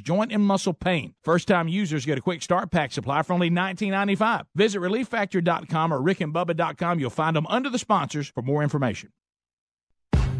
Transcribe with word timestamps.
joint 0.00 0.32
and 0.32 0.42
muscle 0.42 0.72
pain. 0.72 1.14
First 1.22 1.48
time 1.48 1.68
users 1.68 2.04
get 2.04 2.18
a 2.18 2.20
quick 2.20 2.42
start 2.42 2.70
pack 2.70 2.92
supply 2.92 3.22
for 3.22 3.32
only 3.32 3.50
$19.95. 3.50 4.46
Visit 4.54 4.80
relieffactor.com 4.80 5.92
or 5.92 6.00
rickandbubba.com. 6.00 7.00
You'll 7.00 7.10
find 7.10 7.36
them 7.36 7.46
under 7.48 7.70
the 7.70 7.78
sponsors 7.78 8.28
for 8.28 8.42
more 8.42 8.62
information. 8.62 9.10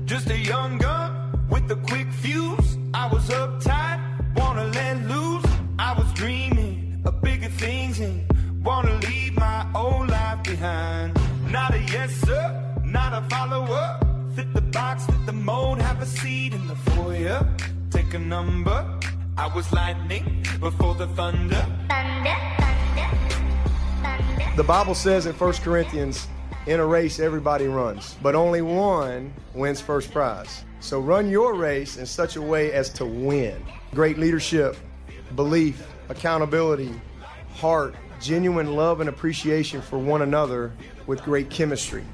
Just 0.04 0.30
a 0.30 0.38
young 0.38 0.78
gun 0.78 1.46
with 1.48 1.70
a 1.70 1.76
quick 1.76 2.10
fuse. 2.12 2.78
I 2.94 3.08
was 3.12 3.28
uptight, 3.30 4.36
wanna 4.36 4.66
let 4.66 5.02
loose. 5.08 5.44
I 5.78 5.94
was 5.96 6.12
dreaming 6.12 7.02
of 7.04 7.20
bigger 7.22 7.48
things 7.48 8.00
and 8.00 8.26
wanna 8.64 8.98
leave 8.98 9.34
my 9.36 9.66
old 9.74 10.08
life 10.08 10.42
behind. 10.42 11.18
Not 11.50 11.74
a 11.74 11.80
yes 11.80 12.12
sir, 12.20 12.74
not 12.84 13.12
a 13.12 13.22
follower. 13.28 13.98
Fit 14.34 14.52
the 14.54 14.60
box, 14.60 15.06
fit 15.06 15.26
the 15.26 15.32
mold, 15.32 15.80
have 15.80 16.00
a 16.00 16.06
seat 16.06 16.54
in 16.54 16.66
the 16.66 16.76
foyer. 16.76 17.46
Take 17.90 18.14
a 18.14 18.18
number. 18.18 18.98
I 19.38 19.46
was 19.46 19.72
lightning 19.72 20.44
before 20.60 20.94
the 20.94 21.06
thunder. 21.08 21.66
The 24.56 24.62
Bible 24.62 24.94
says 24.94 25.24
in 25.24 25.34
1 25.34 25.52
Corinthians, 25.54 26.28
in 26.66 26.78
a 26.78 26.86
race 26.86 27.18
everybody 27.18 27.66
runs, 27.66 28.16
but 28.22 28.34
only 28.34 28.60
one 28.60 29.32
wins 29.54 29.80
first 29.80 30.12
prize. 30.12 30.64
So 30.80 31.00
run 31.00 31.30
your 31.30 31.54
race 31.54 31.96
in 31.96 32.04
such 32.04 32.36
a 32.36 32.42
way 32.42 32.72
as 32.72 32.90
to 32.90 33.06
win. 33.06 33.64
Great 33.94 34.18
leadership, 34.18 34.76
belief, 35.34 35.82
accountability, 36.10 36.92
heart, 37.54 37.94
genuine 38.20 38.76
love 38.76 39.00
and 39.00 39.08
appreciation 39.08 39.80
for 39.80 39.98
one 39.98 40.22
another 40.22 40.72
with 41.06 41.22
great 41.22 41.48
chemistry. 41.48 42.04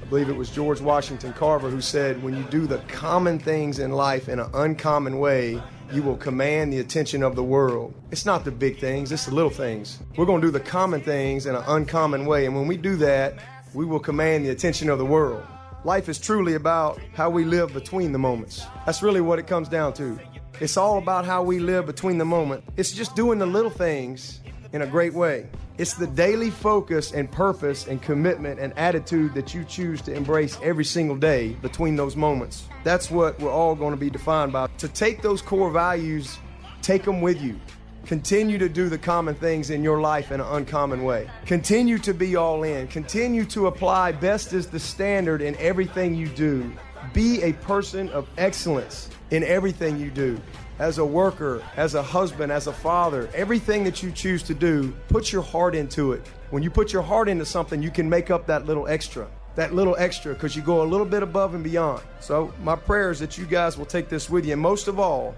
I 0.00 0.04
believe 0.06 0.30
it 0.30 0.36
was 0.36 0.50
George 0.50 0.80
Washington 0.80 1.34
Carver 1.34 1.68
who 1.68 1.82
said, 1.82 2.22
When 2.22 2.34
you 2.34 2.44
do 2.44 2.66
the 2.66 2.78
common 2.88 3.38
things 3.38 3.78
in 3.78 3.92
life 3.92 4.28
in 4.28 4.40
an 4.40 4.50
uncommon 4.54 5.18
way, 5.18 5.60
you 5.92 6.02
will 6.02 6.16
command 6.16 6.72
the 6.72 6.78
attention 6.78 7.22
of 7.22 7.36
the 7.36 7.42
world. 7.42 7.94
It's 8.10 8.26
not 8.26 8.44
the 8.44 8.50
big 8.50 8.78
things, 8.78 9.12
it's 9.12 9.26
the 9.26 9.34
little 9.34 9.50
things. 9.50 9.98
We're 10.16 10.26
going 10.26 10.40
to 10.40 10.46
do 10.46 10.50
the 10.50 10.60
common 10.60 11.00
things 11.00 11.46
in 11.46 11.54
an 11.54 11.64
uncommon 11.66 12.26
way, 12.26 12.46
and 12.46 12.54
when 12.54 12.66
we 12.66 12.76
do 12.76 12.96
that, 12.96 13.38
we 13.74 13.84
will 13.84 14.00
command 14.00 14.44
the 14.44 14.50
attention 14.50 14.88
of 14.88 14.98
the 14.98 15.04
world. 15.04 15.44
Life 15.84 16.08
is 16.08 16.18
truly 16.18 16.54
about 16.54 17.00
how 17.14 17.30
we 17.30 17.44
live 17.44 17.72
between 17.72 18.12
the 18.12 18.18
moments. 18.18 18.64
That's 18.86 19.02
really 19.02 19.20
what 19.20 19.38
it 19.38 19.46
comes 19.46 19.68
down 19.68 19.92
to. 19.94 20.18
It's 20.58 20.76
all 20.76 20.98
about 20.98 21.24
how 21.24 21.42
we 21.42 21.58
live 21.58 21.86
between 21.86 22.18
the 22.18 22.24
moment. 22.24 22.64
It's 22.76 22.92
just 22.92 23.14
doing 23.14 23.38
the 23.38 23.46
little 23.46 23.70
things 23.70 24.40
in 24.72 24.82
a 24.82 24.86
great 24.86 25.12
way. 25.12 25.46
It's 25.78 25.92
the 25.92 26.06
daily 26.06 26.48
focus 26.48 27.12
and 27.12 27.30
purpose 27.30 27.86
and 27.86 28.00
commitment 28.00 28.58
and 28.58 28.72
attitude 28.78 29.34
that 29.34 29.52
you 29.52 29.62
choose 29.62 30.00
to 30.02 30.14
embrace 30.14 30.58
every 30.62 30.86
single 30.86 31.16
day 31.16 31.50
between 31.60 31.96
those 31.96 32.16
moments. 32.16 32.66
That's 32.82 33.10
what 33.10 33.38
we're 33.38 33.52
all 33.52 33.74
going 33.74 33.90
to 33.90 33.98
be 33.98 34.08
defined 34.08 34.54
by. 34.54 34.68
To 34.78 34.88
take 34.88 35.20
those 35.20 35.42
core 35.42 35.70
values, 35.70 36.38
take 36.80 37.02
them 37.02 37.20
with 37.20 37.42
you. 37.42 37.60
Continue 38.06 38.56
to 38.56 38.70
do 38.70 38.88
the 38.88 38.96
common 38.96 39.34
things 39.34 39.68
in 39.68 39.84
your 39.84 40.00
life 40.00 40.32
in 40.32 40.40
an 40.40 40.46
uncommon 40.46 41.04
way. 41.04 41.28
Continue 41.44 41.98
to 41.98 42.14
be 42.14 42.36
all 42.36 42.62
in. 42.62 42.88
Continue 42.88 43.44
to 43.46 43.66
apply 43.66 44.12
best 44.12 44.54
as 44.54 44.68
the 44.68 44.80
standard 44.80 45.42
in 45.42 45.56
everything 45.56 46.14
you 46.14 46.28
do. 46.28 46.72
Be 47.12 47.42
a 47.42 47.52
person 47.52 48.08
of 48.10 48.26
excellence 48.38 49.10
in 49.30 49.44
everything 49.44 49.98
you 49.98 50.10
do 50.10 50.40
as 50.78 50.98
a 50.98 51.04
worker, 51.04 51.62
as 51.76 51.94
a 51.94 52.02
husband, 52.02 52.52
as 52.52 52.66
a 52.66 52.72
father, 52.72 53.28
everything 53.34 53.84
that 53.84 54.02
you 54.02 54.12
choose 54.12 54.42
to 54.44 54.54
do, 54.54 54.94
put 55.08 55.32
your 55.32 55.42
heart 55.42 55.74
into 55.74 56.12
it. 56.12 56.26
When 56.50 56.62
you 56.62 56.70
put 56.70 56.92
your 56.92 57.02
heart 57.02 57.28
into 57.28 57.44
something, 57.44 57.82
you 57.82 57.90
can 57.90 58.08
make 58.08 58.30
up 58.30 58.46
that 58.46 58.66
little 58.66 58.86
extra. 58.86 59.28
That 59.54 59.74
little 59.74 59.96
extra 59.98 60.34
because 60.34 60.54
you 60.54 60.62
go 60.62 60.82
a 60.82 60.84
little 60.84 61.06
bit 61.06 61.22
above 61.22 61.54
and 61.54 61.64
beyond. 61.64 62.02
So, 62.20 62.52
my 62.62 62.76
prayer 62.76 63.10
is 63.10 63.18
that 63.20 63.38
you 63.38 63.46
guys 63.46 63.78
will 63.78 63.86
take 63.86 64.10
this 64.10 64.28
with 64.28 64.44
you. 64.44 64.52
And 64.52 64.60
most 64.60 64.86
of 64.86 65.00
all, 65.00 65.34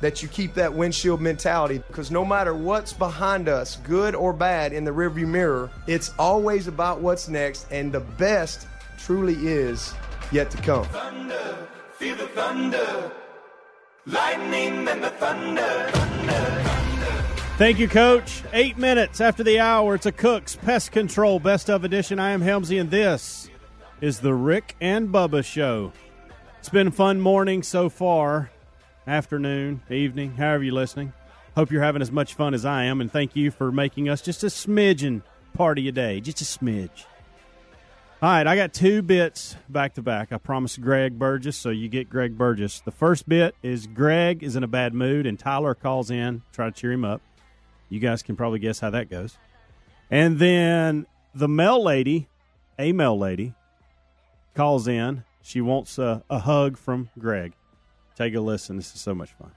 that 0.00 0.22
you 0.22 0.28
keep 0.28 0.54
that 0.54 0.74
windshield 0.74 1.20
mentality 1.20 1.78
because 1.86 2.10
no 2.10 2.24
matter 2.24 2.52
what's 2.52 2.92
behind 2.92 3.48
us, 3.48 3.76
good 3.76 4.14
or 4.14 4.32
bad, 4.32 4.72
in 4.72 4.84
the 4.84 4.90
rearview 4.90 5.26
mirror, 5.26 5.70
it's 5.86 6.10
always 6.18 6.66
about 6.66 7.00
what's 7.00 7.28
next, 7.28 7.66
and 7.70 7.92
the 7.92 8.00
best 8.00 8.66
truly 8.98 9.34
is 9.46 9.94
yet 10.32 10.50
to 10.50 10.58
come. 10.58 10.84
Thunder, 10.86 11.68
feel 11.96 12.16
the 12.16 12.26
thunder. 12.28 13.12
Lightning 14.06 14.86
and 14.86 15.02
the 15.02 15.08
thunder. 15.08 15.90
thunder. 15.92 16.64
Thank 17.56 17.78
you, 17.78 17.88
Coach. 17.88 18.42
Eight 18.52 18.76
minutes 18.76 19.18
after 19.18 19.42
the 19.42 19.60
hour, 19.60 19.94
it's 19.94 20.04
a 20.04 20.12
Cook's 20.12 20.56
Pest 20.56 20.92
Control 20.92 21.40
Best 21.40 21.70
of 21.70 21.84
Edition. 21.84 22.18
I 22.18 22.32
am 22.32 22.42
Helmsy, 22.42 22.78
and 22.78 22.90
this 22.90 23.48
is 24.02 24.20
the 24.20 24.34
Rick 24.34 24.76
and 24.78 25.08
Bubba 25.08 25.42
Show. 25.42 25.92
It's 26.58 26.68
been 26.68 26.88
a 26.88 26.90
fun 26.90 27.18
morning 27.18 27.62
so 27.62 27.88
far, 27.88 28.50
afternoon, 29.06 29.80
evening, 29.88 30.34
however 30.34 30.64
you're 30.64 30.74
listening. 30.74 31.14
Hope 31.56 31.70
you're 31.70 31.82
having 31.82 32.02
as 32.02 32.12
much 32.12 32.34
fun 32.34 32.52
as 32.52 32.66
I 32.66 32.84
am, 32.84 33.00
and 33.00 33.10
thank 33.10 33.34
you 33.34 33.50
for 33.50 33.72
making 33.72 34.10
us 34.10 34.20
just 34.20 34.44
a 34.44 34.48
smidgen 34.48 35.22
part 35.54 35.78
of 35.78 35.84
your 35.84 35.92
day, 35.92 36.20
just 36.20 36.42
a 36.42 36.44
smidge. 36.44 37.06
All 38.24 38.30
right, 38.30 38.46
I 38.46 38.56
got 38.56 38.72
two 38.72 39.02
bits 39.02 39.54
back 39.68 39.96
to 39.96 40.02
back. 40.02 40.32
I 40.32 40.38
promised 40.38 40.80
Greg 40.80 41.18
Burgess, 41.18 41.58
so 41.58 41.68
you 41.68 41.90
get 41.90 42.08
Greg 42.08 42.38
Burgess. 42.38 42.80
The 42.80 42.90
first 42.90 43.28
bit 43.28 43.54
is 43.62 43.86
Greg 43.86 44.42
is 44.42 44.56
in 44.56 44.64
a 44.64 44.66
bad 44.66 44.94
mood, 44.94 45.26
and 45.26 45.38
Tyler 45.38 45.74
calls 45.74 46.10
in, 46.10 46.40
try 46.50 46.70
to 46.70 46.72
cheer 46.72 46.92
him 46.92 47.04
up. 47.04 47.20
You 47.90 48.00
guys 48.00 48.22
can 48.22 48.34
probably 48.34 48.60
guess 48.60 48.80
how 48.80 48.88
that 48.88 49.10
goes. 49.10 49.36
And 50.10 50.38
then 50.38 51.04
the 51.34 51.48
mail 51.48 51.84
lady, 51.84 52.30
a 52.78 52.92
mail 52.92 53.18
lady, 53.18 53.52
calls 54.54 54.88
in. 54.88 55.24
She 55.42 55.60
wants 55.60 55.98
a, 55.98 56.24
a 56.30 56.38
hug 56.38 56.78
from 56.78 57.10
Greg. 57.18 57.52
Take 58.16 58.34
a 58.34 58.40
listen. 58.40 58.78
This 58.78 58.94
is 58.94 59.02
so 59.02 59.14
much 59.14 59.34
fun. 59.34 59.50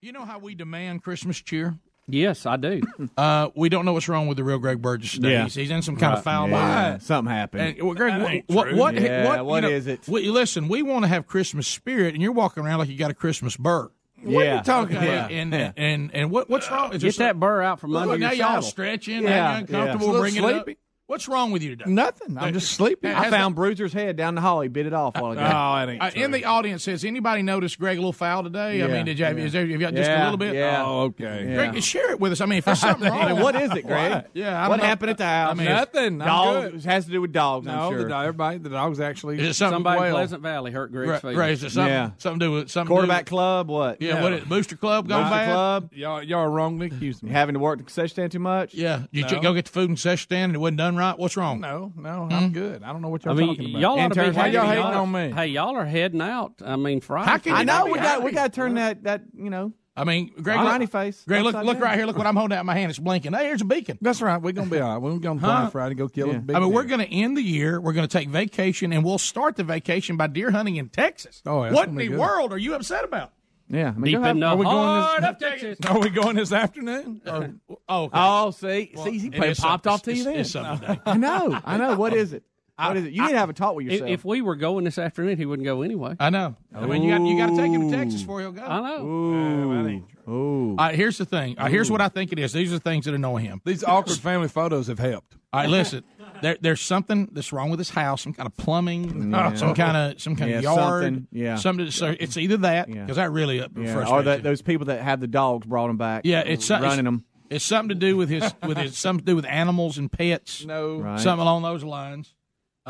You 0.00 0.12
know 0.12 0.24
how 0.24 0.38
we 0.38 0.54
demand 0.54 1.02
Christmas 1.02 1.42
cheer? 1.42 1.78
Yes, 2.12 2.46
I 2.46 2.56
do. 2.56 2.80
Uh, 3.16 3.48
we 3.54 3.68
don't 3.68 3.84
know 3.84 3.92
what's 3.92 4.08
wrong 4.08 4.26
with 4.28 4.36
the 4.36 4.44
real 4.44 4.58
Greg 4.58 4.80
Burgess 4.80 5.12
today. 5.12 5.32
Yeah. 5.32 5.44
He's, 5.44 5.54
he's 5.54 5.70
in 5.70 5.82
some 5.82 5.96
kind 5.96 6.12
of 6.14 6.18
Right. 6.18 6.24
foul 6.24 6.48
Yeah, 6.48 6.92
mood. 6.92 7.02
something 7.02 7.32
happened. 7.34 7.62
And, 7.78 7.82
well, 7.82 7.94
Greg, 7.94 8.22
what, 8.22 8.54
what, 8.56 8.64
true. 8.68 8.76
what, 8.78 8.94
Yeah, 8.94 9.26
what, 9.26 9.44
what 9.46 9.60
know, 9.60 9.68
is 9.68 9.86
it? 9.86 10.06
we- 10.08 10.28
listen, 10.30 10.68
we 10.68 10.82
want 10.82 11.04
to 11.04 11.08
have 11.08 11.26
Christmas 11.26 11.66
spirit, 11.68 12.14
and 12.14 12.22
you're 12.22 12.32
walking 12.32 12.62
around 12.64 12.78
like 12.78 12.88
you 12.88 12.96
got 12.96 13.10
a 13.10 13.14
Christmas 13.14 13.56
burr. 13.56 13.90
What 14.22 14.44
Yeah. 14.44 14.52
are 14.52 14.56
you 14.58 14.62
talking 14.62 14.96
Okay, 14.96 15.08
about? 15.16 15.30
and, 15.32 15.52
Yeah. 15.52 15.72
and 15.76 16.10
and 16.14 16.30
what 16.30 16.48
what's 16.50 16.70
wrong? 16.70 16.92
Is 16.92 17.02
Get 17.02 17.16
there 17.16 17.28
that 17.28 17.40
burr 17.40 17.62
out 17.62 17.80
from 17.80 17.92
some- 17.92 18.02
under 18.02 18.12
Look, 18.12 18.20
now 18.20 18.32
your 18.32 18.46
y'all 18.48 18.62
stretching, 18.62 19.22
Yeah, 19.22 19.28
now 19.30 19.50
you're 19.50 19.58
uncomfortable, 19.60 20.12
yeah. 20.14 20.20
bringing 20.20 20.44
it 20.44 20.54
up. 20.54 20.68
Sleepy? 21.10 21.20
What's 21.20 21.28
wrong 21.28 21.50
with 21.50 21.62
you 21.62 21.76
today? 21.76 21.90
Nothing. 21.90 22.38
I'm 22.38 22.52
just 22.52 22.70
sleeping. 22.72 23.10
I 23.10 23.24
has 23.24 23.32
found 23.32 23.56
Bruiser's 23.56 23.92
head 23.92 24.16
down 24.16 24.36
the 24.36 24.40
hall. 24.40 24.60
He 24.60 24.68
bit 24.68 24.86
it 24.86 24.92
off 24.92 25.16
while 25.18 25.32
ago. 25.32 25.40
Uh, 25.40 25.44
that 25.86 25.92
ain't 25.92 26.02
uh, 26.02 26.10
in 26.14 26.30
the 26.30 26.44
audience, 26.44 26.84
has 26.86 27.04
anybody 27.04 27.42
noticed 27.42 27.78
Greg 27.78 27.98
a 27.98 28.00
little 28.00 28.12
foul 28.12 28.44
today? 28.44 28.82
I 28.82 28.86
mean, 28.86 29.06
did 29.06 29.18
you 29.18 29.24
have, 29.24 29.38
yeah. 29.38 29.44
is 29.44 29.52
there, 29.52 29.62
have 29.62 29.70
you 29.70 29.78
got 29.78 29.94
just 29.94 30.08
a 30.10 30.22
little 30.22 30.36
bit? 30.36 30.54
yeah. 30.54 30.84
Oh, 30.84 31.00
okay. 31.02 31.46
Yeah. 31.48 31.54
Greg, 31.70 31.82
share 31.82 32.12
it 32.12 32.20
with 32.20 32.32
us. 32.32 32.40
I 32.40 32.46
mean, 32.46 32.58
if 32.58 32.64
there's 32.64 32.78
something 32.80 33.08
I 33.08 33.10
wrong, 33.10 33.32
mean, 33.34 33.42
what 33.42 33.56
is 33.56 33.72
it, 33.72 33.86
Greg? 33.86 34.24
Yeah, 34.34 34.56
I 34.56 34.62
don't 34.62 34.70
what 34.70 34.76
know. 34.76 34.84
happened 34.84 35.10
at 35.10 35.18
the 35.18 35.24
house? 35.24 35.50
I 35.50 35.54
mean, 35.54 35.66
Nothing. 35.66 36.22
I'm 36.22 36.28
dogs. 36.28 36.70
good. 36.70 36.74
It 36.76 36.84
has 36.84 37.04
to 37.06 37.10
do 37.10 37.20
with 37.20 37.32
dogs. 37.32 37.66
No, 37.66 37.72
I'm 37.72 37.92
sure. 37.92 38.08
the 38.08 38.16
everybody, 38.16 38.58
the 38.58 38.70
dog's 38.70 39.00
actually. 39.00 39.40
Is 39.40 39.48
it 39.48 39.54
something 39.54 39.76
Somebody 39.76 40.06
in? 40.06 40.12
Pleasant 40.12 40.42
Valley 40.42 40.70
hurt 40.70 40.92
Greg's 40.92 41.10
Right, 41.10 41.20
feelings. 41.20 41.38
right, 41.38 41.50
is 41.52 41.64
it 41.64 41.70
something, 41.70 41.92
Yeah. 41.92 42.10
something 42.18 42.40
to 42.40 42.46
do 42.46 42.52
with 42.52 42.70
something 42.70 42.94
Quarterback 42.94 43.26
to 43.26 43.30
club. 43.30 43.68
What? 43.68 43.98
do 43.98 44.06
with, 44.06 44.14
yeah, 44.14 44.22
what 44.22 44.32
is, 44.32 44.44
Booster 44.44 44.76
Club 44.76 45.08
gone 45.08 45.28
bad? 45.30 45.46
club. 45.46 45.90
Y'all, 45.92 46.22
y'all 46.22 46.40
are 46.40 46.50
wrongly 46.50 46.86
accusing 46.86 47.28
me. 47.28 47.34
Having 47.34 47.54
to 47.54 47.58
work 47.58 47.78
the 47.78 47.84
concession 47.84 48.08
stand 48.08 48.32
too 48.32 48.38
much. 48.38 48.74
Yeah, 48.74 49.04
you 49.10 49.24
go 49.40 49.54
get 49.54 49.64
the 49.64 49.72
food 49.72 49.88
and 49.88 49.96
concession 49.96 50.22
stand 50.24 50.50
and 50.50 50.54
it 50.56 50.58
wasn't 50.58 50.78
done 50.78 50.99
right. 51.00 51.18
What's 51.18 51.36
wrong? 51.36 51.60
No, 51.60 51.92
no, 51.96 52.26
Hmm? 52.26 52.32
I'm 52.32 52.52
good. 52.52 52.82
I 52.82 52.92
don't 52.92 53.02
know 53.02 53.08
what 53.08 53.26
I 53.26 53.30
y'all 53.30 53.36
mean, 53.38 53.48
talking 53.48 53.70
about. 53.70 53.80
y'all 53.80 53.90
ought 53.98 54.08
to 54.08 54.14
be 54.14 54.20
Interns, 54.20 54.36
why 54.36 54.46
y'all 54.48 54.66
hating 54.66 54.82
Y'all- 54.84 55.02
on 55.02 55.12
me? 55.12 55.30
Hey, 55.32 55.46
y'all 55.48 55.76
are 55.76 55.84
heading 55.84 56.20
out. 56.20 56.54
I 56.64 56.76
mean, 56.76 57.00
Friday. 57.00 57.28
How 57.30 57.38
can 57.38 57.54
I 57.54 57.64
know 57.64 57.86
we 57.86 57.94
be 57.94 57.98
got 58.00 58.22
we 58.22 58.32
got 58.32 58.52
to 58.52 58.56
turn 58.56 58.74
that 58.74 59.02
that 59.04 59.22
you 59.34 59.50
know 59.50 59.72
I 59.96 60.04
mean, 60.04 60.32
Greg, 60.40 60.56
Smiley 60.56 60.78
look, 60.84 60.92
face. 60.92 61.24
Greg, 61.26 61.42
look, 61.42 61.52
look 61.54 61.74
down. 61.74 61.80
right 61.82 61.96
here. 61.96 62.06
Look 62.06 62.16
what 62.16 62.26
I'm 62.26 62.36
holding 62.36 62.56
out 62.56 62.60
in 62.60 62.66
my 62.66 62.74
hand. 62.76 62.88
It's 62.90 62.98
blinking. 62.98 63.32
Hey, 63.34 63.46
here's 63.46 63.60
a 63.60 63.64
beacon. 63.66 63.98
That's 64.00 64.22
right. 64.22 64.40
We're 64.40 64.52
gonna 64.52 64.70
be 64.70 64.78
all 64.78 64.88
right. 64.94 64.98
We're 64.98 65.18
gonna 65.18 65.40
fly 65.40 65.62
Huh? 65.64 65.70
Friday, 65.70 65.94
go 65.96 66.08
kill 66.08 66.28
Yeah. 66.28 66.36
a 66.36 66.38
big. 66.38 66.56
I 66.56 66.60
mean, 66.60 66.72
we're 66.72 66.84
going 66.84 67.00
to 67.00 67.12
end 67.12 67.36
the 67.36 67.42
year. 67.42 67.80
We're 67.80 67.92
going 67.92 68.08
to 68.08 68.18
take 68.18 68.28
vacation, 68.28 68.92
and 68.94 69.04
we'll 69.04 69.18
start 69.18 69.56
the 69.56 69.64
vacation 69.64 70.16
by 70.16 70.28
deer 70.28 70.52
hunting 70.52 70.76
in 70.76 70.88
Texas. 70.88 71.42
Oh, 71.44 71.62
that's 71.64 71.74
what 71.74 71.88
in 71.88 71.96
the 71.96 72.06
good. 72.08 72.18
world 72.18 72.52
are 72.52 72.56
you 72.58 72.74
upset 72.74 73.04
about? 73.04 73.32
Yeah. 73.70 73.88
I 73.88 73.92
mean, 73.92 74.04
Deep 74.04 74.18
have- 74.20 74.30
in 74.36 74.40
the 74.40 74.46
are 74.46 74.56
we 74.56 74.64
going 74.64 74.76
heart 74.76 75.20
this- 75.22 75.30
of 75.30 75.38
Texas. 75.38 75.78
Are 75.88 75.98
we 75.98 76.10
going 76.10 76.36
this 76.36 76.52
afternoon? 76.52 77.22
Or, 77.26 77.54
Oh, 77.88 78.04
okay. 78.04 78.10
Oh, 78.14 78.50
see, 78.50 78.92
Well, 78.94 79.04
see, 79.06 79.18
he 79.18 79.26
it 79.28 79.34
played, 79.34 79.50
is 79.52 79.60
popped 79.60 79.84
something- 79.84 79.92
off 79.92 80.02
to 80.02 80.14
you 80.14 80.20
it's- 80.30 80.52
then. 80.52 80.64
it's 80.66 80.80
something. 80.82 81.00
I 81.06 81.16
know, 81.16 81.60
I 81.64 81.76
know. 81.78 81.96
What 81.96 82.12
is 82.14 82.32
it? 82.32 82.42
What 82.76 82.96
is 82.96 83.04
it? 83.04 83.12
You 83.12 83.22
need 83.26 83.32
to 83.32 83.38
have 83.38 83.50
a 83.50 83.52
talk 83.52 83.74
with 83.74 83.86
If, 83.86 83.92
yourself. 83.92 84.10
if 84.10 84.24
we 84.24 84.40
were 84.40 84.56
going 84.56 84.84
this 84.84 84.96
afternoon, 84.96 85.36
he 85.36 85.44
wouldn't 85.44 85.66
go 85.66 85.82
anyway. 85.82 86.16
I 86.18 86.30
know. 86.30 86.56
I 86.74 86.86
mean, 86.86 87.02
you 87.02 87.10
got 87.10 87.22
you 87.26 87.36
got 87.36 87.50
to 87.50 87.56
take 87.56 87.70
him 87.70 87.90
to 87.90 87.94
Texas 87.96 88.22
before 88.22 88.40
he'll 88.40 88.52
go. 88.52 88.62
I 88.64 88.80
know. 88.80 89.04
Ooh, 89.06 90.04
ooh. 90.28 90.70
All 90.70 90.76
right, 90.76 90.94
uh, 90.94 90.96
here's 90.96 91.18
the 91.18 91.26
thing. 91.26 91.58
All 91.58 91.64
right, 91.64 91.72
here's 91.72 91.90
what 91.90 92.00
I 92.00 92.08
think 92.08 92.32
it 92.32 92.38
is. 92.38 92.52
These 92.54 92.70
are 92.72 92.76
the 92.76 92.80
things 92.80 93.04
that 93.04 93.12
annoy 93.14 93.38
him. 93.40 93.60
these 93.66 93.84
awkward 93.84 94.16
family 94.18 94.48
photos 94.48 94.86
have 94.86 94.98
helped. 94.98 95.36
All 95.52 95.60
right, 95.60 95.68
listen. 95.68 96.04
There, 96.42 96.56
there's 96.60 96.80
something 96.80 97.28
that's 97.32 97.52
wrong 97.52 97.70
with 97.70 97.78
his 97.78 97.90
house. 97.90 98.22
Some 98.22 98.32
kind 98.34 98.46
of 98.46 98.56
plumbing. 98.56 99.32
Some 99.56 99.74
kind 99.74 99.96
of 99.96 100.20
some 100.20 100.36
kind 100.36 100.50
Yeah, 100.50 100.56
of 100.58 100.62
yard. 100.62 101.02
something, 101.04 101.26
yeah. 101.32 101.56
Something. 101.56 101.90
So 101.90 102.14
it's 102.18 102.36
either 102.36 102.58
that 102.58 102.88
Yeah. 102.88 103.02
because 103.02 103.16
that 103.16 103.30
really 103.32 103.60
uh, 103.60 103.68
yeah. 103.76 103.92
frustrates 103.92 104.10
Or 104.10 104.22
that 104.24 104.42
those 104.42 104.62
people 104.62 104.86
that 104.86 105.02
have 105.02 105.20
the 105.20 105.26
dogs 105.26 105.66
brought 105.66 105.88
them 105.88 105.96
back. 105.96 106.22
Yeah, 106.24 106.40
it's 106.40 106.68
running 106.70 106.84
it's- 106.84 107.04
them. 107.04 107.24
It's 107.50 107.64
something 107.64 107.88
to 107.88 107.94
do 107.96 108.16
with 108.16 108.28
his 108.28 108.54
with 108.64 108.76
his 108.76 108.96
something 108.96 109.24
to 109.26 109.32
do 109.32 109.36
with 109.36 109.44
animals 109.44 109.98
and 109.98 110.10
pets. 110.10 110.64
No, 110.64 110.98
Right. 111.00 111.18
Something 111.18 111.42
along 111.42 111.62
those 111.62 111.82
lines. 111.82 112.32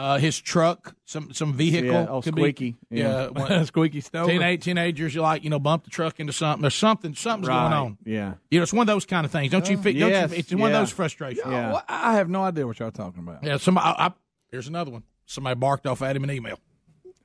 Uh, 0.00 0.17
his 0.19 0.41
truck, 0.41 0.94
some 1.05 1.32
some 1.35 1.52
vehicle, 1.52 1.91
Yeah, 1.93 2.06
oh, 2.08 2.20
squeaky. 2.23 2.76
Be, 2.91 2.99
Yeah. 3.00 3.26
one- 3.32 3.67
Squeaky 3.67 4.00
stove. 4.00 4.29
Teenage 4.29 4.64
teenagers, 4.64 5.14
you 5.14 5.20
like 5.20 5.44
you 5.44 5.50
know 5.50 5.58
bump 5.58 5.85
the 5.85 5.91
truck 5.91 6.19
into 6.20 6.32
something. 6.32 6.62
There's 6.62 6.75
something 6.75 7.14
something's 7.14 7.49
going 7.49 7.73
on. 7.73 7.99
Yeah. 8.05 8.35
You 8.50 8.58
know, 8.58 8.62
it's 8.62 8.73
one 8.73 8.88
of 8.88 8.93
those 8.94 9.05
kind 9.05 9.25
of 9.26 9.31
things. 9.31 9.52
Don't 9.52 9.69
you? 9.69 9.76
Fi- 9.76 9.91
yes, 9.91 10.31
don't 10.31 10.32
you? 10.32 10.38
It's 10.38 10.55
one 10.55 10.73
of 10.73 10.79
those 10.79 10.91
frustrations. 10.91 11.47
Yeah. 11.47 11.73
Well, 11.73 11.85
I 11.88 12.14
have 12.14 12.29
no 12.31 12.43
idea 12.43 12.67
what 12.67 12.79
y'all 12.79 12.91
talking 12.91 13.23
about. 13.23 13.44
Yeah. 13.44 13.58
Somebody. 13.58 13.87
I, 13.87 14.06
I, 14.06 14.12
here's 14.50 14.69
another 14.69 14.91
one. 14.91 15.02
Somebody 15.26 15.55
barked 15.61 15.87
off 15.87 16.00
at 16.02 16.17
him 16.17 16.25
an 16.25 16.31
email. 16.31 16.58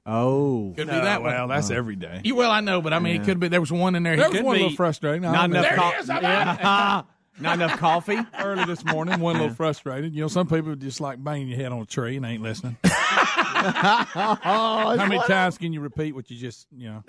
Oh. 0.05 0.73
Could 0.77 0.87
be 0.87 0.93
that 0.93 1.21
one. 1.23 1.31
well, 1.33 1.47
that's 1.47 1.71
every 1.71 1.95
day. 1.95 2.21
You, 2.23 2.35
well, 2.35 2.51
I 2.51 2.59
know, 2.59 2.79
but 2.81 2.93
I 2.93 2.99
mean, 2.99 3.21
it 3.21 3.25
could 3.25 3.39
be. 3.39 3.47
There 3.47 3.59
was 3.61 3.71
one 3.71 3.95
in 3.95 4.03
there. 4.03 4.15
There 4.15 4.25
he 4.25 4.29
was 4.29 4.37
could 4.37 4.45
one 4.45 4.55
be. 4.57 4.61
little 4.61 4.75
frustrating. 4.75 5.25
I 5.25 5.31
Not 5.31 5.49
enough, 5.49 5.63
There 5.63 5.75
co- 5.77 5.89
he 5.91 5.97
is, 5.97 6.09
I'm 6.09 6.25
out. 6.25 7.07
not 7.39 7.55
enough 7.55 7.77
coffee. 7.79 8.17
early 8.39 8.65
this 8.65 8.83
morning. 8.85 9.19
One 9.19 9.35
a 9.35 9.39
little 9.39 9.55
frustrated. 9.55 10.13
You 10.15 10.21
know, 10.21 10.27
some 10.27 10.47
people 10.47 10.75
just 10.75 11.01
like 11.01 11.23
banging 11.23 11.47
your 11.49 11.57
head 11.57 11.71
on 11.71 11.81
a 11.81 11.85
tree 11.85 12.17
and 12.17 12.25
ain't 12.25 12.41
listening. 12.43 12.77
How 12.83 14.37
oh, 14.45 14.95
many 14.97 15.19
times 15.27 15.57
can 15.57 15.73
you 15.73 15.81
repeat 15.81 16.13
what 16.13 16.29
you 16.29 16.37
just, 16.37 16.67
you 16.75 16.87
know? 16.89 17.03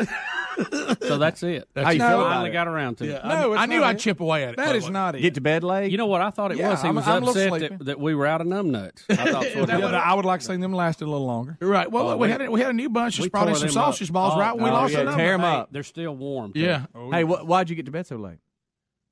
So 1.03 1.19
that's 1.19 1.43
it. 1.43 1.69
That's 1.75 1.85
How 1.85 1.91
you 1.93 1.97
it. 2.03 2.07
Finally 2.25 2.51
it? 2.51 2.53
got 2.55 2.67
around 2.67 2.97
to 2.99 3.05
it. 3.15 3.21
I, 3.23 3.29
No, 3.43 3.53
it's 3.53 3.61
I 3.61 3.67
knew 3.67 3.81
not 3.81 3.87
I'd 3.89 3.97
it. 3.97 4.01
chip 4.01 4.21
away 4.21 4.45
at 4.45 4.51
it. 4.51 4.57
by 4.57 4.65
That 4.67 4.73
the 4.73 4.79
is 4.79 4.85
way. 4.87 4.91
not 4.91 5.15
it. 5.17 5.21
Get 5.21 5.35
to 5.35 5.41
bed 5.43 5.63
late. 5.65 5.91
You 5.91 5.99
know 5.99 6.07
what 6.07 6.23
I 6.23 6.31
thought 6.31 6.53
it 6.53 6.57
Yeah, 6.59 6.71
was? 6.71 6.81
He 6.81 6.87
I'm- 6.87 6.95
was 6.97 7.07
I'm 7.07 7.23
a 7.23 7.27
little 7.27 7.29
upset 7.31 7.49
sleepy. 7.51 7.69
that, 7.77 7.85
that 7.87 8.01
we 8.01 8.15
were 8.15 8.27
out 8.27 8.41
of 8.41 8.47
numb 8.47 8.71
nuts. 8.71 9.05
I 9.11 9.17
thought 9.31 9.45
so. 9.53 9.67
that 9.67 9.95
I 9.95 10.15
would 10.15 10.25
like 10.25 10.41
seeing 10.41 10.61
them 10.61 10.73
last 10.73 11.03
a 11.03 11.05
little 11.05 11.27
longer. 11.27 11.59
Right. 11.61 11.91
Well, 11.91 12.09
Oh, 12.11 12.17
we 12.17 12.27
we- 12.27 12.33
had 12.33 12.41
a, 12.41 12.51
we 12.51 12.61
had 12.61 12.71
a 12.71 12.75
new 12.75 12.89
bunch. 12.89 13.19
we 13.19 13.25
Just 13.25 13.33
brought 13.33 13.49
in 13.49 13.55
some 13.55 13.69
them 13.69 13.77
up. 13.79 13.85
sausage 13.95 14.13
balls. 14.13 14.33
Oh, 14.37 14.41
right 14.41 14.55
when 14.55 14.65
we 14.65 14.71
oh, 14.71 14.75
lost 14.75 14.93
yeah, 14.93 15.01
the 15.01 15.05
number. 15.07 15.19
tear 15.23 15.35
'em 15.35 15.41
Hey, 15.41 15.47
up. 15.47 15.69
They're 15.73 15.83
still 15.83 16.17
warm. 16.17 16.53
too. 16.55 16.61
Yeah. 16.61 16.87
Hey, 17.11 17.23
wh- 17.23 17.47
why'd 17.47 17.69
you 17.69 17.77
get 17.77 17.85
to 17.87 17.93
bed 17.93 18.07
so 18.07 18.17
late? 18.17 18.39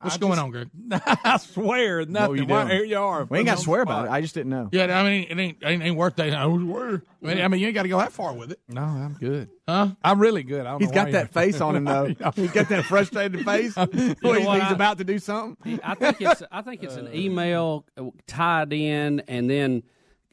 What's 0.05 0.17
I 0.17 0.19
going 0.19 0.33
just- 0.33 0.43
on, 0.43 0.51
Greg? 0.51 0.69
I 1.25 1.37
swear, 1.39 2.05
nothing. 2.07 2.37
you 2.37 2.45
Why, 2.47 2.67
here 2.71 2.85
you 2.85 2.99
are. 2.99 3.25
We 3.25 3.39
ain't 3.39 3.47
got 3.47 3.57
to 3.59 3.63
swear 3.65 3.81
on 3.81 3.87
the 3.87 3.93
about 3.93 4.07
it. 4.07 4.11
I 4.13 4.21
just 4.21 4.35
didn't 4.35 4.51
know. 4.51 4.69
Yeah, 4.73 4.99
I 4.99 5.03
mean, 5.03 5.27
it 5.31 5.39
ain't 5.39 5.59
ain't, 5.65 5.83
ain't 5.83 5.97
worth 5.97 6.17
that. 6.17 6.33
I 6.35 6.47
was 6.47 6.63
worried. 6.63 7.03
I 7.23 7.27
mean, 7.27 7.41
I 7.41 7.49
mean, 7.49 7.61
you 7.61 7.67
ain't 7.67 7.75
got 7.75 7.83
to 7.85 7.89
go 7.89 7.99
that 7.99 8.13
far 8.13 8.35
with 8.35 8.53
it, 8.53 8.61
No, 8.69 8.83
I'm 8.83 9.15
good. 9.15 9.49
huh? 9.69 9.89
I'm 10.05 10.19
really 10.21 10.43
good. 10.43 10.61
I 10.67 10.73
don't 10.73 10.81
He's 10.81 10.91
know 10.91 10.95
got 11.05 11.13
that 11.13 11.33
face 11.33 11.61
on 11.61 11.75
him 11.77 11.85
though. 11.85 12.07
He's 12.37 12.51
got 12.53 12.69
that 12.69 12.85
frustrated 12.85 13.45
face. 13.45 13.75
Well, 13.77 13.89
he's, 13.89 14.15
what? 14.47 14.61
he's 14.61 14.71
I- 14.71 14.75
about 14.75 14.99
to 14.99 15.05
do 15.05 15.19
something. 15.19 15.81
I 15.83 15.95
think 15.95 16.21
it's 16.21 16.43
I 16.53 16.63
think 16.63 16.83
it's 16.83 16.97
an 16.97 17.09
uh, 17.09 17.13
email 17.15 17.85
tied 18.27 18.73
in, 18.73 19.21
and 19.29 19.49
then 19.49 19.83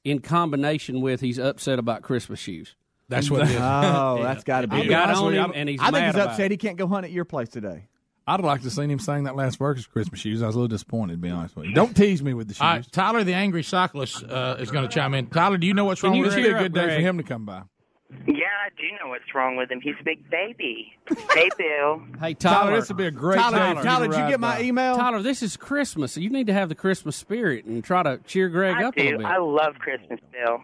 in 0.04 0.20
combination 0.20 1.02
with 1.02 1.22
he's 1.22 1.40
upset 1.40 1.80
about 1.80 2.02
Christmas 2.02 2.40
shoes. 2.40 2.76
That's 3.10 3.30
what 3.30 3.42
it 3.42 3.50
is. 3.52 3.58
Oh, 3.60 4.20
that's 4.24 4.44
got 4.46 4.62
to 4.62 4.68
be. 4.68 4.78
He 4.78 4.82
it. 4.86 4.90
got 4.90 5.10
on 5.16 5.34
him, 5.34 5.52
I- 5.52 5.56
and 5.56 5.70
he's 5.70 5.80
I 5.82 5.92
think 5.92 6.06
he's 6.08 6.16
upset 6.16 6.46
it. 6.48 6.52
he 6.52 6.58
can't 6.58 6.78
go 6.78 6.88
hunt 6.88 7.06
at 7.06 7.12
your 7.12 7.26
place 7.26 7.50
today. 7.50 7.88
I'd 8.34 8.42
like 8.42 8.62
to 8.62 8.66
have 8.66 8.74
seen 8.74 8.90
him 8.90 9.00
sing 9.00 9.24
that 9.26 9.36
last 9.36 9.58
verse 9.60 9.80
of 9.80 9.92
Christmas 9.92 10.20
shoes. 10.20 10.42
I 10.42 10.48
was 10.48 10.56
a 10.56 10.60
little 10.60 10.68
disappointed, 10.70 11.14
to 11.14 11.18
be 11.18 11.30
honest 11.30 11.56
with 11.56 11.66
you. 11.66 11.74
Don't 11.74 11.96
tease 11.96 12.24
me 12.24 12.34
with 12.34 12.48
the 12.48 12.54
shoes. 12.54 12.62
All 12.62 12.68
right, 12.76 12.92
Tyler, 12.92 13.24
the 13.24 13.34
angry 13.34 13.64
cyclist, 13.64 14.24
uh, 14.24 14.56
is 14.60 14.72
going 14.72 14.88
to 14.88 14.94
chime 14.94 15.14
in. 15.14 15.28
Tyler, 15.28 15.58
do 15.58 15.68
you 15.68 15.74
know 15.74 15.86
what's 15.86 16.02
wrong 16.02 16.14
you 16.16 16.24
with 16.24 16.34
It'd 16.34 16.46
it? 16.46 16.48
be 16.50 16.54
a 16.54 16.58
good 16.58 16.78
up, 16.78 16.88
day 16.88 16.96
for 16.96 17.02
him 17.02 17.18
to 17.18 17.24
come 17.24 17.46
by. 17.46 17.64
Yeah, 18.28 18.46
I 18.66 18.70
do 18.78 18.84
know 19.02 19.10
what's 19.10 19.34
wrong 19.34 19.56
with 19.56 19.72
him. 19.72 19.80
He's 19.82 19.96
a 20.00 20.04
big 20.04 20.30
baby. 20.30 20.94
hey, 21.34 21.50
Bill. 21.58 22.04
Hey 22.20 22.34
Tyler, 22.34 22.66
Tyler, 22.66 22.80
this 22.80 22.90
would 22.90 22.98
be 22.98 23.06
a 23.06 23.12
great 23.12 23.38
Tyler, 23.38 23.58
day 23.58 23.80
for 23.80 23.84
Tyler, 23.84 24.06
you 24.06 24.12
did 24.12 24.20
you 24.20 24.28
get 24.30 24.40
my 24.40 24.58
by. 24.58 24.64
email? 24.64 24.96
Tyler, 24.96 25.22
this 25.22 25.42
is 25.42 25.56
Christmas. 25.58 26.18
You 26.18 26.30
need 26.30 26.48
to 26.48 26.54
have 26.54 26.70
the 26.70 26.76
Christmas 26.76 27.16
spirit 27.16 27.66
and 27.66 27.84
try 27.84 28.04
to 28.04 28.20
cheer 28.26 28.50
Greg 28.50 28.76
I 28.76 28.84
up 28.84 28.98
a 28.98 29.04
little 29.04 29.20
bit. 29.20 29.26
I 29.28 29.38
love 29.38 29.76
Christmas, 29.80 30.20
Bill. 30.32 30.64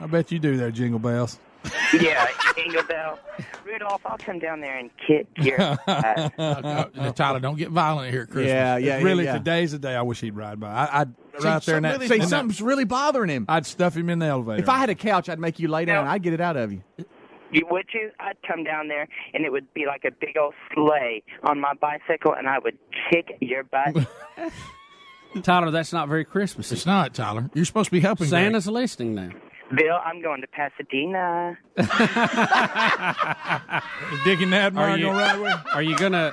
I 0.00 0.06
bet 0.06 0.30
you 0.32 0.38
do 0.38 0.56
there, 0.56 0.70
Jingle 0.70 0.98
Bells. 0.98 1.38
Yeah, 1.92 2.26
Jingle 2.56 2.82
Bell. 2.84 3.18
Rudolph, 3.64 4.02
I'll 4.06 4.18
come 4.18 4.38
down 4.38 4.60
there 4.60 4.76
and 4.78 4.90
kick 5.06 5.26
your 5.38 5.60
ass. 5.86 6.30
Uh, 6.38 7.12
Tyler, 7.12 7.40
don't 7.40 7.56
get 7.56 7.70
violent 7.70 8.10
here 8.12 8.22
at 8.22 8.28
Christmas. 8.28 8.48
Yeah, 8.48 8.76
yeah, 8.76 8.98
really, 9.02 9.24
yeah. 9.24 9.34
today's 9.38 9.72
the 9.72 9.78
day 9.78 9.94
I 9.94 10.02
wish 10.02 10.20
he'd 10.20 10.36
ride 10.36 10.60
by. 10.60 10.68
I, 10.72 11.00
I'd 11.02 11.14
See, 11.38 11.46
right 11.48 11.62
there 11.62 11.76
in 11.78 11.82
that. 11.82 11.92
something 11.92 12.08
See, 12.08 12.14
really- 12.14 12.14
in 12.14 12.20
that- 12.20 12.28
something's 12.28 12.62
really 12.62 12.84
bothering 12.84 13.28
him. 13.30 13.44
I'd 13.48 13.66
stuff 13.66 13.96
him 13.96 14.08
in 14.10 14.18
the 14.18 14.26
elevator. 14.26 14.62
If 14.62 14.68
I 14.68 14.78
had 14.78 14.90
a 14.90 14.94
couch, 14.94 15.28
I'd 15.28 15.38
make 15.40 15.58
you 15.58 15.68
lay 15.68 15.84
down. 15.84 16.04
No. 16.04 16.10
I'd 16.10 16.22
get 16.22 16.32
it 16.32 16.40
out 16.40 16.56
of 16.56 16.72
you. 16.72 16.82
You, 17.52 17.66
would 17.70 17.86
you? 17.94 18.10
I'd 18.18 18.36
come 18.46 18.64
down 18.64 18.88
there, 18.88 19.06
and 19.32 19.44
it 19.44 19.52
would 19.52 19.72
be 19.72 19.86
like 19.86 20.04
a 20.04 20.10
big 20.10 20.36
old 20.36 20.54
sleigh 20.74 21.22
on 21.44 21.60
my 21.60 21.74
bicycle, 21.74 22.34
and 22.34 22.48
I 22.48 22.58
would 22.58 22.76
kick 23.10 23.36
your 23.40 23.62
butt. 23.64 23.94
Tyler, 25.42 25.70
that's 25.70 25.92
not 25.92 26.08
very 26.08 26.24
Christmassy. 26.24 26.74
It's 26.74 26.86
not, 26.86 27.12
Tyler. 27.14 27.50
You're 27.54 27.64
supposed 27.66 27.86
to 27.86 27.92
be 27.92 28.00
helping 28.00 28.28
Greg. 28.28 28.42
Santa's 28.44 28.66
listening 28.66 29.14
now. 29.14 29.30
Bill, 29.74 29.98
I'm 30.04 30.22
going 30.22 30.40
to 30.42 30.46
Pasadena. 30.46 31.58
Dick 34.24 34.40
and 34.40 34.50
Nat 34.50 34.76
Are 34.76 34.90
are 34.90 34.98
you- 34.98 35.06
gonna 35.06 35.18
ride. 35.42 35.62
Are 35.74 35.82
you 35.82 35.96
gonna? 35.96 36.32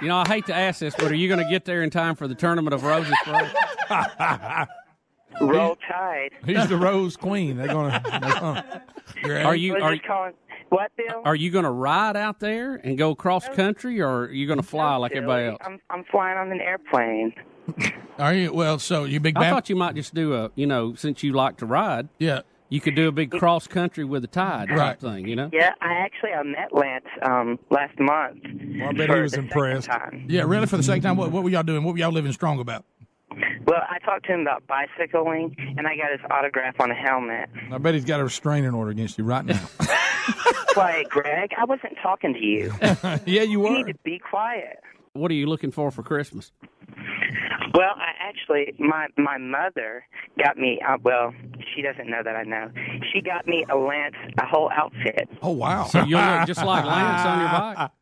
You 0.00 0.08
know, 0.08 0.18
I 0.18 0.28
hate 0.28 0.46
to 0.46 0.54
ask 0.54 0.80
this, 0.80 0.94
but 0.94 1.10
are 1.10 1.14
you 1.14 1.26
going 1.26 1.42
to 1.42 1.50
get 1.50 1.64
there 1.64 1.82
in 1.82 1.88
time 1.88 2.16
for 2.16 2.28
the 2.28 2.34
tournament 2.34 2.74
of 2.74 2.84
roses? 2.84 3.14
Bro? 3.24 3.40
Roll 5.40 5.76
Tide. 5.88 6.32
He's 6.44 6.68
the 6.68 6.76
Rose 6.76 7.16
Queen. 7.16 7.56
They're 7.56 7.66
gonna. 7.68 8.02
They're 9.22 9.34
gonna 9.38 9.44
Are 9.46 9.56
you 9.56 9.72
What 9.72 9.78
is 9.78 9.82
are 9.84 9.90
this 9.92 10.00
calling? 10.06 10.32
What, 10.68 10.90
Bill? 10.96 11.22
are 11.24 11.34
you 11.34 11.50
going 11.50 11.64
to 11.64 11.70
ride 11.70 12.16
out 12.16 12.40
there 12.40 12.74
and 12.74 12.98
go 12.98 13.14
cross 13.14 13.48
country, 13.50 14.00
or 14.02 14.24
are 14.24 14.32
you 14.32 14.46
going 14.46 14.58
to 14.58 14.66
fly 14.66 14.96
like 14.96 15.12
Silly. 15.12 15.18
everybody 15.22 15.46
else? 15.46 15.58
I'm, 15.64 15.78
I'm 15.90 16.04
flying 16.10 16.36
on 16.38 16.50
an 16.52 16.60
airplane. 16.60 17.32
Are 18.18 18.32
you? 18.34 18.52
Well, 18.52 18.78
so 18.78 19.04
you 19.04 19.20
big 19.20 19.36
I 19.36 19.40
bad. 19.40 19.50
thought 19.50 19.68
you 19.68 19.76
might 19.76 19.94
just 19.94 20.14
do 20.14 20.34
a, 20.34 20.50
you 20.54 20.66
know, 20.66 20.94
since 20.94 21.22
you 21.22 21.32
like 21.32 21.58
to 21.58 21.66
ride, 21.66 22.08
yeah. 22.18 22.40
you 22.70 22.80
could 22.80 22.94
do 22.94 23.08
a 23.08 23.12
big 23.12 23.30
cross 23.30 23.66
country 23.66 24.04
with 24.04 24.22
the 24.22 24.28
tide 24.28 24.68
type 24.68 24.78
Right. 24.78 25.00
thing, 25.00 25.28
you 25.28 25.36
know? 25.36 25.50
Yeah, 25.52 25.72
I 25.80 25.92
actually 25.94 26.32
I 26.32 26.42
met 26.42 26.72
Lance 26.72 27.04
um, 27.22 27.58
last 27.70 27.98
month. 28.00 28.38
I 28.82 28.92
bet 28.92 29.10
he 29.10 29.20
was 29.20 29.34
impressed. 29.34 29.88
Time. 29.88 30.26
Yeah, 30.28 30.42
really, 30.42 30.66
for 30.66 30.76
the 30.78 30.82
second 30.82 31.02
time, 31.02 31.16
what, 31.16 31.30
what 31.30 31.42
were 31.44 31.50
y'all 31.50 31.62
doing? 31.62 31.84
What 31.84 31.92
were 31.92 31.98
y'all 31.98 32.12
living 32.12 32.32
strong 32.32 32.58
about? 32.58 32.84
Well, 33.66 33.82
I 33.90 33.98
talked 33.98 34.24
to 34.26 34.32
him 34.32 34.40
about 34.40 34.66
bicycling, 34.66 35.54
and 35.76 35.86
I 35.86 35.96
got 35.96 36.10
his 36.10 36.20
autograph 36.30 36.80
on 36.80 36.90
a 36.90 36.94
helmet. 36.94 37.50
I 37.70 37.76
bet 37.76 37.92
he's 37.92 38.04
got 38.06 38.20
a 38.20 38.24
restraining 38.24 38.70
order 38.72 38.90
against 38.92 39.18
you 39.18 39.24
right 39.24 39.44
now. 39.44 39.60
Quiet, 40.68 41.08
Greg. 41.10 41.50
I 41.58 41.64
wasn't 41.64 41.96
talking 42.02 42.32
to 42.34 42.40
you. 42.40 42.72
yeah, 42.82 43.18
you 43.24 43.42
You 43.50 43.60
were. 43.60 43.70
need 43.70 43.86
to 43.88 43.94
be 44.04 44.18
quiet. 44.18 44.78
What 45.16 45.30
are 45.30 45.34
you 45.34 45.46
looking 45.46 45.70
for 45.70 45.90
for 45.90 46.02
Christmas? 46.02 46.52
Well, 47.74 47.92
I 47.96 48.12
actually, 48.20 48.74
my 48.78 49.08
my 49.18 49.36
mother 49.38 50.04
got 50.42 50.56
me. 50.56 50.80
Uh, 50.86 50.96
well, 51.02 51.34
she 51.74 51.82
doesn't 51.82 52.08
know 52.08 52.22
that 52.24 52.34
I 52.36 52.42
know. 52.44 52.70
She 53.12 53.20
got 53.20 53.46
me 53.46 53.64
a 53.70 53.76
Lance, 53.76 54.14
a 54.38 54.46
whole 54.46 54.70
outfit. 54.74 55.28
Oh 55.42 55.50
wow! 55.50 55.84
So 55.84 56.02
you'll 56.04 56.20
look 56.20 56.46
just 56.46 56.64
like 56.64 56.84
Lance 56.84 57.26
on 57.26 57.40
your 57.40 57.48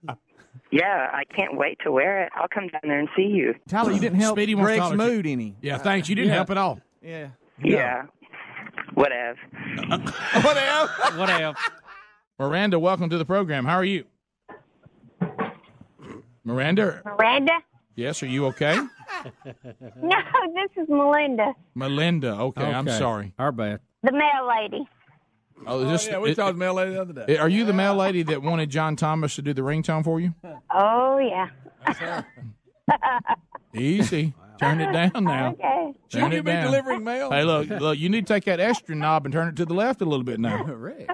bike. 0.07 0.19
Yeah, 0.71 1.09
I 1.13 1.23
can't 1.37 1.57
wait 1.57 1.79
to 1.85 1.93
wear 1.93 2.25
it. 2.25 2.33
I'll 2.35 2.49
come 2.49 2.67
down 2.67 2.81
there 2.83 2.99
and 2.99 3.09
see 3.17 3.23
you. 3.23 3.55
Tyler, 3.69 3.93
you 3.93 4.01
didn't 4.01 4.19
help 4.19 4.37
Speedy 4.37 4.57
wants 4.57 4.77
Greg's 4.77 4.97
mood 4.97 5.25
any. 5.25 5.55
yeah, 5.61 5.79
thanks. 5.79 6.09
You 6.09 6.17
didn't 6.17 6.31
Yeah. 6.31 6.35
help 6.35 6.51
at 6.51 6.59
all. 6.59 6.81
Yeah. 7.01 7.29
Yeah. 7.63 8.07
Whatever. 8.95 9.39
Whatever. 10.43 10.89
Whatever. 11.17 11.57
Miranda, 12.41 12.81
welcome 12.81 13.09
to 13.09 13.19
the 13.19 13.25
program. 13.25 13.65
How 13.67 13.77
are 13.77 13.85
you? 13.85 14.05
Miranda, 16.45 17.03
Miranda? 17.05 17.53
yes, 17.97 18.23
are 18.23 18.27
you 18.27 18.47
okay? 18.47 18.77
No, 20.03 20.17
this 20.55 20.83
is 20.83 20.89
Melinda, 20.89 21.53
Melinda, 21.75 22.33
okay, 22.35 22.65
I'm 22.65 22.89
sorry. 22.89 23.33
Our 23.39 23.53
bad. 23.53 23.81
the 24.03 24.13
mail 24.13 24.49
lady. 24.49 24.85
Oh, 25.67 25.83
is 25.85 25.91
this, 26.03 26.07
yeah, 26.09 26.19
we 26.19 26.31
it- 26.31 26.35
talked 26.35 26.55
to 26.55 26.59
Mel 26.59 26.75
lady 26.75 26.93
the 26.93 27.01
other 27.01 27.13
day. 27.27 27.39
are 27.39 27.49
you 27.49 27.65
the 27.65 27.73
mail 27.73 27.95
lady 27.95 28.23
that 28.25 28.43
wanted 28.43 28.71
John 28.71 28.97
Thomas 28.97 29.37
to 29.37 29.43
do 29.43 29.53
the 29.55 29.63
ringtone 29.63 30.03
for 30.05 30.21
you? 30.21 30.35
Oh, 30.71 31.19
yeah. 31.19 31.49
Easy. 33.75 34.35
Turn 34.61 34.81
it 34.81 34.93
down 34.93 35.25
now. 35.25 35.51
Okay. 35.61 35.93
Turn 36.11 36.33
you 36.33 36.39
it 36.39 36.45
be 36.45 36.51
down. 36.53 36.65
delivering 36.67 37.05
mail? 37.05 37.31
Hey, 37.31 37.45
look, 37.45 37.69
look, 37.69 37.99
you 37.99 38.09
need 38.09 38.27
to 38.27 38.33
take 38.35 38.45
that 38.45 38.61
extra 38.61 38.95
knob 38.95 39.25
and 39.27 39.33
turn 39.33 39.49
it 39.49 39.57
to 39.57 39.65
the 39.65 39.75
left 39.75 40.01
a 40.01 40.05
little 40.05 40.25
bit 40.25 40.39
now. 40.41 40.65
Right. 40.65 41.09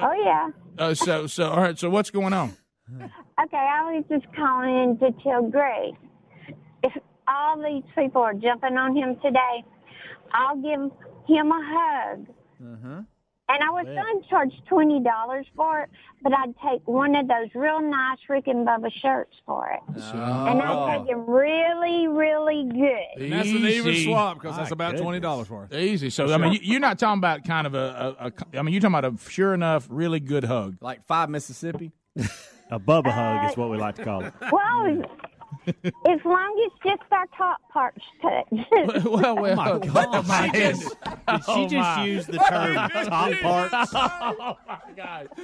Oh, 0.00 0.12
yeah. 0.24 0.50
Uh, 0.78 0.94
so, 0.94 1.26
so, 1.26 1.50
all 1.50 1.60
right. 1.60 1.78
So, 1.78 1.90
what's 1.90 2.10
going 2.10 2.32
on? 2.32 2.56
Okay, 3.42 3.56
I 3.56 3.92
was 3.94 4.04
just 4.08 4.26
calling 4.34 4.74
in 4.82 4.98
to 4.98 5.12
tell 5.22 5.42
Grace 5.42 5.94
if 6.82 6.92
all 7.28 7.56
these 7.62 7.84
people 7.94 8.22
are 8.22 8.34
jumping 8.34 8.76
on 8.76 8.96
him 8.96 9.16
today, 9.22 9.64
I'll 10.32 10.56
give 10.56 10.90
him 11.26 11.52
a 11.52 11.60
hug. 11.64 12.26
Mm-hmm. 12.62 13.00
And 13.50 13.64
I 13.64 13.70
was 13.70 13.86
going 13.86 14.22
to 14.22 14.28
charge 14.28 14.52
twenty 14.68 15.02
dollars 15.02 15.46
for 15.56 15.80
it, 15.82 15.90
but 16.22 16.34
I'd 16.34 16.52
take 16.62 16.86
one 16.86 17.14
of 17.14 17.28
those 17.28 17.48
real 17.54 17.80
nice 17.80 18.18
Rick 18.28 18.46
and 18.46 18.66
Bubba 18.66 18.92
shirts 19.00 19.34
for 19.46 19.70
it, 19.70 19.80
oh. 19.88 20.46
and 20.46 20.60
I'd 20.60 20.98
take 20.98 21.08
him 21.08 21.24
really, 21.24 22.08
really 22.08 22.68
good. 22.70 23.22
And 23.22 23.32
that's 23.32 23.48
an 23.48 23.56
even 23.64 23.94
Easy. 23.94 24.04
swap 24.04 24.38
because 24.38 24.54
that's 24.54 24.70
about 24.70 24.98
twenty 24.98 25.20
dollars 25.20 25.48
worth. 25.48 25.72
Easy. 25.72 26.10
So, 26.10 26.30
I 26.30 26.36
mean, 26.36 26.54
you- 26.54 26.60
you're 26.62 26.80
not 26.80 26.98
talking 26.98 27.20
about 27.20 27.44
kind 27.44 27.66
of 27.66 27.74
a, 27.74 28.16
a, 28.20 28.26
a. 28.26 28.58
I 28.58 28.62
mean, 28.62 28.74
you're 28.74 28.82
talking 28.82 28.98
about 28.98 29.14
a 29.14 29.30
sure 29.30 29.54
enough, 29.54 29.86
really 29.88 30.20
good 30.20 30.44
hug. 30.44 30.76
Like 30.82 31.06
five 31.06 31.30
Mississippi. 31.30 31.92
A 32.70 32.78
Bubba 32.78 33.10
hug 33.10 33.50
is 33.50 33.56
uh, 33.56 33.60
what 33.60 33.70
we 33.70 33.78
like 33.78 33.94
to 33.96 34.04
call 34.04 34.24
it. 34.24 34.32
Well, 34.52 35.02
as 35.84 36.20
long 36.24 36.66
as 36.66 36.72
just 36.90 37.02
our 37.12 37.26
top 37.36 37.58
parts 37.70 38.04
touch. 38.22 38.46
well, 39.04 39.36
well, 39.36 39.60
oh, 39.60 39.78
my 39.78 39.86
God. 39.86 40.26
my 40.26 40.46
She 40.46 40.52
just- 40.58 40.82
goodness. 40.82 40.94
Did 41.28 41.44
she 41.44 41.52
Oh, 41.52 41.68
just 41.68 41.74
my. 41.74 42.04
use 42.06 42.26
the 42.26 42.38
term 42.38 42.74
top 42.74 43.32
parts? 43.40 43.92
oh 43.94 44.56
my 44.66 44.78
God! 44.96 45.28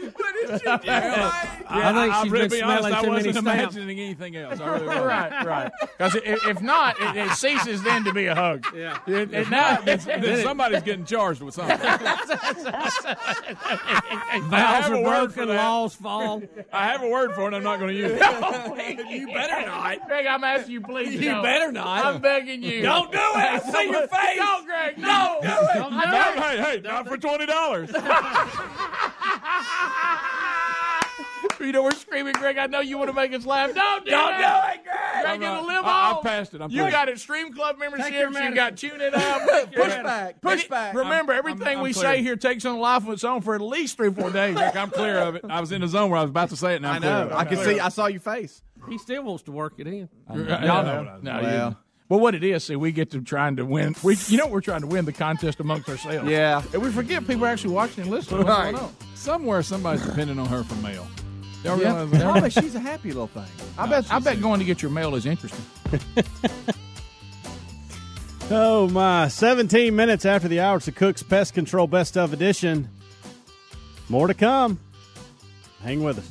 I 1.69 1.93
think 1.93 2.15
she's 2.23 2.33
been 2.33 2.49
be 2.51 2.57
smelling 2.59 2.85
honest, 2.85 2.99
I 2.99 3.03
too 3.03 3.11
many 3.11 3.27
wasn't 3.29 3.37
imagining 3.37 4.01
anything 4.01 4.37
else. 4.37 4.61
I 4.61 4.67
really 4.67 4.87
wasn't. 4.87 5.07
right, 5.07 5.47
right. 5.47 5.73
Because 5.81 6.15
if, 6.17 6.47
if 6.47 6.63
not, 6.63 6.99
it, 7.01 7.17
it 7.17 7.31
ceases 7.33 7.83
then 7.83 8.05
to 8.05 8.13
be 8.13 8.27
a 8.27 8.35
hug. 8.35 8.65
Yeah. 8.75 8.99
It, 9.07 9.33
it, 9.35 9.51
now, 9.51 9.81
Then 9.83 10.43
somebody's 10.43 10.83
getting 10.83 11.05
charged 11.05 11.43
with 11.43 11.55
something. 11.55 11.77
Valves 14.49 14.87
have 14.87 14.93
a 14.93 14.97
are 14.97 15.03
broken, 15.27 15.49
laws 15.49 15.95
fall. 15.95 16.43
I 16.73 16.87
have 16.87 17.03
a 17.03 17.09
word 17.09 17.35
for 17.35 17.49
it. 17.49 17.55
I'm 17.55 17.63
not 17.63 17.79
going 17.79 17.95
to 17.95 17.99
use 17.99 18.13
it. 18.15 19.11
you 19.11 19.27
better 19.29 19.67
not. 19.67 19.94
Greg, 20.07 20.27
I'm 20.27 20.45
asking 20.45 20.73
you, 20.73 20.81
please. 20.81 21.15
You 21.15 21.31
don't. 21.31 21.43
better 21.43 21.73
not. 21.73 22.05
I'm 22.05 22.21
begging 22.21 22.63
you. 22.63 22.83
Don't 22.83 23.11
do 23.13 23.19
it. 23.19 23.23
I 23.23 23.59
see 23.61 23.91
your 23.91 24.07
face. 24.09 24.39
No, 24.39 24.63
Greg. 24.65 24.99
No. 24.99 25.39
do 25.43 25.49
it. 25.49 25.75
Don't 25.75 25.93
do 25.93 25.99
it. 25.99 26.41
hey, 26.43 26.61
hey, 26.63 26.81
not 26.83 27.07
for 27.09 27.17
twenty 27.17 27.47
dollars. 27.47 27.91
You 31.61 31.73
know 31.73 31.83
we're 31.85 31.93
screaming, 31.93 32.35
Greg. 32.35 32.59
I 32.59 32.67
know 32.67 32.81
you 32.81 32.99
want 32.99 33.09
to 33.09 33.15
make 33.15 33.33
us 33.33 33.47
laugh. 33.47 33.73
Don't 33.75 34.05
do 34.05 34.09
it. 34.09 34.11
Don't 34.11 34.35
it. 34.35 34.39
do 34.39 34.43
it, 34.45 34.85
Greg. 34.85 35.23
Greg, 35.23 35.43
it'll 35.43 35.65
live 35.67 35.85
I, 35.85 36.11
on. 36.11 36.19
I 36.19 36.21
passed 36.23 36.53
it. 36.53 36.61
I'm 36.61 36.71
You 36.71 36.83
through. 36.83 36.91
got 36.91 37.09
Extreme 37.09 37.55
Club 37.55 37.79
memberships. 37.79 38.11
your 38.11 38.25
You 38.29 38.31
medicine. 38.33 38.55
got 38.55 38.77
Tune 38.77 39.01
It 39.01 39.15
Up. 39.15 39.73
Push 39.73 39.95
back. 40.03 40.41
Push 40.43 40.69
back. 40.69 40.95
Remember, 40.95 41.33
I'm- 41.33 41.39
everything 41.39 41.79
I'm 41.79 41.83
we 41.83 41.93
clear. 41.95 42.05
say 42.17 42.23
here 42.23 42.37
takes 42.37 42.65
on 42.67 42.75
a 42.77 42.79
life 42.81 43.05
of 43.07 43.11
its 43.15 43.25
own 43.25 43.41
for 43.41 43.55
at 43.55 43.61
least 43.63 43.97
three, 43.97 44.13
four 44.13 44.31
days. 44.31 44.57
Rick, 44.57 44.77
I'm 44.77 44.91
clear 44.91 45.19
of 45.19 45.37
it. 45.37 45.45
I 45.49 45.61
was 45.61 45.73
in 45.73 45.81
the 45.81 45.89
zone 45.89 46.11
where 46.11 46.19
I 46.19 46.23
was 46.23 46.31
about 46.31 46.51
to 46.51 46.57
say 46.57 46.75
it. 46.75 46.83
Now 46.83 46.91
I 46.93 46.97
I'm 46.97 47.01
clear 47.03 47.25
know. 47.29 47.37
I 47.37 47.45
can 47.47 47.57
see. 47.59 47.81
I 47.81 47.89
saw 47.89 48.07
your 48.07 48.21
face. 48.21 48.61
He 48.89 48.99
still 48.99 49.23
wants 49.25 49.43
to 49.45 49.53
work 49.53 49.75
it 49.79 49.87
in. 49.87 50.09
Y'all 50.29 50.37
know. 50.85 51.19
No, 51.23 51.41
Well. 51.43 51.71
you- 51.71 51.77
well, 52.11 52.21
what 52.21 52.35
it 52.35 52.45
is, 52.45 52.65
see, 52.65 52.77
we 52.77 52.93
get 52.93 53.11
to 53.13 53.23
trying 53.23 53.57
to 53.57 53.65
win. 53.65 53.97
We, 54.03 54.17
you 54.29 54.37
know, 54.37 54.47
we're 54.47 54.61
trying 54.61 54.83
to 54.83 54.87
win 54.87 55.07
the 55.07 55.13
contest 55.13 55.59
amongst 55.59 55.89
ourselves. 55.89 56.29
Yeah. 56.31 56.63
and 56.75 56.83
we 56.83 56.91
forget 56.91 57.27
people 57.27 57.47
are 57.47 57.49
actually 57.49 57.73
watching 57.73 58.03
and 58.03 58.11
listening. 58.11 58.45
What's 58.45 58.57
going 58.63 58.75
on? 58.77 58.93
Somewhere 59.15 59.63
somebody's 59.63 60.05
depending 60.05 60.39
on 60.39 60.47
her 60.47 60.63
for 60.65 60.75
mail. 60.77 61.07
Y'all 61.65 61.81
Yeah. 61.81 61.95
realize 62.05 62.11
that? 62.11 62.37
Oh, 62.37 62.41
but 62.43 62.53
she's 62.53 62.75
a 62.75 62.79
happy 62.81 63.09
little 63.09 63.27
thing. 63.29 63.45
I 63.79 63.87
bet. 63.89 64.13
I 64.13 64.19
bet 64.19 64.41
going 64.43 64.59
to 64.61 64.67
get 64.67 64.83
your 64.83 64.91
mail 64.91 65.15
is 65.15 65.25
interesting. 65.25 65.65
Oh 68.51 68.89
my! 68.91 69.29
17 69.29 69.97
minutes 69.97 70.27
after 70.27 70.49
the 70.49 70.61
hour, 70.61 70.77
it's 70.77 70.85
the 70.87 70.93
Cook's 70.93 71.23
Pest 71.23 71.55
Control 71.55 71.87
Best 71.87 72.19
of 72.19 72.35
Edition. 72.35 72.91
More 74.11 74.27
to 74.27 74.35
come. 74.35 74.79
Hang 75.83 76.03
with 76.05 76.19
us. 76.19 76.31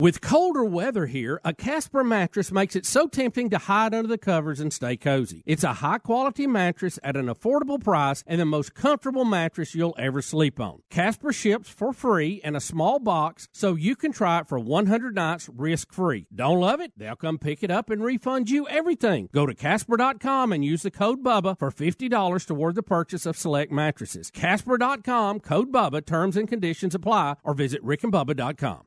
With 0.00 0.22
colder 0.22 0.64
weather 0.64 1.04
here, 1.04 1.42
a 1.44 1.52
Casper 1.52 2.02
mattress 2.02 2.50
makes 2.50 2.74
it 2.74 2.86
so 2.86 3.06
tempting 3.06 3.50
to 3.50 3.58
hide 3.58 3.92
under 3.92 4.08
the 4.08 4.16
covers 4.16 4.58
and 4.58 4.72
stay 4.72 4.96
cozy. 4.96 5.42
It's 5.44 5.62
a 5.62 5.74
high 5.74 5.98
quality 5.98 6.46
mattress 6.46 6.98
at 7.04 7.18
an 7.18 7.26
affordable 7.26 7.78
price 7.78 8.24
and 8.26 8.40
the 8.40 8.46
most 8.46 8.74
comfortable 8.74 9.26
mattress 9.26 9.74
you'll 9.74 9.94
ever 9.98 10.22
sleep 10.22 10.58
on. 10.58 10.80
Casper 10.88 11.34
ships 11.34 11.68
for 11.68 11.92
free 11.92 12.40
in 12.42 12.56
a 12.56 12.60
small 12.60 12.98
box 12.98 13.46
so 13.52 13.74
you 13.74 13.94
can 13.94 14.10
try 14.10 14.38
it 14.38 14.48
for 14.48 14.58
100 14.58 15.14
nights 15.14 15.50
risk 15.54 15.92
free. 15.92 16.26
Don't 16.34 16.60
love 16.60 16.80
it? 16.80 16.92
They'll 16.96 17.14
come 17.14 17.36
pick 17.36 17.62
it 17.62 17.70
up 17.70 17.90
and 17.90 18.02
refund 18.02 18.48
you 18.48 18.66
everything. 18.68 19.28
Go 19.34 19.44
to 19.44 19.54
Casper.com 19.54 20.50
and 20.50 20.64
use 20.64 20.80
the 20.80 20.90
code 20.90 21.22
BUBBA 21.22 21.58
for 21.58 21.70
$50 21.70 22.46
toward 22.46 22.74
the 22.74 22.82
purchase 22.82 23.26
of 23.26 23.36
select 23.36 23.70
mattresses. 23.70 24.30
Casper.com, 24.30 25.40
code 25.40 25.70
BUBBA, 25.70 26.06
terms 26.06 26.38
and 26.38 26.48
conditions 26.48 26.94
apply, 26.94 27.36
or 27.44 27.52
visit 27.52 27.84
rickandbubba.com. 27.84 28.86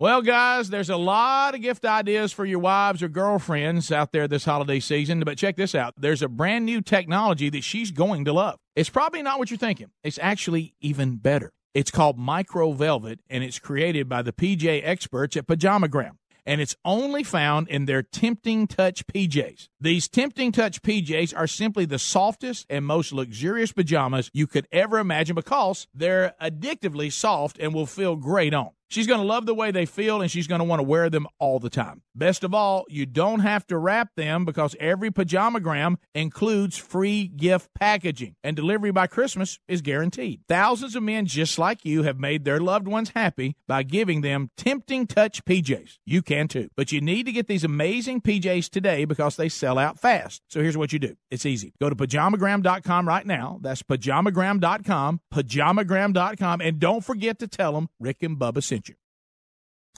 Well, 0.00 0.22
guys, 0.22 0.70
there's 0.70 0.88
a 0.88 0.96
lot 0.96 1.54
of 1.54 1.60
gift 1.60 1.84
ideas 1.84 2.32
for 2.32 2.46
your 2.46 2.58
wives 2.58 3.02
or 3.02 3.08
girlfriends 3.08 3.92
out 3.92 4.12
there 4.12 4.26
this 4.26 4.46
holiday 4.46 4.80
season, 4.80 5.20
but 5.20 5.36
check 5.36 5.56
this 5.56 5.74
out. 5.74 5.92
There's 5.98 6.22
a 6.22 6.28
brand 6.28 6.64
new 6.64 6.80
technology 6.80 7.50
that 7.50 7.64
she's 7.64 7.90
going 7.90 8.24
to 8.24 8.32
love. 8.32 8.58
It's 8.74 8.88
probably 8.88 9.20
not 9.20 9.38
what 9.38 9.50
you're 9.50 9.58
thinking. 9.58 9.90
It's 10.02 10.18
actually 10.22 10.72
even 10.80 11.18
better. 11.18 11.52
It's 11.74 11.90
called 11.90 12.16
Micro 12.16 12.72
Velvet, 12.72 13.20
and 13.28 13.44
it's 13.44 13.58
created 13.58 14.08
by 14.08 14.22
the 14.22 14.32
PJ 14.32 14.80
experts 14.82 15.36
at 15.36 15.46
Pajamagram. 15.46 16.12
And 16.46 16.62
it's 16.62 16.76
only 16.82 17.22
found 17.22 17.68
in 17.68 17.84
their 17.84 18.02
Tempting 18.02 18.68
Touch 18.68 19.06
PJs. 19.06 19.68
These 19.78 20.08
Tempting 20.08 20.52
Touch 20.52 20.80
PJs 20.80 21.36
are 21.36 21.46
simply 21.46 21.84
the 21.84 21.98
softest 21.98 22.64
and 22.70 22.86
most 22.86 23.12
luxurious 23.12 23.72
pajamas 23.72 24.30
you 24.32 24.46
could 24.46 24.66
ever 24.72 24.98
imagine 24.98 25.34
because 25.34 25.88
they're 25.92 26.32
addictively 26.40 27.12
soft 27.12 27.58
and 27.58 27.74
will 27.74 27.84
feel 27.84 28.16
great 28.16 28.54
on. 28.54 28.70
She's 28.90 29.06
going 29.06 29.20
to 29.20 29.26
love 29.26 29.46
the 29.46 29.54
way 29.54 29.70
they 29.70 29.86
feel 29.86 30.20
and 30.20 30.28
she's 30.28 30.48
going 30.48 30.58
to 30.58 30.64
want 30.64 30.80
to 30.80 30.84
wear 30.84 31.08
them 31.08 31.28
all 31.38 31.60
the 31.60 31.70
time. 31.70 32.02
Best 32.12 32.42
of 32.42 32.52
all, 32.52 32.86
you 32.88 33.06
don't 33.06 33.38
have 33.38 33.64
to 33.68 33.78
wrap 33.78 34.08
them 34.16 34.44
because 34.44 34.74
every 34.80 35.12
pajamagram 35.12 35.94
includes 36.12 36.76
free 36.76 37.28
gift 37.28 37.70
packaging 37.78 38.34
and 38.42 38.56
delivery 38.56 38.90
by 38.90 39.06
Christmas 39.06 39.60
is 39.68 39.80
guaranteed. 39.80 40.40
Thousands 40.48 40.96
of 40.96 41.04
men 41.04 41.26
just 41.26 41.56
like 41.56 41.84
you 41.84 42.02
have 42.02 42.18
made 42.18 42.44
their 42.44 42.58
loved 42.58 42.88
ones 42.88 43.12
happy 43.14 43.54
by 43.68 43.84
giving 43.84 44.22
them 44.22 44.50
tempting 44.56 45.06
touch 45.06 45.44
PJs. 45.44 45.98
You 46.04 46.20
can 46.20 46.48
too. 46.48 46.68
But 46.76 46.90
you 46.90 47.00
need 47.00 47.26
to 47.26 47.32
get 47.32 47.46
these 47.46 47.62
amazing 47.62 48.22
PJs 48.22 48.70
today 48.70 49.04
because 49.04 49.36
they 49.36 49.48
sell 49.48 49.78
out 49.78 50.00
fast. 50.00 50.42
So 50.48 50.60
here's 50.62 50.76
what 50.76 50.92
you 50.92 50.98
do. 50.98 51.14
It's 51.30 51.46
easy. 51.46 51.74
Go 51.80 51.90
to 51.90 51.94
pajamagram.com 51.94 53.06
right 53.06 53.24
now. 53.24 53.60
That's 53.62 53.84
pajamagram.com, 53.84 55.20
pajamagram.com, 55.32 56.60
and 56.60 56.80
don't 56.80 57.04
forget 57.04 57.38
to 57.38 57.46
tell 57.46 57.74
them 57.74 57.88
Rick 58.00 58.24
and 58.24 58.36
Bubba 58.36 58.60
sent. 58.60 58.79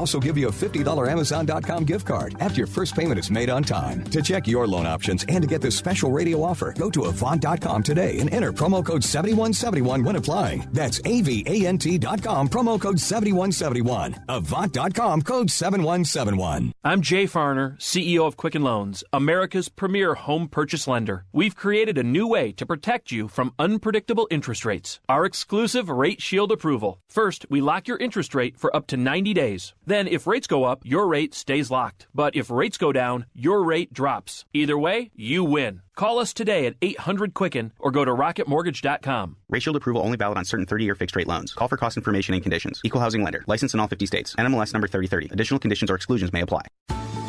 also 0.00 0.18
give 0.18 0.38
you 0.38 0.48
a 0.48 0.50
$50 0.50 1.06
Amazon.com 1.06 1.84
gift 1.84 2.06
card 2.06 2.34
after 2.40 2.56
your 2.58 2.66
first 2.66 2.96
payment 2.96 3.20
is 3.20 3.30
made 3.30 3.50
on 3.50 3.62
time. 3.62 4.02
To 4.04 4.22
check 4.22 4.48
your 4.48 4.66
loan 4.66 4.86
options 4.86 5.26
and 5.28 5.42
to 5.42 5.46
get 5.46 5.60
this 5.60 5.76
special 5.76 6.10
radio 6.10 6.42
offer, 6.42 6.72
go 6.72 6.90
to 6.90 7.04
Avant.com 7.04 7.82
today 7.82 8.18
and 8.18 8.32
enter 8.32 8.50
promo 8.50 8.82
code 8.82 9.04
7171 9.04 10.02
when 10.02 10.16
applying. 10.16 10.66
That's 10.72 11.00
AVANT.com, 11.00 12.48
promo 12.48 12.80
code 12.80 12.98
7171. 12.98 14.24
Avant.com, 14.30 15.20
code 15.20 15.50
7171. 15.50 16.72
I'm 16.82 17.02
Jay 17.02 17.24
Farner, 17.24 17.76
CEO 17.78 18.26
of 18.26 18.38
Quicken 18.38 18.62
Loans, 18.62 19.04
America's 19.12 19.68
premier 19.68 20.14
home 20.14 20.48
purchase 20.48 20.88
lender. 20.88 21.26
We've 21.30 21.54
created 21.54 21.98
a 21.98 22.02
new 22.02 22.26
way 22.26 22.52
to 22.52 22.64
protect 22.64 23.12
you 23.12 23.28
from 23.28 23.52
unpredictable 23.58 24.26
interest 24.30 24.64
rates. 24.64 24.98
Our 25.10 25.26
exclusive 25.26 25.90
Rate 25.90 26.22
Shield 26.22 26.52
approval. 26.52 27.02
First, 27.06 27.44
we 27.50 27.60
lock 27.60 27.86
your 27.86 27.98
interest 27.98 28.34
rate 28.34 28.56
for 28.56 28.74
up 28.74 28.86
to 28.86 28.96
90 28.96 29.34
days. 29.34 29.74
Then, 29.90 30.06
if 30.06 30.28
rates 30.28 30.46
go 30.46 30.62
up, 30.62 30.82
your 30.84 31.08
rate 31.08 31.34
stays 31.34 31.68
locked. 31.68 32.06
But 32.14 32.36
if 32.36 32.48
rates 32.48 32.78
go 32.78 32.92
down, 32.92 33.26
your 33.34 33.64
rate 33.64 33.92
drops. 33.92 34.44
Either 34.54 34.78
way, 34.78 35.10
you 35.16 35.42
win. 35.42 35.82
Call 35.96 36.20
us 36.20 36.32
today 36.32 36.66
at 36.66 36.76
800 36.80 37.34
Quicken 37.34 37.72
or 37.76 37.90
go 37.90 38.04
to 38.04 38.12
rocketmortgage.com. 38.12 39.36
Shield 39.58 39.74
approval 39.74 40.02
only 40.02 40.16
valid 40.16 40.38
on 40.38 40.44
certain 40.44 40.64
30-year 40.64 40.94
fixed 40.94 41.16
rate 41.16 41.26
loans. 41.26 41.52
Call 41.52 41.66
for 41.66 41.76
cost 41.76 41.96
information 41.96 42.34
and 42.34 42.42
conditions. 42.42 42.80
Equal 42.84 43.00
housing 43.00 43.24
lender. 43.24 43.42
License 43.48 43.74
in 43.74 43.80
all 43.80 43.88
50 43.88 44.06
states. 44.06 44.36
NMLS 44.36 44.72
number 44.72 44.86
3030. 44.86 45.30
Additional 45.32 45.58
conditions 45.58 45.90
or 45.90 45.96
exclusions 45.96 46.32
may 46.32 46.42
apply. 46.42 46.62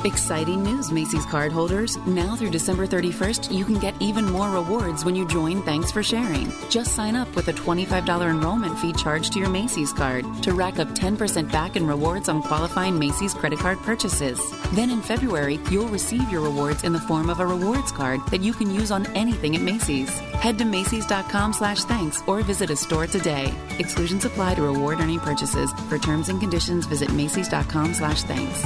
Exciting 0.03 0.63
news, 0.63 0.91
Macy's 0.91 1.27
cardholders. 1.27 2.03
Now 2.08 2.36
through 2.36 2.50
December 2.50 2.88
31st, 2.88 3.55
you 3.55 3.63
can 3.63 3.77
get 3.77 3.93
even 4.00 4.25
more 4.25 4.50
rewards 4.50 5.05
when 5.05 5.15
you 5.15 5.27
join 5.27 5.62
Thanks 5.62 5.91
for 5.91 6.01
Sharing. 6.01 6.51
Just 6.72 6.96
sign 6.96 7.15
up 7.15 7.34
with 7.36 7.50
a 7.50 7.53
$25 7.53 8.27
enrollment 8.27 8.79
fee 8.79 8.93
charged 8.93 9.34
to 9.34 9.39
your 9.39 9.50
Macy's 9.50 9.93
card 9.93 10.25
to 10.41 10.53
rack 10.53 10.79
up 10.79 10.88
10% 10.89 11.51
back 11.51 11.75
in 11.75 11.86
rewards 11.86 12.29
on 12.29 12.41
qualifying 12.41 12.98
Macy's 12.98 13.36
credit 13.36 13.60
card 13.60 13.77
purchases. 13.79 14.41
Then 14.74 14.89
in 14.89 15.03
February, 15.03 15.60
you'll 15.70 15.88
receive 15.89 16.31
your 16.31 16.41
rewards 16.41 16.84
in 16.84 16.93
the 16.93 17.00
form 17.01 17.29
of 17.29 17.39
a 17.39 17.46
rewards 17.46 17.91
card 17.91 18.25
that 18.31 18.41
you 18.41 18.53
can 18.53 18.74
use 18.74 18.89
on 18.89 19.05
anything 19.15 19.55
at 19.55 19.62
Macy's. 19.62 20.10
Head 20.41 20.58
to 20.58 20.65
Macy's.com 20.65 21.53
slash 21.53 21.84
thanks 21.84 22.24
or 22.25 22.41
visit 22.41 22.72
a 22.72 22.75
store 22.75 23.05
today. 23.05 23.53
Exclusions 23.77 24.25
apply 24.25 24.55
to 24.55 24.63
reward 24.63 25.00
earning 25.00 25.20
purchases. 25.20 25.72
For 25.89 26.00
terms 26.00 26.29
and 26.29 26.39
conditions, 26.39 26.88
visit 26.88 27.13
Macy's.com 27.13 27.93
slash 27.93 28.24
thanks. 28.24 28.65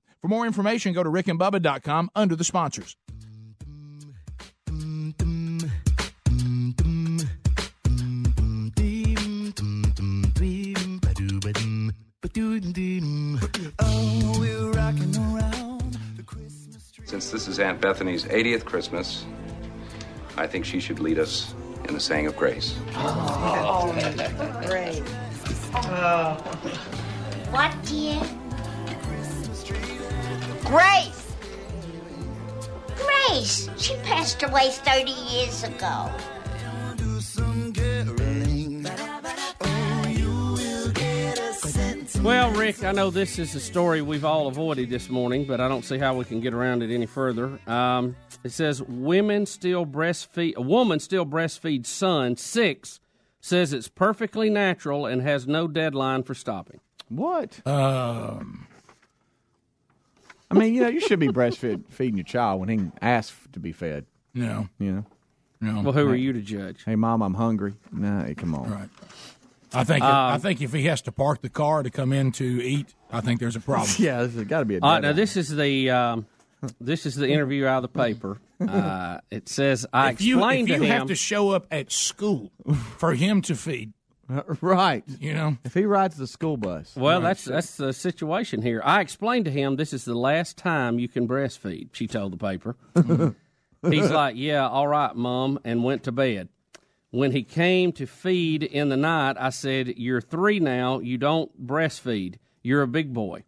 For 0.21 0.27
more 0.27 0.45
information, 0.45 0.93
go 0.93 1.03
to 1.03 1.09
rickandbubba.com 1.09 2.11
under 2.15 2.35
the 2.35 2.43
sponsors. 2.43 2.95
Since 17.05 17.31
this 17.31 17.47
is 17.47 17.59
Aunt 17.59 17.81
Bethany's 17.81 18.23
80th 18.25 18.63
Christmas, 18.63 19.25
I 20.37 20.45
think 20.47 20.65
she 20.65 20.79
should 20.79 20.99
lead 20.99 21.17
us 21.19 21.53
in 21.85 21.93
the 21.95 21.99
saying 21.99 22.27
of 22.27 22.37
grace. 22.37 22.75
Oh, 22.95 23.91
great. 24.67 25.03
Oh. 25.73 26.35
What, 27.51 27.75
dear? 27.83 28.21
Grace! 30.71 31.35
Grace! 32.95 33.69
She 33.75 33.93
passed 34.03 34.41
away 34.41 34.69
30 34.69 35.11
years 35.11 35.65
ago. 35.65 36.09
Well, 42.23 42.51
Rick, 42.51 42.85
I 42.85 42.93
know 42.93 43.09
this 43.09 43.37
is 43.37 43.53
a 43.53 43.59
story 43.59 44.01
we've 44.01 44.23
all 44.23 44.47
avoided 44.47 44.89
this 44.89 45.09
morning, 45.09 45.43
but 45.43 45.59
I 45.59 45.67
don't 45.67 45.83
see 45.83 45.97
how 45.97 46.15
we 46.15 46.23
can 46.23 46.39
get 46.39 46.53
around 46.53 46.83
it 46.83 46.93
any 46.93 47.05
further. 47.05 47.59
Um, 47.67 48.15
it 48.45 48.53
says 48.53 48.81
women 48.81 49.45
still 49.47 49.85
breastfeed. 49.85 50.55
A 50.55 50.61
woman 50.61 51.01
still 51.01 51.25
breastfeeds 51.25 51.87
son 51.87 52.37
six. 52.37 53.01
Says 53.41 53.73
it's 53.73 53.89
perfectly 53.89 54.49
natural 54.49 55.05
and 55.05 55.21
has 55.21 55.45
no 55.45 55.67
deadline 55.67 56.23
for 56.23 56.33
stopping. 56.33 56.79
What? 57.09 57.59
Um, 57.67 58.67
I 60.51 60.53
mean, 60.53 60.73
you 60.73 60.81
know, 60.81 60.89
you 60.89 60.99
should 60.99 61.19
be 61.19 61.29
breastfeed 61.29 61.85
feeding 61.89 62.17
your 62.17 62.25
child 62.25 62.59
when 62.59 62.69
he 62.69 62.91
asks 63.01 63.35
to 63.53 63.59
be 63.59 63.71
fed. 63.71 64.05
No. 64.33 64.67
You 64.79 64.91
know. 64.91 65.05
No. 65.61 65.81
Well, 65.81 65.93
who 65.93 66.09
are 66.09 66.15
you 66.15 66.33
to 66.33 66.41
judge? 66.41 66.83
Hey, 66.83 66.95
mom, 66.95 67.21
I'm 67.21 67.35
hungry. 67.35 67.75
Nah, 67.91 68.25
hey, 68.25 68.35
come 68.35 68.55
on. 68.55 68.69
Right. 68.69 68.89
I 69.73 69.83
think 69.85 70.03
I 70.03 70.37
think 70.37 70.61
if 70.61 70.73
he 70.73 70.83
has 70.85 71.01
to 71.03 71.11
park 71.11 71.41
the 71.41 71.49
car 71.49 71.83
to 71.83 71.89
come 71.89 72.11
in 72.11 72.33
to 72.33 72.43
eat, 72.43 72.93
I 73.09 73.21
think 73.21 73.39
there's 73.39 73.55
a 73.55 73.61
problem. 73.61 73.89
yeah, 73.99 74.23
there's 74.23 74.47
got 74.47 74.59
to 74.59 74.65
be 74.65 74.75
a. 74.75 74.79
All 74.81 74.93
right, 74.93 75.01
now 75.01 75.13
this 75.13 75.37
is 75.37 75.55
the 75.55 75.89
um, 75.89 76.25
this 76.81 77.05
is 77.05 77.15
the 77.15 77.29
interview 77.29 77.65
out 77.65 77.83
of 77.83 77.93
the 77.93 77.99
paper. 77.99 78.37
Uh, 78.59 79.19
it 79.29 79.47
says 79.47 79.85
I 79.93 80.11
if 80.11 80.21
you, 80.21 80.37
explained 80.37 80.69
if 80.69 80.75
you 80.75 80.79
to 80.81 80.85
him. 80.85 80.99
have 80.99 81.07
to 81.07 81.15
show 81.15 81.51
up 81.51 81.67
at 81.71 81.91
school 81.91 82.51
for 82.97 83.13
him 83.13 83.41
to 83.43 83.55
feed, 83.55 83.93
right. 84.61 85.03
you 85.19 85.33
know, 85.33 85.57
If 85.63 85.73
he 85.73 85.85
rides 85.85 86.17
the 86.17 86.27
school 86.27 86.57
bus. 86.57 86.95
Well, 86.95 87.21
that's 87.21 87.45
that's 87.45 87.75
the 87.75 87.93
situation 87.93 88.61
here. 88.61 88.81
I 88.83 89.01
explained 89.01 89.45
to 89.45 89.51
him 89.51 89.75
this 89.75 89.93
is 89.93 90.05
the 90.05 90.15
last 90.15 90.57
time 90.57 90.99
you 90.99 91.07
can 91.07 91.27
breastfeed. 91.27 91.89
She 91.93 92.07
told 92.07 92.33
the 92.33 92.37
paper. 92.37 92.75
He's 93.89 94.11
like, 94.11 94.35
"Yeah, 94.37 94.67
all 94.67 94.87
right, 94.87 95.15
mom," 95.15 95.59
and 95.63 95.83
went 95.83 96.03
to 96.03 96.11
bed. 96.11 96.49
When 97.09 97.31
he 97.31 97.43
came 97.43 97.91
to 97.93 98.05
feed 98.05 98.63
in 98.63 98.89
the 98.89 98.97
night, 98.97 99.35
I 99.39 99.49
said, 99.49 99.87
"You're 99.97 100.21
three 100.21 100.59
now. 100.59 100.99
You 100.99 101.17
don't 101.17 101.65
breastfeed. 101.65 102.35
You're 102.61 102.83
a 102.83 102.87
big 102.87 103.13
boy." 103.13 103.43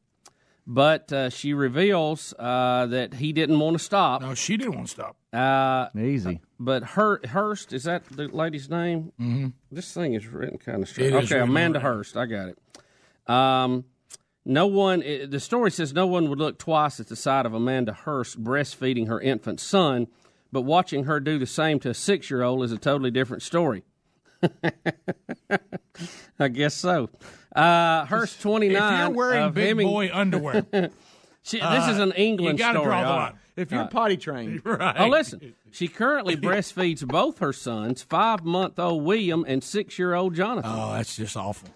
But 0.66 1.12
uh, 1.12 1.30
she 1.30 1.54
reveals 1.54 2.34
uh, 2.40 2.88
that 2.88 3.16
he 3.16 3.34
didn't 3.34 3.60
want 3.60 3.78
to 3.78 3.84
stop. 3.84 4.22
no, 4.22 4.34
she 4.34 4.58
didn't 4.58 4.76
want 4.76 4.88
to 4.88 4.92
stop. 4.94 5.18
Uh, 5.34 5.90
Easy. 5.98 6.42
but 6.60 6.84
Hur- 6.84 7.26
Hurst 7.28 7.74
is 7.74 7.86
that 7.86 8.06
the 8.06 8.28
lady's 8.28 8.70
name? 8.70 9.12
Mm-hmm. 9.20 9.48
This 9.72 9.92
thing 9.92 10.14
is 10.14 10.28
written 10.28 10.60
kind 10.60 10.84
of 10.84 10.90
strange. 10.90 11.14
Okay, 11.32 11.40
Amanda 11.40 11.80
right. 11.80 11.84
Hurst. 11.86 12.16
I 12.16 12.26
got 12.28 12.50
it. 12.50 12.60
Um, 13.30 13.86
no 14.46 14.68
one. 14.68 15.02
It, 15.02 15.32
the 15.32 15.40
story 15.40 15.72
says 15.72 15.92
no 15.94 16.06
one 16.06 16.30
would 16.30 16.38
look 16.38 16.60
twice 16.60 17.00
at 17.00 17.08
the 17.08 17.16
sight 17.16 17.46
of 17.48 17.54
Amanda 17.54 17.94
Hurst 17.94 18.44
breastfeeding 18.44 19.08
her 19.08 19.20
infant 19.20 19.60
son, 19.60 20.08
but 20.52 20.62
watching 20.62 21.06
her 21.06 21.20
do 21.20 21.40
the 21.40 21.48
same 21.48 21.80
to 21.80 21.90
a 21.90 21.94
six-year-old 21.96 22.64
is 22.64 22.72
a 22.72 22.78
totally 22.78 23.10
different 23.10 23.42
story. 23.42 23.84
I 26.40 26.48
guess 26.50 26.74
so. 26.76 27.10
Uh, 27.56 28.06
Hurst 28.06 28.42
twenty 28.42 28.70
nine. 28.70 28.94
If 28.94 29.08
you're 29.08 29.18
wearing 29.18 29.52
big 29.54 29.68
Hemming- 29.70 29.88
boy 29.88 30.10
underwear, 30.14 30.66
She, 31.46 31.60
this 31.60 31.88
is 31.90 32.00
an 32.00 32.12
uh, 32.12 32.16
England 32.16 32.58
you 32.60 32.64
gotta 32.66 32.80
story. 32.80 32.90
draw 32.90 33.04
the 33.04 33.10
line. 33.10 33.34
Right. 33.58 33.62
If 33.62 33.72
you're 33.72 33.80
All 33.80 33.86
right. 33.86 33.92
potty 33.94 34.18
trained, 34.28 34.62
right? 34.66 34.96
Oh, 35.00 35.08
listen. 35.08 35.56
She 35.72 35.88
currently 35.88 36.36
breastfeeds 36.48 37.06
both 37.08 37.40
her 37.40 37.54
sons, 37.54 38.02
five 38.04 38.44
month 38.44 38.78
old 38.80 39.04
William 39.04 39.46
and 39.48 39.64
six 39.64 39.98
year 40.00 40.14
old 40.14 40.36
Jonathan. 40.36 40.72
Oh, 40.74 40.94
that's 40.94 41.16
just 41.16 41.36
awful. 41.38 41.70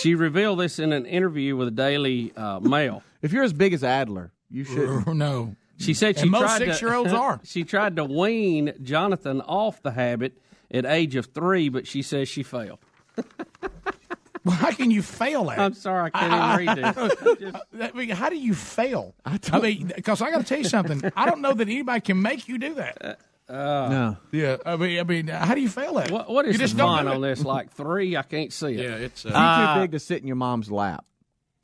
She 0.00 0.14
revealed 0.14 0.60
this 0.60 0.78
in 0.78 0.92
an 0.92 1.04
interview 1.06 1.56
with 1.56 1.66
the 1.68 1.72
Daily 1.72 2.32
uh, 2.36 2.60
Mail. 2.60 3.02
if 3.22 3.32
you're 3.32 3.42
as 3.42 3.52
big 3.52 3.72
as 3.72 3.82
Adler, 3.82 4.30
you 4.48 4.62
should. 4.64 5.06
no. 5.14 5.56
She 5.78 5.94
said 5.94 6.16
she 6.16 6.22
And 6.22 6.30
most 6.30 6.42
tried 6.42 6.58
six-year-olds 6.58 7.12
are. 7.12 7.40
she 7.42 7.64
tried 7.64 7.96
to 7.96 8.04
wean 8.04 8.72
Jonathan 8.82 9.40
off 9.40 9.82
the 9.82 9.90
habit 9.92 10.38
at 10.70 10.84
age 10.86 11.16
of 11.16 11.26
three, 11.26 11.68
but 11.70 11.86
she 11.88 12.02
says 12.02 12.28
she 12.28 12.42
failed. 12.42 12.78
Well, 14.44 14.56
how 14.56 14.70
can 14.70 14.90
you 14.90 15.02
fail 15.02 15.50
at? 15.50 15.58
it? 15.58 15.60
I'm 15.60 15.74
sorry, 15.74 16.10
I 16.14 16.18
can't 16.18 16.66
even 16.66 16.76
read 16.76 16.94
this. 17.42 17.54
I 17.80 17.92
mean, 17.92 18.08
how 18.10 18.30
do 18.30 18.36
you 18.38 18.54
fail? 18.54 19.14
I, 19.24 19.38
mean, 19.60 19.92
because 19.94 20.22
I 20.22 20.30
got 20.30 20.38
to 20.38 20.44
tell 20.44 20.58
you 20.58 20.64
something. 20.64 21.12
I 21.14 21.26
don't 21.26 21.42
know 21.42 21.52
that 21.52 21.68
anybody 21.68 22.00
can 22.00 22.22
make 22.22 22.48
you 22.48 22.58
do 22.58 22.74
that. 22.74 23.18
Uh, 23.48 23.52
no. 23.52 23.56
Uh. 23.56 24.14
Yeah, 24.32 24.56
I 24.64 24.76
mean, 24.76 25.00
I 25.00 25.02
mean, 25.02 25.26
how 25.26 25.54
do 25.54 25.60
you 25.60 25.68
fail 25.68 25.98
at 25.98 26.08
it? 26.08 26.12
What, 26.12 26.30
what 26.30 26.46
is 26.46 26.52
you 26.52 26.58
the 26.58 26.64
just 26.64 26.76
don't 26.76 26.96
font 26.96 27.08
on 27.08 27.20
this? 27.20 27.44
Like 27.44 27.72
three? 27.72 28.16
I 28.16 28.22
can't 28.22 28.52
see 28.52 28.74
it. 28.74 28.80
Yeah, 28.80 28.94
it's 28.94 29.26
uh, 29.26 29.30
You're 29.30 29.38
uh, 29.38 29.74
too 29.74 29.80
big 29.82 29.92
to 29.92 29.98
sit 29.98 30.22
in 30.22 30.26
your 30.26 30.36
mom's 30.36 30.70
lap. 30.70 31.04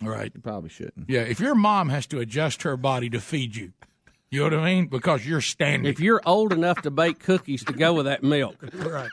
right. 0.02 0.32
You 0.34 0.40
probably 0.40 0.70
shouldn't. 0.70 1.08
Yeah, 1.08 1.20
if 1.20 1.40
your 1.40 1.54
mom 1.54 1.88
has 1.90 2.06
to 2.08 2.18
adjust 2.18 2.62
her 2.64 2.76
body 2.76 3.08
to 3.10 3.20
feed 3.20 3.56
you, 3.56 3.72
you 4.30 4.40
know 4.48 4.56
what 4.56 4.66
I 4.66 4.74
mean? 4.74 4.86
Because 4.88 5.26
you're 5.26 5.40
standing. 5.40 5.90
If 5.90 6.00
you're 6.00 6.20
old 6.26 6.52
enough 6.52 6.82
to 6.82 6.90
bake 6.90 7.20
cookies 7.20 7.64
to 7.64 7.72
go 7.72 7.94
with 7.94 8.06
that 8.06 8.22
milk, 8.22 8.56
right. 8.74 9.08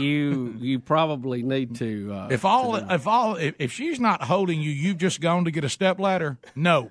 you 0.00 0.54
you 0.58 0.78
probably 0.80 1.42
need 1.42 1.76
to. 1.76 2.12
Uh, 2.12 2.28
If 2.30 2.44
all, 2.44 2.76
if 2.76 3.06
all, 3.06 3.36
if, 3.36 3.54
if 3.58 3.72
she's 3.72 4.00
not 4.00 4.22
holding 4.22 4.60
you, 4.60 4.70
you've 4.70 4.98
just 4.98 5.20
gone 5.20 5.44
to 5.44 5.50
get 5.50 5.64
a 5.64 5.68
step 5.68 5.98
ladder. 6.00 6.38
No, 6.56 6.90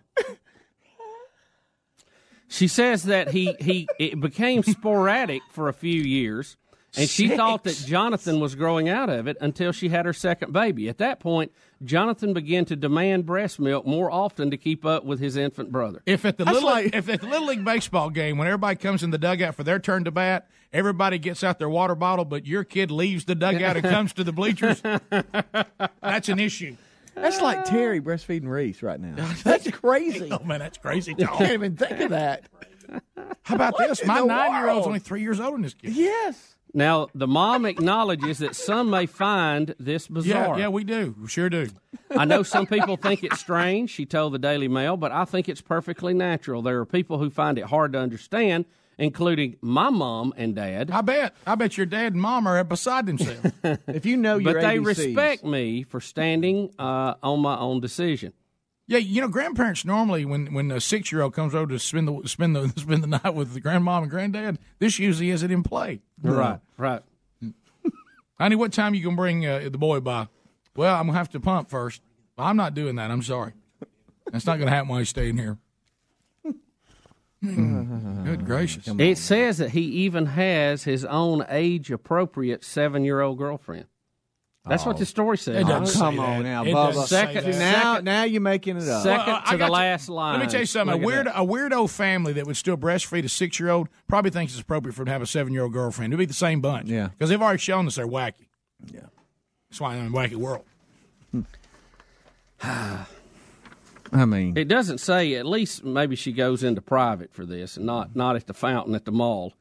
She 2.47 2.67
says 2.67 3.03
that 3.03 3.29
he 3.29 3.55
he 3.59 3.87
it 3.99 4.19
became 4.19 4.63
sporadic 4.63 5.41
for 5.51 5.69
a 5.69 5.73
few 5.73 6.01
years, 6.01 6.57
and 6.97 7.07
she 7.07 7.27
Six. 7.27 7.37
thought 7.37 7.63
that 7.65 7.75
Jonathan 7.85 8.39
was 8.39 8.55
growing 8.55 8.89
out 8.89 9.09
of 9.09 9.27
it 9.27 9.37
until 9.39 9.71
she 9.71 9.89
had 9.89 10.05
her 10.07 10.13
second 10.13 10.51
baby. 10.51 10.89
At 10.89 10.97
that 10.97 11.19
point, 11.19 11.51
Jonathan 11.83 12.33
began 12.33 12.65
to 12.65 12.75
demand 12.75 13.25
breast 13.25 13.59
milk 13.59 13.85
more 13.85 14.11
often 14.11 14.51
to 14.51 14.57
keep 14.57 14.85
up 14.85 15.05
with 15.05 15.19
his 15.19 15.35
infant 15.37 15.71
brother. 15.71 16.01
If 16.05 16.25
at 16.25 16.37
the 16.37 16.45
little 16.45 16.69
if 16.69 17.07
at 17.09 17.21
the 17.21 17.27
little 17.27 17.47
league 17.47 17.63
baseball 17.63 18.09
game 18.09 18.37
when 18.37 18.47
everybody 18.47 18.75
comes 18.75 19.01
in 19.03 19.11
the 19.11 19.17
dugout 19.17 19.55
for 19.55 19.63
their 19.63 19.79
turn 19.79 20.03
to 20.03 20.11
bat, 20.11 20.49
everybody 20.73 21.17
gets 21.17 21.43
out 21.43 21.57
their 21.57 21.69
water 21.69 21.95
bottle, 21.95 22.25
but 22.25 22.45
your 22.45 22.63
kid 22.63 22.91
leaves 22.91 23.25
the 23.25 23.35
dugout 23.35 23.77
and 23.77 23.85
comes 23.85 24.13
to 24.13 24.23
the 24.23 24.33
bleachers, 24.33 24.81
that's 26.01 26.29
an 26.29 26.39
issue. 26.39 26.75
That's 27.15 27.41
like 27.41 27.65
Terry 27.65 27.99
breastfeeding 27.99 28.47
Reese 28.47 28.81
right 28.81 28.99
now. 28.99 29.29
That's 29.43 29.69
crazy. 29.71 30.29
Oh 30.31 30.39
man, 30.45 30.59
that's 30.59 30.77
crazy. 30.77 31.15
I 31.19 31.25
can't 31.25 31.51
even 31.51 31.75
think 31.75 31.99
of 31.99 32.11
that. 32.11 32.43
How 33.43 33.55
about 33.55 33.73
What 33.73 33.89
this? 33.89 34.05
My 34.05 34.21
nine 34.21 34.51
year 34.53 34.69
old's 34.69 34.85
world? 34.85 34.87
only 34.87 34.99
three 34.99 35.21
years 35.21 35.39
old 35.39 35.55
in 35.55 35.61
this 35.61 35.73
kid. 35.73 35.91
Yes. 35.93 36.55
Now, 36.73 37.07
the 37.15 37.27
mom 37.27 37.65
acknowledges 37.65 38.39
that 38.39 38.55
some 38.55 38.89
may 38.89 39.05
find 39.05 39.73
this 39.79 40.07
bizarre. 40.07 40.55
Yeah, 40.55 40.65
yeah, 40.65 40.67
we 40.67 40.83
do. 40.83 41.15
We 41.19 41.27
sure 41.27 41.49
do. 41.49 41.69
I 42.15 42.25
know 42.25 42.43
some 42.43 42.67
people 42.67 42.95
think 42.97 43.23
it's 43.23 43.39
strange, 43.39 43.89
she 43.89 44.05
told 44.05 44.33
the 44.33 44.39
Daily 44.39 44.67
Mail, 44.67 44.95
but 44.97 45.11
I 45.11 45.25
think 45.25 45.49
it's 45.49 45.61
perfectly 45.61 46.13
natural. 46.13 46.61
There 46.61 46.79
are 46.79 46.85
people 46.85 47.17
who 47.17 47.29
find 47.29 47.57
it 47.57 47.65
hard 47.65 47.93
to 47.93 47.99
understand, 47.99 48.65
including 48.99 49.57
my 49.61 49.89
mom 49.89 50.33
and 50.37 50.55
dad. 50.55 50.91
I 50.91 51.01
bet. 51.01 51.35
I 51.47 51.55
bet 51.55 51.77
your 51.77 51.85
dad 51.87 52.13
and 52.13 52.21
mom 52.21 52.45
are 52.45 52.63
beside 52.63 53.07
themselves. 53.07 53.51
if 53.87 54.05
you 54.05 54.17
know 54.17 54.37
your 54.37 54.53
but 54.53 54.61
they 54.61 54.77
ABCs. 54.77 54.85
respect 54.85 55.43
me 55.43 55.83
for 55.83 55.99
standing 55.99 56.71
uh, 56.77 57.15
on 57.23 57.39
my 57.39 57.57
own 57.57 57.79
decision. 57.79 58.33
Yeah, 58.89 58.97
you 58.97 59.21
know, 59.21 59.27
grandparents 59.27 59.85
normally 59.85 60.25
when 60.25 60.51
when 60.51 60.71
a 60.71 60.81
six 60.81 61.11
year 61.11 61.21
old 61.21 61.35
comes 61.35 61.53
over 61.53 61.71
to 61.73 61.77
spend 61.77 62.07
the 62.07 62.27
spend 62.27 62.55
the 62.55 62.69
spend 62.75 63.03
the 63.03 63.07
night 63.07 63.35
with 63.35 63.53
the 63.53 63.61
grandmom 63.61 64.01
and 64.01 64.09
granddad, 64.09 64.57
this 64.79 64.97
usually 64.97 65.29
isn't 65.29 65.51
in 65.51 65.61
play. 65.61 66.01
Right, 66.23 66.59
right. 66.75 67.03
Honey, 68.39 68.55
what 68.55 68.73
time 68.73 68.95
you 68.95 69.03
gonna 69.03 69.15
bring 69.15 69.45
uh, 69.45 69.69
the 69.71 69.77
boy 69.77 69.99
by? 69.99 70.27
Well, 70.75 70.95
I'm 70.95 71.05
gonna 71.05 71.19
have 71.19 71.29
to 71.29 71.39
pump 71.39 71.69
first. 71.69 72.01
Well, 72.35 72.47
I'm 72.47 72.57
not 72.57 72.73
doing 72.73 72.95
that. 72.95 73.11
I'm 73.11 73.21
sorry. 73.21 73.53
That's 74.31 74.47
not 74.47 74.57
gonna 74.57 74.71
happen 74.71 74.87
while 74.89 74.97
he's 74.97 75.09
staying 75.09 75.37
here. 75.37 75.59
Good 77.43 78.43
gracious! 78.43 78.87
It 78.87 79.19
says 79.19 79.59
that 79.59 79.69
he 79.69 79.81
even 79.81 80.25
has 80.25 80.83
his 80.83 81.05
own 81.05 81.45
age 81.47 81.91
appropriate 81.91 82.63
seven 82.63 83.05
year 83.05 83.21
old 83.21 83.37
girlfriend. 83.37 83.85
That's 84.67 84.85
what 84.85 84.97
Oh. 84.97 84.99
the 84.99 85.05
story 85.05 85.37
says. 85.37 85.55
It 85.55 85.67
doesn't 85.67 85.87
say 85.87 85.99
Come 85.99 86.17
that. 86.17 86.21
on 86.21 86.43
now, 86.43 86.63
It 86.63 86.67
Bubba. 86.67 86.87
doesn't 86.87 87.07
say 87.07 87.33
Second- 87.33 87.53
that. 87.53 87.59
now, 87.83 87.99
now 88.01 88.23
you're 88.23 88.41
making 88.41 88.77
it 88.77 88.87
up. 88.87 89.03
Second 89.03 89.25
Well, 89.33 89.41
I 89.45 89.51
to 89.51 89.51
the 89.51 89.57
got 89.57 89.65
you. 89.67 89.71
last 89.71 90.09
line. 90.09 90.39
Let 90.39 90.45
me 90.45 90.51
tell 90.51 90.59
you 90.59 90.65
something. 90.65 90.93
A 90.93 90.97
Look 90.97 91.03
at 91.03 91.05
weird, 91.15 91.27
that. 91.27 91.39
a 91.39 91.45
weirdo 91.45 91.89
family 91.89 92.33
that 92.33 92.45
would 92.45 92.57
still 92.57 92.77
breastfeed 92.77 93.23
a 93.23 93.29
six 93.29 93.59
year 93.59 93.69
old 93.69 93.87
probably 94.07 94.31
thinks 94.31 94.51
it's 94.53 94.61
appropriate 94.61 94.93
for 94.93 94.99
them 94.99 95.05
to 95.07 95.11
have 95.13 95.21
a 95.21 95.25
seven 95.27 95.53
year 95.53 95.63
old 95.63 95.73
girlfriend. 95.73 96.11
It'd 96.13 96.19
be 96.19 96.25
the 96.25 96.33
same 96.33 96.59
bunch. 96.61 96.87
Yeah. 96.89 97.07
because 97.07 97.29
they've 97.29 97.41
already 97.41 97.59
shown 97.59 97.87
us 97.87 97.95
they're 97.95 98.05
wacky. 98.07 98.47
Yeah. 98.93 99.01
That's 99.69 99.79
why 99.81 99.95
I'm 99.95 100.07
in 100.07 100.13
a 100.13 100.15
wacky 100.15 100.35
world. 100.35 100.65
I 104.11 104.25
mean, 104.25 104.57
It 104.57 104.67
doesn't 104.67 104.97
say. 104.97 105.35
At 105.35 105.45
least 105.45 105.83
maybe 105.83 106.15
she 106.15 106.31
goes 106.31 106.63
into 106.63 106.81
private 106.81 107.31
for 107.33 107.45
this, 107.45 107.77
and 107.77 107.85
not 107.85 108.15
not 108.15 108.35
at 108.35 108.47
the 108.47 108.53
fountain 108.53 108.95
at 108.95 109.05
the 109.05 109.11
mall. 109.11 109.53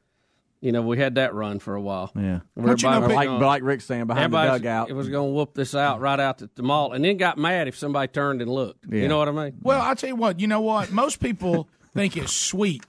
You 0.61 0.73
know, 0.73 0.81
we 0.81 0.97
had 0.97 1.15
that 1.15 1.33
run 1.33 1.59
for 1.59 1.75
a 1.75 1.81
while. 1.81 2.11
yeah. 2.15 2.39
Where 2.53 2.67
Don't 2.67 2.81
you 2.83 2.89
know 2.89 2.95
everybody 2.97 3.13
was 3.13 3.15
like, 3.15 3.27
gonna- 3.27 3.45
like 3.47 3.63
Rick 3.63 3.81
saying 3.81 4.07
behind 4.07 4.33
the 4.33 4.37
everybody 4.37 4.59
dugout. 4.59 4.89
It 4.89 4.93
was 4.93 5.07
going 5.07 5.29
to 5.29 5.33
whoop 5.33 5.53
this 5.53 5.73
out 5.73 6.01
right 6.01 6.19
out 6.19 6.41
at 6.41 6.53
the 6.55 6.63
mall, 6.63 6.91
and 6.91 7.03
then 7.05 7.15
got 7.15 7.37
mad 7.37 7.67
if 7.69 7.77
somebody 7.77 8.09
turned 8.11 8.41
and 8.41 8.51
looked. 8.51 8.85
Yeah. 8.89 9.03
You 9.03 9.07
know 9.07 9.19
what 9.19 9.29
I 9.29 9.31
mean? 9.31 9.53
Well, 9.61 9.81
I'll 9.81 9.95
tell 9.95 10.09
you 10.09 10.15
what. 10.17 10.39
You 10.41 10.47
know 10.47 10.59
what? 10.61 10.91
Most 10.91 11.21
people 11.21 11.69
think 11.93 12.17
it's 12.17 12.33
sweet 12.33 12.83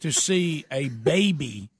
to 0.00 0.12
see 0.12 0.66
a 0.70 0.88
baby 0.90 1.70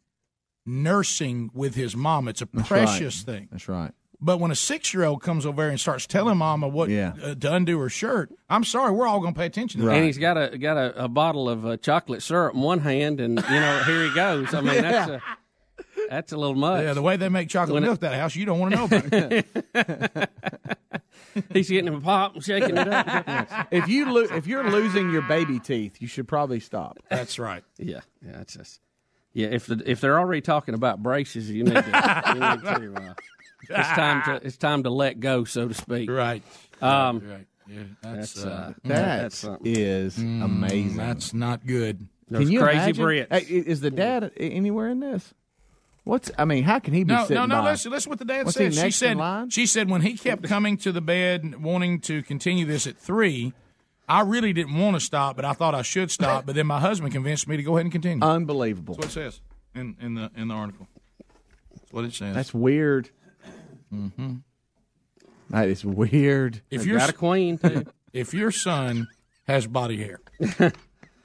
nursing 0.64 1.51
with 1.55 1.75
his 1.75 1.94
mom. 1.96 2.29
It's 2.29 2.42
a 2.42 2.49
That's 2.53 2.68
precious 2.68 3.18
right. 3.27 3.35
thing. 3.37 3.49
That's 3.51 3.68
right. 3.68 3.92
But 4.20 4.38
when 4.40 4.50
a 4.50 4.55
six 4.55 4.94
year 4.94 5.05
old 5.05 5.22
comes 5.22 5.44
over 5.44 5.62
there 5.62 5.70
and 5.70 5.79
starts 5.79 6.07
telling 6.07 6.38
mama 6.38 6.68
what 6.68 6.88
Yeah. 6.88 7.12
uh, 7.22 7.35
to 7.35 7.52
undo 7.55 7.79
her 7.81 7.88
shirt, 7.90 8.31
I'm 8.48 8.64
sorry, 8.64 8.90
we're 8.92 9.07
all 9.07 9.20
going 9.20 9.35
to 9.35 9.38
pay 9.38 9.46
attention 9.46 9.81
to 9.83 9.87
that. 9.88 9.94
And 9.96 10.05
he's 10.07 10.18
got 10.18 10.37
a 10.37 10.57
got 10.59 10.76
a, 10.76 11.05
a 11.05 11.09
bottle 11.09 11.48
of 11.50 11.66
uh, 11.66 11.76
chocolate 11.76 12.22
syrup 12.22 12.55
in 12.55 12.61
one 12.62 12.79
hand, 12.81 13.20
and 13.20 13.38
you 13.38 13.61
know 13.61 13.83
here 13.85 14.05
he 14.05 14.14
goes. 14.14 14.55
I 14.55 14.61
mean 14.62 14.83
that's 14.83 15.11
a, 15.11 15.22
that's 16.09 16.33
a 16.33 16.37
little 16.37 16.55
much. 16.55 16.83
Yeah, 16.83 16.94
the 16.94 17.02
way 17.02 17.16
they 17.16 17.29
make 17.29 17.48
chocolate 17.50 17.74
When 17.74 17.83
it- 17.85 17.87
milk 17.88 18.00
that 18.00 18.14
house, 18.14 18.35
you 18.37 18.46
don't 18.46 18.59
want 18.59 18.72
to 18.72 18.79
know 18.79 18.85
about 18.87 19.12
it. 19.12 20.31
He's 21.52 21.68
getting 21.68 21.92
him 21.92 22.00
pop 22.00 22.35
and 22.35 22.42
shaking 22.44 22.76
it 22.79 22.88
up. 22.88 23.68
If 23.70 23.88
you 23.88 24.11
lo- 24.11 24.29
if 24.37 24.46
you're 24.46 24.70
losing 24.70 25.11
your 25.12 25.22
baby 25.22 25.59
teeth, 25.61 26.00
you 26.00 26.09
should 26.09 26.26
probably 26.26 26.61
stop. 26.61 26.98
That's 27.11 27.38
right. 27.38 27.62
yeah, 27.76 28.00
yeah, 28.24 28.33
that's 28.33 28.55
just 28.55 28.81
yeah. 29.35 29.48
If 29.48 29.66
the, 29.66 29.83
if 29.85 30.00
they're 30.00 30.18
already 30.18 30.40
talking 30.40 30.72
about 30.74 31.02
braces, 31.02 31.50
you 31.50 31.64
need 31.64 31.74
to. 31.74 32.24
you 32.29 32.35
need 32.40 32.94
to 32.96 33.02
uh, 33.11 33.14
it's 33.62 33.88
time 33.88 34.23
to 34.25 34.47
it's 34.47 34.57
time 34.57 34.83
to 34.85 34.90
let 34.90 35.21
go, 35.21 35.45
so 35.45 35.69
to 35.69 35.75
speak. 35.75 36.11
Right. 36.11 36.42
Um, 36.81 37.21
right. 37.29 37.47
Yeah, 37.69 37.83
that's, 38.01 38.35
that's, 38.35 38.47
uh, 38.47 38.49
uh, 38.49 38.66
That 38.85 39.23
that's 39.23 39.38
something. 39.38 39.62
is 39.77 40.19
amazing. 40.19 40.97
that's 40.97 41.35
not 41.35 41.66
good. 41.66 42.07
Those 42.31 42.42
Can 42.45 42.53
you 42.53 42.61
crazy 42.61 42.79
imagine? 42.79 43.05
Brits. 43.05 43.33
Hey, 43.33 43.55
is 43.55 43.81
the 43.81 43.90
dad 43.90 44.31
anywhere 44.37 44.88
in 44.88 45.01
this? 45.01 45.35
What's 46.05 46.31
I 46.38 46.45
mean, 46.45 46.62
how 46.62 46.79
can 46.79 46.95
he 46.95 47.03
be 47.03 47.12
No, 47.12 47.23
sitting 47.23 47.37
no, 47.37 47.47
no. 47.47 47.62
by? 47.62 47.71
Listen, 47.73 47.90
listen. 47.90 48.11
What 48.11 48.21
the 48.21 48.25
dad 48.25 48.47
Was 48.47 48.57
he 48.57 48.71
said. 48.71 48.85
She 48.85 48.90
said. 48.92 49.53
She 49.53 49.66
said 49.66 49.90
when 49.90 50.03
he 50.03 50.16
kept 50.16 50.45
coming 50.45 50.77
to 50.79 50.92
the 50.92 51.01
bed 51.01 51.61
wanting 51.61 52.01
to 52.03 52.23
continue 52.23 52.64
this 52.64 52.87
at 52.87 52.97
three, 52.97 53.53
I 54.09 54.21
really 54.21 54.53
didn't 54.53 54.79
want 54.79 54.95
to 54.95 55.01
stop, 55.01 55.35
but 55.35 55.45
I 55.45 55.53
thought 55.53 55.75
I 55.75 55.83
should 55.83 56.12
stop. 56.12 56.47
But 56.47 56.55
then 56.55 56.69
my 56.69 56.79
husband 56.79 57.12
convinced 57.12 57.49
me 57.49 57.57
to 57.57 57.62
go 57.64 57.73
ahead 57.77 57.87
and 57.87 57.92
continue. 57.92 58.25
Unbelievable. 58.25 58.95
That's 58.95 59.16
what 59.16 59.23
it 59.25 59.33
says 59.33 59.40
in, 59.75 59.97
in 60.01 60.14
the 60.14 60.31
in 60.37 60.47
the 60.47 60.55
article. 60.55 60.87
That's 61.75 61.92
what 61.92 62.05
it 62.05 62.12
says. 62.12 62.35
That's 62.37 62.55
weird. 62.55 63.11
Mm-hmm. 63.92 64.35
That 65.51 65.68
is 65.68 65.85
weird. 65.85 66.62
If 66.70 66.81
They've 66.81 66.88
your 66.88 66.99
got 66.99 67.11
a 67.11 67.12
queen 67.12 67.59
too. 67.59 67.85
if 68.12 68.35
your 68.35 68.51
son 68.51 69.07
has 69.46 69.66
body 69.66 69.96
hair, 69.99 70.20
it- 70.40 70.75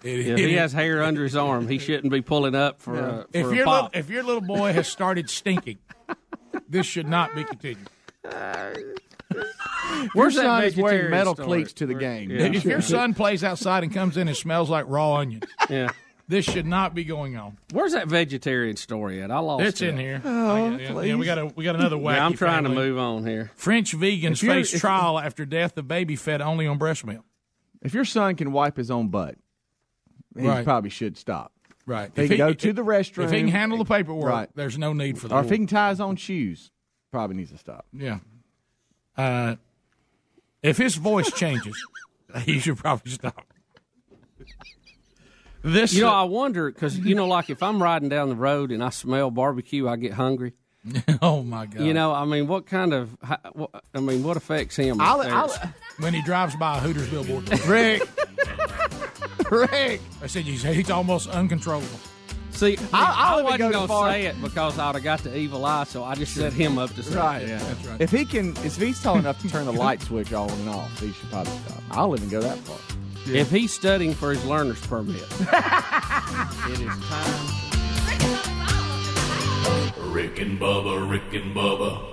If 0.04 0.28
it- 0.28 0.38
he 0.40 0.54
has 0.54 0.74
hair 0.74 1.02
under 1.04 1.24
his 1.24 1.36
arm, 1.36 1.68
he 1.68 1.80
shouldn't 1.80 2.12
be 2.12 2.22
pulling 2.22 2.54
up 2.56 2.82
for, 2.82 2.96
uh, 2.98 3.24
if 3.34 3.46
for 3.46 3.52
a 3.52 3.56
your 3.56 3.66
little, 3.66 3.82
pop. 3.84 3.96
if 3.96 4.10
your 4.10 4.24
little 4.24 4.42
boy 4.42 4.74
has 4.74 4.88
started 4.88 5.30
stinking, 5.30 5.80
this 6.70 6.86
should 6.86 7.08
not 7.08 7.34
be 7.36 7.44
continued. 7.44 7.90
Where's 10.14 10.34
your 10.36 10.44
that 10.44 10.50
son 10.60 10.64
is 10.66 10.76
wearing 10.78 11.10
metal 11.12 11.34
story? 11.34 11.48
cleats 11.48 11.74
to 11.74 11.86
the 11.86 11.94
Where- 11.94 12.02
game. 12.02 12.32
Yeah. 12.32 12.46
If 12.46 12.66
your 12.66 12.82
son 12.82 13.14
plays 13.14 13.44
outside 13.44 13.84
and 13.84 13.94
comes 13.94 14.18
in 14.18 14.28
and 14.28 14.38
smells 14.38 14.70
like 14.70 14.86
raw 14.88 15.16
onions, 15.16 15.44
yeah. 15.70 15.90
This 16.32 16.46
should 16.46 16.66
not 16.66 16.96
be 16.96 17.04
going 17.04 17.36
on. 17.38 17.58
Where's 17.74 17.92
that 17.94 18.08
vegetarian 18.08 18.78
story 18.78 19.22
at? 19.22 19.30
I 19.32 19.40
lost 19.40 19.62
it. 19.64 19.68
It's 19.68 19.82
it. 19.82 19.90
in 19.90 19.98
here. 19.98 20.22
Oh, 20.24 20.70
yeah, 20.78 21.02
yeah, 21.02 21.16
we 21.16 21.26
got 21.26 21.38
a 21.38 21.46
we 21.48 21.64
got 21.66 21.76
another 21.76 21.98
wacky. 21.98 22.16
Yeah, 22.16 22.26
I'm 22.26 22.34
trying 22.34 22.64
family. 22.64 22.76
to 22.78 22.90
move 22.90 22.98
on 22.98 23.26
here. 23.28 23.52
French 23.56 23.96
vegans 23.96 24.32
If 24.34 24.44
you're- 24.44 24.56
face 24.56 24.74
if- 24.74 24.82
trial 24.82 25.20
after 25.20 25.46
death 25.46 25.78
of 25.78 25.88
baby 25.88 26.16
fed 26.16 26.42
only 26.42 26.66
on 26.68 26.78
breast 26.78 27.06
milk. 27.06 27.26
If 27.82 27.94
your 27.94 28.06
son 28.06 28.36
can 28.36 28.52
wipe 28.52 28.78
his 28.78 28.90
own 28.90 29.10
butt, 29.10 29.36
he 30.38 30.48
Right. 30.48 30.64
probably 30.64 30.90
should 30.90 31.18
stop. 31.18 31.52
Right. 31.86 32.12
He 32.16 32.22
If 32.24 32.28
can 32.30 32.38
go 32.38 32.54
to 32.54 32.74
the 32.74 32.84
restroom. 32.84 33.26
If 33.26 33.32
he 33.32 33.40
can 33.40 33.48
handle 33.50 33.78
the 33.78 33.86
paperwork, 33.86 34.30
Right. 34.30 34.50
there's 34.56 34.78
no 34.78 34.94
need 34.94 35.18
for 35.20 35.28
the. 35.28 35.36
or 35.36 35.42
if 35.44 35.50
he 35.50 35.58
can 35.58 35.68
tie 35.68 35.90
his 35.90 36.00
own 36.00 36.16
shoes, 36.16 36.72
probably 37.12 37.36
needs 37.38 37.52
to 37.52 37.58
stop. 37.58 37.86
Yeah. 37.92 38.20
Uh, 39.18 39.56
if 40.64 40.78
his 40.78 40.96
voice 40.96 41.32
changes, 41.34 41.76
he 42.46 42.60
should 42.60 42.78
probably 42.78 43.12
stop. 43.12 43.46
This, 45.64 45.94
You 45.94 46.02
know, 46.02 46.10
I 46.10 46.24
wonder 46.24 46.72
because 46.72 46.98
you 46.98 47.14
know, 47.14 47.28
like 47.28 47.50
if 47.50 47.62
I'm 47.62 47.82
riding 47.82 48.10
down 48.10 48.30
the 48.30 48.36
road 48.36 48.72
and 48.72 48.84
I 48.84 48.90
smell 48.90 49.30
barbecue, 49.30 49.88
I 49.88 49.96
get 49.96 50.14
hungry. 50.14 50.54
oh 51.22 51.44
my 51.44 51.68
god! 51.68 51.84
You 51.84 51.94
know, 51.94 52.12
I 52.12 52.26
mean, 52.26 52.48
what 52.48 52.66
kind 52.66 52.94
of? 52.94 53.16
I 53.94 54.00
mean, 54.00 54.24
what 54.24 54.38
affects 54.38 54.76
him? 54.76 55.00
I'll. 55.00 55.22
I'll, 55.22 55.56
when 56.00 56.16
he 56.16 56.24
drives 56.24 56.56
by 56.56 56.78
a 56.78 56.80
Hooters 56.80 57.08
billboard, 57.10 57.48
Rick, 57.68 58.02
Rick, 59.52 60.02
I 60.24 60.28
said 60.28 60.44
he's, 60.44 60.64
he's 60.64 60.90
almost 60.90 61.30
uncontrollable. 61.30 61.88
See, 62.50 62.78
I'll 62.92 63.14
I, 63.16 63.34
even 63.34 63.44
wasn't 63.46 63.60
go 63.60 63.70
going 63.72 63.76
as 63.76 63.82
to 63.82 63.88
far- 63.88 64.12
say 64.12 64.26
it 64.26 64.42
because 64.42 64.80
I'd 64.80 64.96
have 64.96 65.04
got 65.04 65.20
the 65.20 65.38
evil 65.38 65.64
eye, 65.66 65.84
so 65.84 66.04
I 66.04 66.16
just 66.16 66.34
set 66.34 66.52
him 66.54 66.80
up 66.80 66.92
to 66.96 67.04
say 67.04 67.16
right? 67.16 67.42
it. 67.44 67.50
Yeah, 67.50 67.58
that's 67.60 67.86
right. 67.86 68.02
If 68.02 68.12
he 68.12 68.26
can, 68.26 68.50
if 68.58 68.78
he's 68.78 69.02
tall 69.02 69.18
enough 69.18 69.40
to 69.42 69.50
turn 69.50 69.66
the 69.66 69.74
light 69.74 70.02
switch 70.02 70.34
on 70.34 70.50
and 70.50 70.70
off, 70.70 71.00
he 71.00 71.12
should 71.12 71.30
probably 71.30 71.54
stop. 71.66 71.84
I'll 71.92 72.16
even 72.16 72.30
go 72.30 72.42
that 72.42 72.58
far. 72.60 72.78
If 73.28 73.52
he's 73.52 73.74
studying 73.74 74.14
for 74.14 74.32
his 74.32 74.44
learner's 74.46 74.86
permit, 74.88 75.16
it 75.22 76.80
is 76.80 76.96
time. 77.08 77.62
Rick 80.12 80.40
and 80.40 80.60
Bubba, 80.60 81.10
Rick 81.10 81.34
and 81.34 81.56
Bubba. 81.56 82.08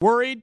Worried? 0.00 0.42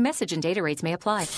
Message 0.00 0.32
and 0.32 0.42
data 0.42 0.60
rates 0.60 0.82
may 0.82 0.92
apply. 0.92 1.28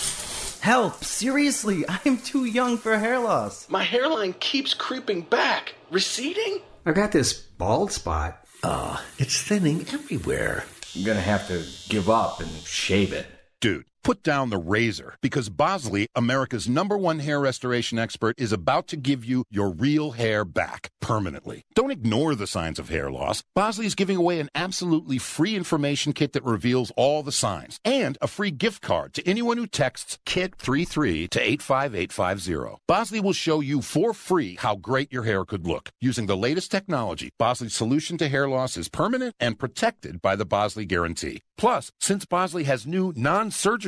Help! 0.61 1.05
Seriously, 1.05 1.85
I'm 2.05 2.17
too 2.17 2.47
young 2.47 2.79
for 2.79 2.97
hair 2.97 3.19
loss. 3.19 3.69
My 3.69 3.83
hairline 3.83 4.33
keeps 4.41 4.73
creeping 4.73 5.23
back. 5.23 5.75
Receding? 5.91 6.61
I 6.87 6.93
got 6.93 7.13
this 7.13 7.35
bald 7.35 7.93
spot. 7.93 8.43
Ugh, 8.63 8.99
it's 9.19 9.43
thinning 9.43 9.85
everywhere. 9.93 10.65
I'm 10.97 11.05
gonna 11.05 11.21
have 11.21 11.47
to 11.49 11.65
give 11.91 12.09
up 12.09 12.41
and 12.41 12.51
shave 12.65 13.13
it. 13.13 13.27
Dude, 13.61 13.85
put 14.07 14.23
down 14.23 14.51
the 14.51 14.57
razor 14.57 15.17
because 15.21 15.49
Bosley, 15.49 16.07
America's 16.15 16.69
number 16.69 16.97
one 16.97 17.19
hair 17.19 17.41
restoration 17.41 17.99
expert, 17.99 18.37
is 18.39 18.53
about 18.53 18.87
to 18.87 18.97
give 18.97 19.25
you 19.25 19.43
your 19.51 19.69
real 19.69 20.13
hair 20.13 20.45
back 20.45 20.93
permanently. 21.01 21.65
Don't 21.75 21.91
ignore 21.91 22.37
the 22.37 22.47
signs 22.47 22.79
of 22.79 22.89
hair 22.89 23.11
loss. 23.11 23.43
Bosley 23.57 23.85
is 23.85 23.97
giving 23.97 24.17
away 24.17 24.39
an 24.39 24.49
absolutely 24.55 25.19
free 25.19 25.57
information 25.57 26.13
kit 26.13 26.35
that 26.35 26.45
reveals 26.45 26.93
all 26.97 27.25
the 27.25 27.33
signs 27.33 27.81
and 27.85 28.17
a 28.21 28.29
free 28.29 28.53
gift 28.53 28.81
card 28.81 29.13
to 29.13 29.27
anyone 29.27 29.57
who 29.57 29.67
texts 29.67 30.21
KIT33 30.25 31.29
to 31.31 31.41
85850. 31.41 32.77
Bosley 32.87 33.19
will 33.19 33.33
show 33.33 33.59
you 33.59 33.83
for 33.83 34.15
free 34.15 34.55
how 34.55 34.77
great 34.77 35.13
your 35.13 35.25
hair 35.25 35.45
could 35.45 35.67
look 35.67 35.91
using 36.01 36.27
the 36.27 36.37
latest 36.37 36.71
technology. 36.71 37.31
Bosley's 37.41 37.75
solution 37.75 38.17
to 38.19 38.29
hair 38.29 38.49
loss 38.49 38.77
is 38.77 38.89
permanent 38.89 39.35
and 39.41 39.59
protected 39.59 40.23
by 40.23 40.37
the 40.37 40.47
Bosley 40.47 40.85
Guarantee. 40.85 41.43
Plus, 41.59 41.91
since 41.99 42.25
Bosley 42.25 42.65
has 42.65 42.87
new 42.87 43.13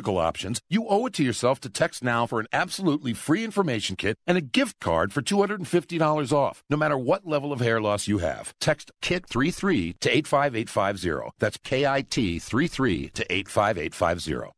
non-surgical 0.08 0.18
options, 0.18 0.60
you 0.68 0.86
owe 0.88 1.06
it 1.06 1.12
to 1.14 1.22
yourself 1.22 1.60
to 1.60 1.68
text 1.68 2.02
now 2.02 2.26
for 2.26 2.40
an 2.40 2.46
absolutely 2.52 3.14
free 3.14 3.44
information 3.44 3.96
kit 3.96 4.16
and 4.26 4.38
a 4.38 4.40
gift 4.40 4.80
card 4.80 5.12
for 5.12 5.22
$250 5.22 6.32
off, 6.32 6.62
no 6.70 6.76
matter 6.76 6.98
what 6.98 7.26
level 7.26 7.52
of 7.52 7.60
hair 7.60 7.80
loss 7.80 8.08
you 8.08 8.18
have. 8.18 8.54
Text 8.60 8.90
KIT33 9.02 9.98
to 10.00 10.10
85850. 10.10 11.30
That's 11.38 11.58
K-I-T 11.58 12.38
33 12.38 13.08
to 13.10 13.32
85850. 13.32 14.57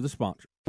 the 0.00 0.08
sponsor. 0.08 0.46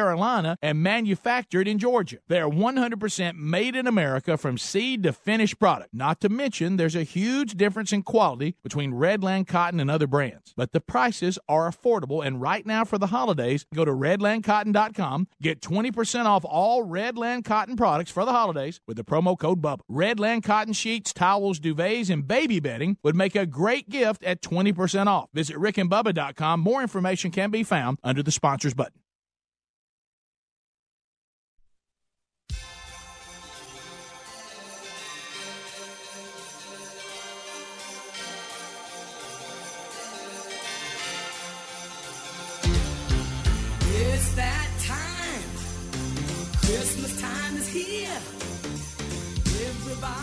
Carolina 0.00 0.56
and 0.62 0.82
manufactured 0.82 1.68
in 1.68 1.78
Georgia. 1.78 2.16
They 2.26 2.40
are 2.40 2.48
100% 2.48 3.34
made 3.34 3.76
in 3.76 3.86
America 3.86 4.38
from 4.38 4.56
seed 4.56 5.02
to 5.02 5.12
finished 5.12 5.58
product. 5.58 5.92
Not 5.92 6.20
to 6.20 6.30
mention, 6.30 6.78
there's 6.78 6.96
a 6.96 7.02
huge 7.02 7.52
difference 7.52 7.92
in 7.92 8.02
quality 8.02 8.56
between 8.62 8.92
Redland 8.92 9.46
Cotton 9.46 9.78
and 9.78 9.90
other 9.90 10.06
brands. 10.06 10.54
But 10.56 10.72
the 10.72 10.80
prices 10.80 11.38
are 11.50 11.70
affordable, 11.70 12.24
and 12.24 12.40
right 12.40 12.64
now 12.64 12.84
for 12.84 12.96
the 12.96 13.08
holidays, 13.08 13.66
go 13.74 13.84
to 13.84 13.90
redlandcotton.com, 13.90 15.28
get 15.42 15.60
20% 15.60 16.24
off 16.24 16.46
all 16.46 16.86
Redland 16.86 17.44
Cotton 17.44 17.76
products 17.76 18.10
for 18.10 18.24
the 18.24 18.32
holidays 18.32 18.80
with 18.86 18.96
the 18.96 19.04
promo 19.04 19.38
code 19.38 19.60
BUBBA. 19.60 19.80
Redland 19.90 20.44
Cotton 20.44 20.72
sheets, 20.72 21.12
towels, 21.12 21.60
duvets, 21.60 22.08
and 22.08 22.26
baby 22.26 22.58
bedding 22.58 22.96
would 23.02 23.14
make 23.14 23.36
a 23.36 23.44
great 23.44 23.90
gift 23.90 24.24
at 24.24 24.40
20% 24.40 25.08
off. 25.08 25.28
Visit 25.34 25.56
rickandbubba.com. 25.56 26.60
More 26.60 26.80
information 26.80 27.30
can 27.30 27.50
be 27.50 27.62
found 27.62 27.98
under 28.02 28.22
the 28.22 28.32
sponsors 28.32 28.72
button. 28.72 29.00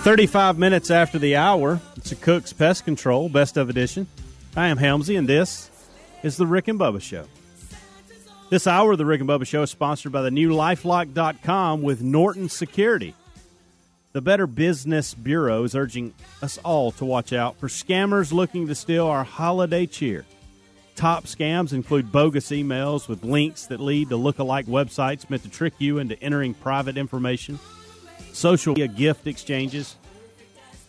35 0.07 0.57
minutes 0.57 0.89
after 0.89 1.19
the 1.19 1.35
hour, 1.35 1.81
it's 1.97 2.13
a 2.13 2.15
Cook's 2.15 2.53
Pest 2.53 2.85
Control 2.85 3.27
Best 3.27 3.57
of 3.57 3.69
Edition. 3.69 4.07
I 4.55 4.67
am 4.67 4.77
Helmsy, 4.77 5.17
and 5.17 5.27
this 5.27 5.69
is 6.23 6.37
the 6.37 6.47
Rick 6.47 6.69
and 6.69 6.79
Bubba 6.79 7.01
Show. 7.01 7.25
This 8.49 8.67
hour 8.67 8.93
of 8.93 8.99
the 8.99 9.05
Rick 9.05 9.19
and 9.19 9.29
Bubba 9.29 9.45
Show 9.45 9.63
is 9.63 9.69
sponsored 9.69 10.13
by 10.13 10.21
the 10.21 10.31
new 10.31 10.51
Lifelock.com 10.51 11.81
with 11.81 12.01
Norton 12.01 12.47
Security. 12.47 13.15
The 14.13 14.21
Better 14.21 14.47
Business 14.47 15.13
Bureau 15.13 15.65
is 15.65 15.75
urging 15.75 16.13
us 16.41 16.57
all 16.59 16.93
to 16.93 17.03
watch 17.03 17.33
out 17.33 17.57
for 17.57 17.67
scammers 17.67 18.31
looking 18.31 18.65
to 18.67 18.75
steal 18.75 19.07
our 19.07 19.25
holiday 19.25 19.85
cheer. 19.85 20.25
Top 20.95 21.25
scams 21.25 21.73
include 21.73 22.13
bogus 22.13 22.51
emails 22.51 23.09
with 23.09 23.25
links 23.25 23.65
that 23.65 23.81
lead 23.81 24.07
to 24.07 24.15
look-alike 24.15 24.67
websites 24.67 25.29
meant 25.29 25.43
to 25.43 25.49
trick 25.49 25.73
you 25.79 25.97
into 25.97 26.17
entering 26.23 26.53
private 26.53 26.97
information, 26.97 27.59
social 28.37 28.73
media 28.73 28.87
gift 28.87 29.25
exchanges, 29.25 29.95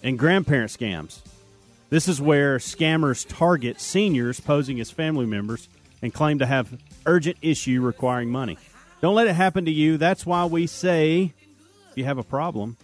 and 0.03 0.19
grandparent 0.19 0.71
scams. 0.71 1.21
This 1.91 2.07
is 2.07 2.21
where 2.21 2.59
scammers 2.59 3.27
target 3.27 3.81
seniors 3.81 4.39
posing 4.39 4.79
as 4.81 4.91
family 4.91 5.25
members 5.25 5.69
and 6.03 6.13
claim 6.13 6.39
to 6.41 6.47
have 6.47 6.79
urgent 7.07 7.39
issue 7.41 7.81
requiring 7.81 8.31
money. 8.31 8.59
Don't 9.01 9.15
let 9.15 9.27
it 9.27 9.35
happen 9.35 9.65
to 9.65 9.71
you. 9.71 9.97
That's 9.97 10.27
why 10.27 10.45
we 10.45 10.67
say 10.67 11.33
if 11.91 11.97
you 11.97 12.05
have 12.05 12.19
a 12.19 12.23
problem, 12.23 12.77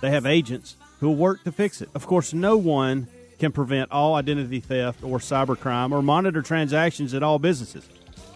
they 0.00 0.10
have 0.10 0.24
agents 0.24 0.76
who 1.00 1.08
will 1.08 1.16
work 1.16 1.42
to 1.44 1.52
fix 1.52 1.82
it. 1.82 1.88
Of 1.94 2.06
course, 2.06 2.32
no 2.32 2.56
one 2.56 3.08
can 3.40 3.50
prevent 3.50 3.90
all 3.90 4.14
identity 4.14 4.60
theft 4.60 5.02
or 5.02 5.18
cybercrime 5.18 5.90
or 5.90 6.00
monitor 6.00 6.42
transactions 6.42 7.12
at 7.12 7.22
all 7.22 7.38
businesses. 7.38 7.88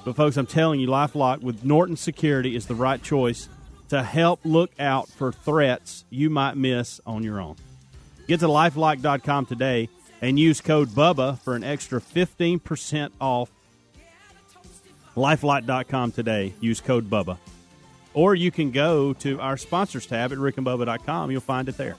But, 0.04 0.16
folks, 0.16 0.36
I'm 0.36 0.46
telling 0.46 0.80
you, 0.80 0.88
Lifelock 0.88 1.42
with 1.42 1.64
Norton 1.64 1.96
Security 1.96 2.56
is 2.56 2.66
the 2.66 2.74
right 2.74 3.02
choice 3.02 3.48
to 3.88 4.02
help 4.02 4.40
look 4.44 4.72
out 4.78 5.08
for 5.08 5.32
threats 5.32 6.04
you 6.10 6.30
might 6.30 6.56
miss 6.56 7.00
on 7.06 7.22
your 7.22 7.40
own. 7.40 7.56
Get 8.26 8.40
to 8.40 8.46
lifelock.com 8.46 9.46
today 9.46 9.88
and 10.20 10.38
use 10.38 10.60
code 10.60 10.88
BUBBA 10.88 11.40
for 11.40 11.54
an 11.54 11.64
extra 11.64 12.00
15% 12.00 13.10
off. 13.20 13.50
Lifelock.com 15.16 16.12
today. 16.12 16.54
Use 16.60 16.80
code 16.80 17.10
BUBBA. 17.10 17.38
Or 18.14 18.34
you 18.34 18.50
can 18.50 18.70
go 18.70 19.12
to 19.14 19.40
our 19.40 19.56
sponsors 19.56 20.06
tab 20.06 20.32
at 20.32 20.38
rickandbubba.com. 20.38 21.30
You'll 21.30 21.40
find 21.40 21.68
it 21.68 21.76
there. 21.76 21.96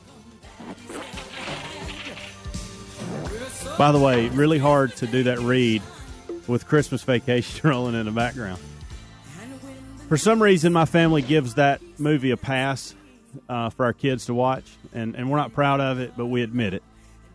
By 3.77 3.91
the 3.91 3.99
way, 3.99 4.29
really 4.29 4.57
hard 4.57 4.95
to 4.97 5.07
do 5.07 5.23
that 5.23 5.39
read 5.39 5.81
with 6.47 6.65
Christmas 6.65 7.03
Vacation 7.03 7.69
rolling 7.69 7.95
in 7.95 8.05
the 8.05 8.11
background. 8.11 8.61
For 10.07 10.17
some 10.17 10.41
reason, 10.41 10.71
my 10.71 10.85
family 10.85 11.23
gives 11.23 11.55
that 11.55 11.81
movie 11.97 12.29
a 12.29 12.37
pass 12.37 12.93
uh, 13.49 13.71
for 13.71 13.85
our 13.85 13.93
kids 13.93 14.27
to 14.27 14.35
watch, 14.35 14.63
and, 14.93 15.15
and 15.15 15.31
we're 15.31 15.37
not 15.37 15.53
proud 15.53 15.81
of 15.81 15.99
it, 15.99 16.13
but 16.15 16.27
we 16.27 16.43
admit 16.43 16.75
it. 16.75 16.83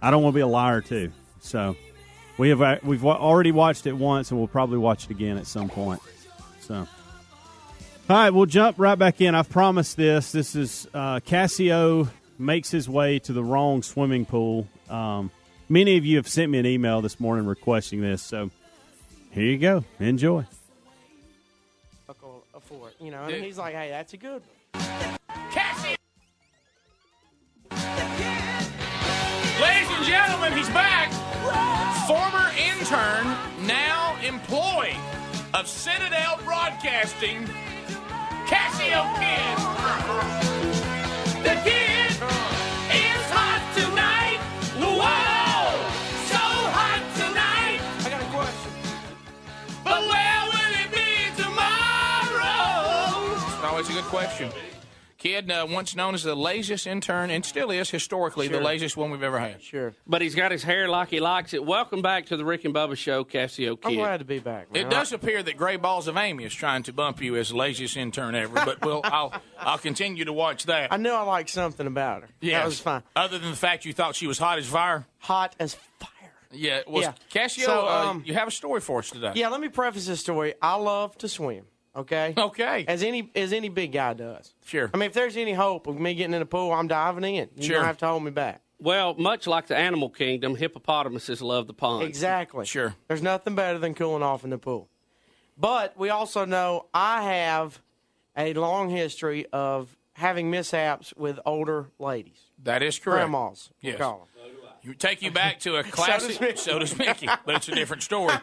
I 0.01 0.13
don't 0.13 0.23
want 0.23 0.35
to 0.35 0.37
be 0.37 0.43
a 0.43 0.47
liar 0.47 0.81
too, 0.81 1.11
so 1.41 1.77
we 2.39 2.51
have 2.51 2.63
uh, 2.63 2.79
we've 2.85 3.05
already 3.05 3.51
watched 3.51 3.87
it 3.87 3.93
once, 3.93 4.31
and 4.31 4.39
we'll 4.39 4.49
probably 4.49 4.79
watch 4.79 5.05
it 5.05 5.11
again 5.11 5.37
at 5.37 5.49
some 5.49 5.69
point. 5.69 6.01
So, 6.61 6.75
all 6.77 6.87
right, 8.09 8.31
we'll 8.31 8.47
jump 8.47 8.79
right 8.79 8.99
back 8.99 9.21
in. 9.21 9.35
I've 9.35 9.51
promised 9.51 9.97
this. 9.97 10.31
This 10.31 10.55
is 10.55 10.87
uh, 10.95 11.19
Cassio 11.21 12.09
makes 12.39 12.71
his 12.71 12.89
way 12.89 13.19
to 13.19 13.33
the 13.33 13.43
wrong 13.43 13.83
swimming 13.83 14.25
pool. 14.25 14.69
Um, 14.89 15.33
many 15.69 15.97
of 15.97 16.07
you 16.07 16.17
have 16.17 16.29
sent 16.29 16.51
me 16.51 16.59
an 16.59 16.67
email 16.67 17.03
this 17.03 17.19
morning 17.19 17.47
requesting 17.47 18.01
this, 18.01 18.23
so 18.23 18.51
here 19.33 19.45
you 19.45 19.59
go. 19.59 19.85
Enjoy. 19.99 20.47
Buckle 23.01 23.05
for 23.05 23.05
it, 23.05 23.05
you 23.05 23.11
know. 23.11 23.25
And 23.25 23.45
he's 23.45 23.59
like, 23.59 23.75
"Hey, 23.75 23.91
that's 23.91 24.13
a 24.13 24.17
good 24.17 24.43
one." 24.43 25.19
Cassie! 25.51 25.97
Ladies 29.61 29.91
and 29.91 30.07
gentlemen, 30.07 30.53
he's 30.57 30.69
back. 30.71 31.13
Former 32.07 32.51
intern, 32.57 33.37
now 33.67 34.17
employee 34.25 34.97
of 35.55 35.69
Citadel 35.69 36.39
Broadcasting, 36.45 37.47
Cassio 38.47 39.05
Kid. 39.19 39.59
The 41.45 41.55
kid 41.65 42.00
It's 53.81 53.89
a 53.89 53.95
good 53.95 54.05
question. 54.05 54.53
Kid, 55.17 55.51
uh, 55.51 55.67
once 55.67 55.97
known 55.97 56.15
as 56.15 56.23
the 56.23 56.35
laziest 56.35 56.87
intern, 56.87 57.31
and 57.31 57.43
still 57.43 57.71
is 57.71 57.89
historically 57.89 58.47
the 58.47 58.61
laziest 58.61 58.95
one 58.95 59.11
we've 59.11 59.23
ever 59.23 59.39
had. 59.41 59.63
Sure. 59.63 59.95
But 60.07 60.21
he's 60.21 60.35
got 60.35 60.53
his 60.53 60.63
hair 60.63 60.87
like 60.87 61.09
he 61.09 61.19
likes 61.19 61.55
it. 61.55 61.65
Welcome 61.65 62.03
back 62.03 62.27
to 62.27 62.37
the 62.37 62.45
Rick 62.45 62.67
and 62.67 62.75
Bubba 62.75 62.95
Show, 62.95 63.25
Cassio 63.25 63.77
Kid. 63.77 63.89
I'm 63.89 63.95
glad 63.95 64.19
to 64.19 64.27
be 64.27 64.39
back. 64.39 64.71
Man. 64.71 64.85
It 64.85 64.91
does 64.91 65.15
appear 65.15 65.43
that 65.43 65.57
Gray 65.57 65.77
Balls 65.77 66.09
of 66.09 66.19
Amy 66.19 66.45
is 66.45 66.53
trying 66.55 66.83
to 66.83 66.93
bump 66.93 67.23
you 67.23 67.37
as 67.37 67.49
the 67.49 67.57
laziest 67.57 67.97
intern 67.97 68.35
ever, 68.35 68.53
but 68.53 68.85
we'll, 68.85 69.01
I'll 69.05 69.33
I'll 69.59 69.79
continue 69.79 70.27
to 70.27 70.33
watch 70.35 70.67
that. 70.67 70.93
I 70.93 70.99
knew 70.99 71.13
I 71.13 71.23
liked 71.23 71.49
something 71.49 71.87
about 71.87 72.21
her. 72.21 72.29
Yeah, 72.43 72.59
That 72.59 72.67
was 72.67 72.81
fine. 72.81 73.03
Other 73.17 73.39
than 73.39 73.51
the 73.51 73.57
fact 73.57 73.87
you 73.87 73.95
thought 73.95 74.15
she 74.15 74.27
was 74.27 74.39
hot 74.39 74.59
as 74.59 74.67
fire. 74.67 75.07
Hot 75.21 75.57
as 75.59 75.73
fire. 75.73 76.11
Yeah, 76.53 76.83
was 76.87 77.05
Yeah. 77.05 77.15
Cassio? 77.31 77.65
So, 77.65 77.89
uh, 77.89 78.11
um, 78.11 78.25
you 78.27 78.35
have 78.35 78.49
a 78.49 78.51
story 78.51 78.83
for 78.83 78.99
us 78.99 79.09
today. 79.09 79.33
Yeah, 79.37 79.49
let 79.49 79.63
me 79.63 79.71
preface 79.71 80.07
this 80.07 80.21
story. 80.21 80.53
I 80.61 80.75
love 80.75 81.17
to 81.17 81.29
swim. 81.31 81.65
Okay. 81.97 82.35
Okay. 82.37 82.85
As 82.87 83.03
any 83.03 83.31
as 83.35 83.53
any 83.53 83.69
big 83.69 83.93
guy 83.93 84.15
does. 84.15 84.55
Sure. 84.65 84.91
I 84.95 84.97
mean, 84.97 85.09
if 85.09 85.13
there's 85.13 85.37
any 85.37 85.53
hope 85.53 85.87
of 85.89 85.99
me 85.99 86.15
getting 86.15 86.35
in 86.35 86.41
the 86.41 86.47
pool, 86.47 86.73
I'm 86.73 86.87
diving 86.89 87.25
in. 87.25 87.49
You 87.57 87.63
Sure. 87.65 87.77
don't 87.77 87.85
have 87.85 87.99
to 87.99 88.07
hold 88.07 88.23
me 88.23 88.31
back. 88.31 88.61
Well, 88.79 89.15
much 89.15 89.47
like 89.47 89.67
the 89.67 89.77
animal 89.77 90.09
kingdom, 90.09 90.55
hippopotamuses 90.57 91.43
love 91.43 91.67
the 91.67 91.75
pond. 91.75 92.05
Exactly. 92.07 92.65
Sure. 92.65 92.95
There's 93.09 93.23
nothing 93.23 93.55
better 93.55 93.79
than 93.79 93.95
cooling 93.95 94.23
off 94.23 94.45
in 94.45 94.51
the 94.51 94.59
pool. 94.59 94.89
But 95.59 95.99
we 95.99 96.09
also 96.11 96.45
know 96.47 96.87
I 96.95 97.23
have 97.25 97.81
a 98.37 98.55
long 98.55 98.89
history 98.89 99.47
of 99.53 99.95
having 100.15 100.51
mishaps 100.51 101.13
with 101.17 101.39
older 101.45 101.91
ladies. 101.99 102.39
That 102.63 102.83
is 102.83 102.99
correct. 102.99 103.29
Grandmas. 103.31 103.71
we'll 103.83 103.93
Yes. 103.93 104.19
You 104.83 104.95
take 104.95 105.21
you 105.21 105.31
back 105.31 105.61
to 105.61 105.77
a 105.77 105.83
does 105.83 105.93
classic. 105.93 106.41
Mickey. 106.41 106.57
so 106.57 106.79
does 106.79 106.97
Mickey, 106.97 107.29
but 107.45 107.57
it's 107.57 107.69
a 107.69 107.75
different 107.75 108.03
story. 108.03 108.35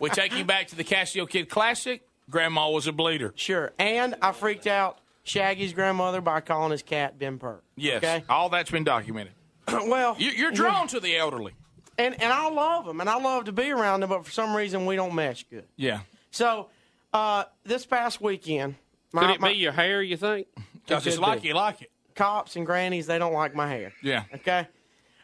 We 0.00 0.10
take 0.10 0.36
you 0.36 0.44
back 0.44 0.66
to 0.68 0.76
the 0.76 0.82
Casio 0.82 1.28
Kid 1.28 1.48
Classic. 1.48 2.02
Grandma 2.30 2.70
was 2.70 2.86
a 2.86 2.92
bleeder. 2.92 3.32
Sure. 3.36 3.72
And 3.78 4.14
I 4.22 4.32
freaked 4.32 4.66
out 4.66 4.98
Shaggy's 5.24 5.72
grandmother 5.72 6.20
by 6.20 6.40
calling 6.40 6.70
his 6.70 6.82
cat 6.82 7.18
Ben 7.18 7.38
Pert. 7.38 7.62
Yes, 7.76 7.98
Okay. 7.98 8.24
all 8.28 8.48
that's 8.48 8.70
been 8.70 8.84
documented. 8.84 9.32
well, 9.68 10.16
You- 10.18 10.30
You're 10.32 10.50
drawn 10.52 10.86
to 10.88 11.00
the 11.00 11.16
elderly. 11.16 11.52
and 11.98 12.14
and 12.20 12.32
I 12.32 12.48
love 12.50 12.84
them, 12.86 13.00
and 13.00 13.08
I 13.08 13.16
love 13.18 13.44
to 13.44 13.52
be 13.52 13.70
around 13.70 14.00
them, 14.00 14.08
but 14.10 14.24
for 14.24 14.30
some 14.32 14.54
reason 14.54 14.86
we 14.86 14.96
don't 14.96 15.14
mesh 15.14 15.44
good. 15.50 15.64
Yeah. 15.76 16.00
So 16.30 16.68
uh, 17.12 17.44
this 17.64 17.86
past 17.86 18.20
weekend, 18.20 18.74
my, 19.12 19.22
Could 19.22 19.30
it 19.30 19.40
my- 19.40 19.52
be 19.52 19.58
your 19.58 19.72
hair, 19.72 20.02
you 20.02 20.16
think? 20.16 20.46
Because 20.86 21.06
it's 21.06 21.18
like 21.18 21.40
be. 21.40 21.48
you 21.48 21.54
like 21.54 21.80
it. 21.80 21.90
cops 22.14 22.56
and 22.56 22.66
grannies 22.66 23.06
they 23.06 23.18
don't 23.18 23.32
like 23.32 23.54
my 23.54 23.66
hair. 23.66 23.94
Yeah. 24.02 24.24
Okay. 24.34 24.68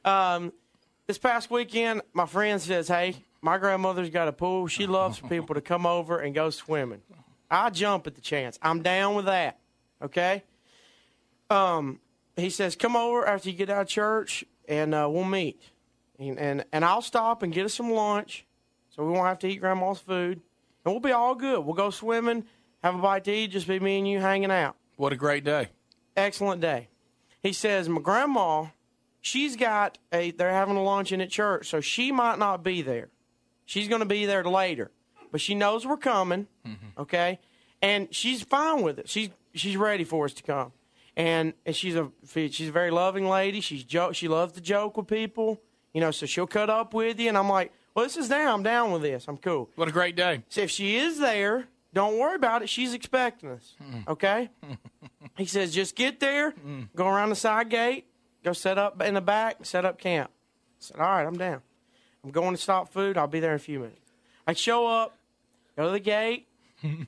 Um, 0.07 0.55
this 1.07 1.19
past 1.19 1.51
weekend, 1.51 2.01
my 2.15 2.25
friend 2.25 2.63
says, 2.63 2.89
"Hey, 2.89 3.17
my 3.43 3.59
grandmother's 3.59 4.11
got 4.11 4.29
a 4.29 4.33
pool. 4.33 4.67
She 4.67 4.87
loves 4.87 5.19
for 5.19 5.29
people 5.29 5.55
to 5.55 5.61
come 5.61 5.87
over 5.87 6.19
and 6.19 6.35
go 6.35 6.51
swimming. 6.51 7.03
I 7.51 7.71
jump 7.71 8.07
at 8.07 8.15
the 8.15 8.21
chance. 8.21 8.59
I'm 8.63 8.83
down 8.83 9.15
with 9.15 9.25
that. 9.27 9.59
Okay. 10.03 10.45
Um, 11.49 12.01
he 12.37 12.51
says, 12.51 12.77
"Come 12.77 12.97
over 12.97 13.27
after 13.27 13.51
you 13.51 13.57
get 13.57 13.71
out 13.71 13.83
of 13.83 13.89
church, 13.89 14.45
and 14.69 14.95
uh, 14.95 15.09
we'll 15.11 15.25
meet, 15.25 15.61
and, 16.19 16.39
and 16.39 16.65
and 16.73 16.85
I'll 16.85 17.03
stop 17.03 17.43
and 17.43 17.53
get 17.53 17.65
us 17.65 17.75
some 17.75 17.91
lunch, 17.91 18.47
so 18.91 19.05
we 19.05 19.13
won't 19.13 19.27
have 19.27 19.39
to 19.41 19.49
eat 19.49 19.57
grandma's 19.57 19.99
food, 19.99 20.41
and 20.85 20.95
we'll 20.95 21.01
be 21.01 21.13
all 21.13 21.35
good. 21.35 21.65
We'll 21.65 21.75
go 21.75 21.91
swimming, 21.91 22.45
have 22.85 22.95
a 22.95 22.99
bite 22.99 23.25
to 23.25 23.33
eat, 23.33 23.49
just 23.51 23.67
be 23.67 23.81
me 23.81 23.99
and 23.99 24.09
you 24.09 24.21
hanging 24.21 24.51
out." 24.53 24.77
What 24.97 25.13
a 25.13 25.17
great 25.17 25.45
day. 25.45 25.69
excellent 26.17 26.61
day. 26.61 26.89
He 27.43 27.55
says, 27.55 27.89
My 27.89 28.03
grandma, 28.03 28.67
she's 29.23 29.57
got 29.57 29.97
a, 30.13 30.31
they're 30.31 30.51
having 30.53 30.77
a 30.77 30.83
luncheon 30.83 31.23
at 31.23 31.31
church, 31.31 31.69
so 31.69 31.81
she 31.81 32.13
might 32.13 32.39
not 32.39 32.63
be 32.63 32.83
there. 32.83 33.09
She's 33.71 33.87
going 33.87 34.01
to 34.01 34.07
be 34.07 34.27
there 34.27 34.43
later, 34.43 34.91
but 35.31 35.41
she 35.41 35.55
knows 35.55 35.87
we're 35.87 35.97
coming, 35.97 36.49
mm-hmm. 36.67 37.03
okay? 37.03 37.39
And 37.81 38.13
she's 38.13 38.43
fine 38.43 38.83
with 38.83 38.99
it. 38.99 39.09
She's, 39.09 39.29
she's 39.55 39.77
ready 39.77 40.03
for 40.03 40.25
us 40.25 40.33
to 40.33 40.43
come. 40.43 40.73
And, 41.17 41.55
and 41.65 41.77
she's 41.77 41.95
a 41.95 42.11
she's 42.35 42.69
a 42.69 42.73
very 42.73 42.91
loving 42.91 43.29
lady. 43.29 43.61
She's 43.61 43.85
jo- 43.85 44.11
she 44.11 44.27
loves 44.27 44.55
to 44.55 44.61
joke 44.61 44.97
with 44.97 45.07
people, 45.07 45.61
you 45.93 46.01
know. 46.01 46.11
So 46.11 46.27
she'll 46.27 46.49
cut 46.49 46.69
up 46.69 46.95
with 46.95 47.21
you, 47.21 47.29
and 47.29 47.39
I'm 47.39 47.49
like, 47.49 47.73
well, 47.95 48.05
this 48.05 48.17
is 48.17 48.29
down. 48.29 48.49
I'm 48.49 48.63
down 48.65 48.91
with 48.91 49.03
this. 49.03 49.29
I'm 49.29 49.37
cool. 49.37 49.71
What 49.77 49.87
a 49.87 49.93
great 49.93 50.17
day. 50.17 50.43
So 50.49 50.63
if 50.63 50.71
she 50.73 50.97
is 50.97 51.21
there, 51.21 51.69
don't 51.95 52.19
worry 52.19 52.35
about 52.35 52.63
it. 52.63 52.69
She's 52.69 52.93
expecting 52.93 53.51
us. 53.51 53.77
Mm-hmm. 53.81 54.11
Okay? 54.11 54.51
he 55.37 55.45
says, 55.47 55.73
just 55.73 55.95
get 55.95 56.19
there, 56.19 56.53
mm. 56.53 56.89
go 56.97 57.07
around 57.07 57.29
the 57.29 57.37
side 57.37 57.69
gate, 57.69 58.07
go 58.43 58.53
set 58.53 58.79
up 58.79 59.01
in 59.01 59.15
the 59.15 59.21
back, 59.21 59.65
set 59.65 59.85
up 59.85 60.01
camp. 60.01 60.31
I 60.33 60.75
said, 60.81 60.97
all 60.99 61.07
right, 61.07 61.27
I'm 61.27 61.39
down. 61.39 61.63
I'm 62.25 62.31
going 62.31 62.55
to 62.55 62.61
stop 62.61 62.93
food. 62.93 63.17
I'll 63.17 63.27
be 63.27 63.41
there 63.41 63.51
in 63.51 63.57
a 63.57 63.61
few 63.61 63.81
minutes. 63.81 64.13
I 64.47 64.53
show 64.53 64.87
up, 64.87 65.17
go 65.77 65.87
to 65.87 65.91
the 65.91 66.01
gate. 66.01 66.47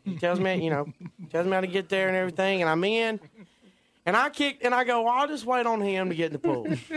He 0.05 0.17
tells 0.19 0.39
me, 0.39 0.63
you 0.63 0.71
know, 0.71 0.93
tells 1.31 1.47
me 1.47 1.53
how 1.53 1.61
to 1.61 1.67
get 1.67 1.89
there 1.89 2.09
and 2.09 2.17
everything, 2.17 2.61
and 2.61 2.69
I'm 2.71 2.85
in. 2.85 3.21
And 4.05 4.17
I 4.17 4.31
kicked, 4.31 4.65
and 4.65 4.75
I 4.75 4.85
go, 4.85 5.03
well, 5.03 5.13
I'll 5.15 5.29
just 5.29 5.47
wait 5.47 5.65
on 5.65 5.81
him 5.81 6.09
to 6.09 6.15
get 6.15 6.27
in 6.27 6.33
the 6.33 6.39
pool. 6.39 6.67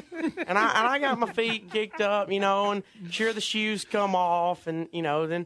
and 0.48 0.58
I 0.58 0.80
and 0.80 0.88
I 0.88 1.00
got 1.00 1.20
my 1.20 1.32
feet 1.32 1.72
kicked 1.72 2.02
up, 2.02 2.32
you 2.32 2.40
know, 2.40 2.72
and 2.72 2.84
sure 3.12 3.32
the 3.32 3.42
shoes 3.42 3.86
come 3.86 4.16
off, 4.16 4.68
and 4.68 4.90
you 4.92 5.04
know, 5.04 5.28
then 5.28 5.46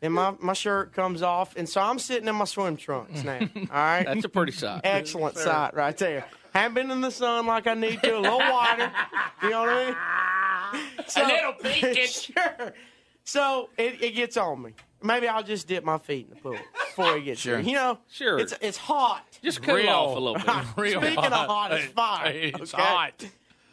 then 0.00 0.12
my, 0.12 0.34
my 0.40 0.52
shirt 0.52 0.92
comes 0.92 1.22
off, 1.22 1.56
and 1.56 1.68
so 1.68 1.80
I'm 1.80 1.98
sitting 1.98 2.28
in 2.28 2.34
my 2.34 2.44
swim 2.44 2.76
trunks 2.76 3.22
now. 3.24 3.38
All 3.38 3.66
right, 3.70 4.04
That's 4.04 4.24
a 4.24 4.28
pretty 4.28 4.52
sight. 4.52 4.82
Excellent 4.84 5.36
sight 5.36 5.74
right 5.74 5.96
there. 5.96 6.24
Haven't 6.54 6.74
been 6.74 6.90
in 6.90 7.00
the 7.00 7.10
sun 7.10 7.46
like 7.46 7.66
I 7.66 7.74
need 7.74 8.02
to, 8.02 8.16
a 8.16 8.20
little 8.20 8.38
water. 8.38 8.90
You 9.42 9.50
know 9.50 9.60
what 9.60 9.68
I 9.70 9.86
mean? 9.86 9.96
A 11.16 11.26
little 11.26 11.52
peaked. 11.54 12.10
sure. 12.34 12.74
So 13.24 13.70
it, 13.78 14.02
it 14.02 14.10
gets 14.14 14.36
on 14.36 14.62
me. 14.62 14.72
Maybe 15.02 15.28
I'll 15.28 15.42
just 15.42 15.66
dip 15.68 15.84
my 15.84 15.96
feet 15.98 16.26
in 16.28 16.34
the 16.34 16.40
pool 16.40 16.56
before 16.88 17.16
it 17.16 17.22
gets 17.24 17.40
Sure. 17.40 17.54
there. 17.56 17.62
You 17.62 17.72
know, 17.74 17.98
Sure. 18.10 18.38
It's 18.38 18.52
it's 18.60 18.76
hot. 18.76 19.24
Just 19.42 19.62
cool 19.62 19.76
Real- 19.76 19.88
off 19.88 20.16
a 20.16 20.20
little 20.20 20.34
bit. 20.34 20.64
real 20.76 21.00
Speaking 21.00 21.18
of 21.24 21.32
hot, 21.32 21.72
it's 21.72 21.92
fire. 21.92 22.32
It's 22.34 22.74
okay? 22.74 22.82
hot. 22.82 23.24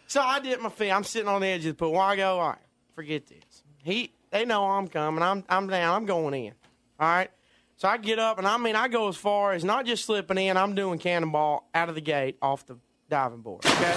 So 0.07 0.21
I 0.21 0.39
dip 0.39 0.61
my 0.61 0.69
feet. 0.69 0.91
I'm 0.91 1.03
sitting 1.03 1.27
on 1.27 1.41
the 1.41 1.47
edge 1.47 1.65
of 1.65 1.71
the 1.71 1.73
pool. 1.73 1.93
Well, 1.93 2.01
I 2.01 2.15
go, 2.15 2.39
all 2.39 2.49
right, 2.49 2.57
forget 2.93 3.25
this. 3.27 3.63
He, 3.83 4.11
they 4.29 4.45
know 4.45 4.65
I'm 4.65 4.87
coming. 4.87 5.23
I'm, 5.23 5.43
I'm 5.49 5.67
down. 5.67 5.95
I'm 5.95 6.05
going 6.05 6.33
in. 6.45 6.53
All 6.99 7.07
right. 7.09 7.31
So 7.77 7.89
I 7.89 7.97
get 7.97 8.19
up, 8.19 8.37
and 8.37 8.47
I 8.47 8.57
mean, 8.57 8.75
I 8.75 8.87
go 8.87 9.09
as 9.09 9.17
far 9.17 9.51
as 9.53 9.63
not 9.65 9.85
just 9.85 10.05
slipping 10.05 10.37
in. 10.37 10.55
I'm 10.55 10.75
doing 10.75 10.97
cannonball 10.97 11.69
out 11.75 11.89
of 11.89 11.95
the 11.95 12.01
gate 12.01 12.37
off 12.41 12.65
the 12.65 12.77
diving 13.09 13.41
board. 13.41 13.65
Okay. 13.65 13.93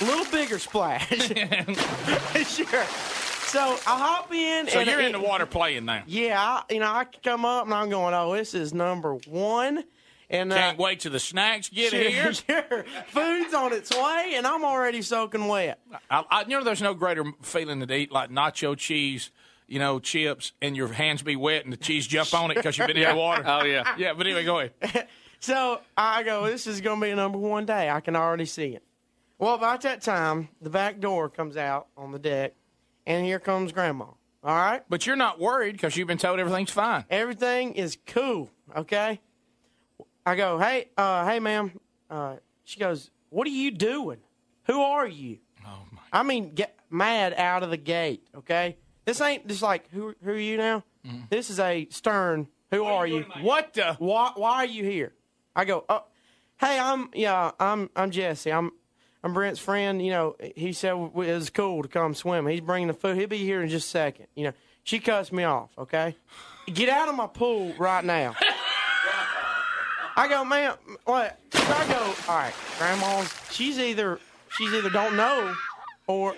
A 0.00 0.04
little 0.04 0.26
bigger 0.30 0.58
splash. 0.58 1.08
sure. 2.46 2.84
So 3.46 3.60
I 3.60 3.98
hop 3.98 4.32
in. 4.32 4.68
So 4.68 4.80
and 4.80 4.88
you're 4.90 5.00
it- 5.00 5.06
in 5.06 5.12
the 5.12 5.20
water 5.20 5.46
playing 5.46 5.86
now. 5.86 6.02
Yeah, 6.06 6.40
I, 6.40 6.62
you 6.70 6.80
know, 6.80 6.86
I 6.86 7.06
come 7.22 7.44
up 7.44 7.64
and 7.64 7.72
I'm 7.74 7.88
going, 7.88 8.12
oh, 8.14 8.34
this 8.34 8.54
is 8.54 8.74
number 8.74 9.14
one. 9.14 9.84
And 10.28 10.50
uh, 10.52 10.56
Can't 10.56 10.78
wait 10.78 11.00
till 11.00 11.12
the 11.12 11.20
snacks 11.20 11.68
get 11.68 11.90
sure, 11.90 12.00
here. 12.08 12.32
Sure. 12.34 12.84
Food's 13.08 13.52
on 13.52 13.72
its 13.74 13.90
way, 13.94 14.32
and 14.36 14.46
I'm 14.46 14.64
already 14.64 15.02
soaking 15.02 15.46
wet. 15.46 15.78
I, 16.10 16.24
I, 16.30 16.40
you 16.42 16.48
know, 16.48 16.64
there's 16.64 16.80
no 16.80 16.94
greater 16.94 17.24
feeling 17.42 17.80
than 17.80 17.88
to 17.88 17.94
eat 17.94 18.10
like 18.10 18.30
nacho 18.30 18.74
cheese, 18.76 19.30
you 19.72 19.78
know, 19.78 19.98
chips, 19.98 20.52
and 20.60 20.76
your 20.76 20.88
hands 20.88 21.22
be 21.22 21.34
wet 21.34 21.64
and 21.64 21.72
the 21.72 21.78
cheese 21.78 22.06
jump 22.06 22.34
on 22.34 22.50
it 22.50 22.56
because 22.56 22.76
you've 22.76 22.86
been 22.86 22.98
in 22.98 23.08
the 23.08 23.16
water. 23.16 23.42
Oh, 23.46 23.64
yeah. 23.64 23.94
Yeah, 23.96 24.12
but 24.12 24.26
anyway, 24.26 24.44
go 24.44 24.60
ahead. 24.60 25.08
So 25.40 25.80
I 25.96 26.22
go, 26.22 26.46
this 26.46 26.68
is 26.68 26.80
going 26.80 27.00
to 27.00 27.04
be 27.04 27.10
a 27.10 27.16
number 27.16 27.36
one 27.36 27.66
day. 27.66 27.90
I 27.90 27.98
can 27.98 28.14
already 28.14 28.44
see 28.44 28.76
it. 28.76 28.84
Well, 29.40 29.56
about 29.56 29.80
that 29.80 30.00
time, 30.00 30.48
the 30.60 30.70
back 30.70 31.00
door 31.00 31.28
comes 31.28 31.56
out 31.56 31.88
on 31.96 32.12
the 32.12 32.18
deck, 32.20 32.54
and 33.08 33.26
here 33.26 33.40
comes 33.40 33.72
Grandma. 33.72 34.04
All 34.44 34.54
right? 34.54 34.84
But 34.88 35.04
you're 35.04 35.16
not 35.16 35.40
worried 35.40 35.72
because 35.72 35.96
you've 35.96 36.06
been 36.06 36.16
told 36.16 36.38
everything's 36.38 36.70
fine. 36.70 37.06
Everything 37.10 37.74
is 37.74 37.98
cool, 38.06 38.50
okay? 38.76 39.20
I 40.24 40.36
go, 40.36 40.60
hey, 40.60 40.90
uh, 40.96 41.26
hey, 41.26 41.40
ma'am. 41.40 41.72
Uh, 42.08 42.36
she 42.62 42.78
goes, 42.78 43.10
what 43.30 43.44
are 43.48 43.50
you 43.50 43.72
doing? 43.72 44.18
Who 44.66 44.80
are 44.80 45.08
you? 45.08 45.38
Oh 45.66 45.80
my! 45.90 46.02
I 46.12 46.22
mean, 46.22 46.54
get 46.54 46.78
mad 46.88 47.34
out 47.34 47.64
of 47.64 47.70
the 47.70 47.76
gate, 47.76 48.24
okay? 48.36 48.76
This 49.04 49.20
ain't 49.20 49.48
just 49.48 49.62
like, 49.62 49.90
who, 49.90 50.14
who 50.22 50.30
are 50.30 50.36
you 50.36 50.56
now? 50.56 50.84
Mm-hmm. 51.06 51.24
This 51.30 51.50
is 51.50 51.58
a 51.58 51.86
stern, 51.90 52.46
who 52.70 52.84
are 52.84 53.06
you? 53.06 53.24
What 53.40 53.74
the? 53.74 53.94
Why, 53.98 54.32
why 54.34 54.56
are 54.56 54.66
you 54.66 54.84
here? 54.84 55.12
I 55.54 55.64
go, 55.64 55.84
oh, 55.88 56.04
hey, 56.60 56.78
I'm, 56.78 57.10
yeah, 57.14 57.50
I'm, 57.58 57.90
I'm 57.96 58.10
Jesse. 58.10 58.52
I'm, 58.52 58.70
I'm 59.24 59.34
Brent's 59.34 59.60
friend. 59.60 60.04
You 60.04 60.12
know, 60.12 60.36
he 60.56 60.72
said 60.72 60.94
it 60.94 61.14
was 61.14 61.50
cool 61.50 61.82
to 61.82 61.88
come 61.88 62.14
swim. 62.14 62.46
He's 62.46 62.60
bringing 62.60 62.88
the 62.88 62.94
food. 62.94 63.16
He'll 63.16 63.28
be 63.28 63.38
here 63.38 63.62
in 63.62 63.68
just 63.68 63.88
a 63.88 63.90
second. 63.90 64.26
You 64.34 64.44
know, 64.44 64.52
she 64.84 64.98
cuts 64.98 65.32
me 65.32 65.44
off, 65.44 65.70
okay? 65.76 66.16
Get 66.72 66.88
out 66.88 67.08
of 67.08 67.14
my 67.16 67.26
pool 67.26 67.74
right 67.78 68.04
now. 68.04 68.34
I 70.14 70.28
go, 70.28 70.44
man, 70.44 70.74
what? 71.04 71.38
So 71.52 71.60
I 71.60 71.88
go, 71.88 72.14
all 72.28 72.38
right, 72.38 72.54
grandma's, 72.78 73.34
she's 73.50 73.78
either, 73.78 74.20
she's 74.50 74.72
either 74.72 74.90
don't 74.90 75.16
know 75.16 75.54
or 76.06 76.34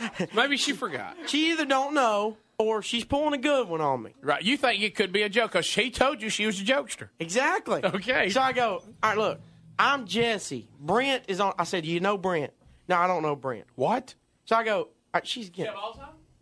Maybe 0.34 0.56
she 0.56 0.72
forgot. 0.72 1.16
she 1.26 1.50
either 1.52 1.64
don't 1.64 1.94
know 1.94 2.36
or 2.58 2.82
she's 2.82 3.04
pulling 3.04 3.34
a 3.34 3.38
good 3.38 3.68
one 3.68 3.80
on 3.80 4.02
me. 4.02 4.14
Right? 4.20 4.42
You 4.42 4.56
think 4.56 4.82
it 4.82 4.94
could 4.94 5.12
be 5.12 5.22
a 5.22 5.28
joke 5.28 5.52
because 5.52 5.66
she 5.66 5.90
told 5.90 6.20
you 6.20 6.28
she 6.28 6.46
was 6.46 6.60
a 6.60 6.64
jokester. 6.64 7.08
Exactly. 7.18 7.84
Okay. 7.84 8.30
So 8.30 8.40
I 8.40 8.52
go, 8.52 8.82
all 9.02 9.10
right, 9.10 9.18
look, 9.18 9.40
I'm 9.78 10.06
Jesse. 10.06 10.68
Brent 10.80 11.24
is 11.28 11.40
on. 11.40 11.54
I 11.58 11.64
said, 11.64 11.86
you 11.86 12.00
know 12.00 12.18
Brent? 12.18 12.52
No, 12.88 12.96
I 12.96 13.06
don't 13.06 13.22
know 13.22 13.36
Brent. 13.36 13.66
What? 13.76 14.14
So 14.44 14.56
I 14.56 14.64
go, 14.64 14.78
all 14.78 14.88
right, 15.14 15.26
she's 15.26 15.50
getting. 15.50 15.74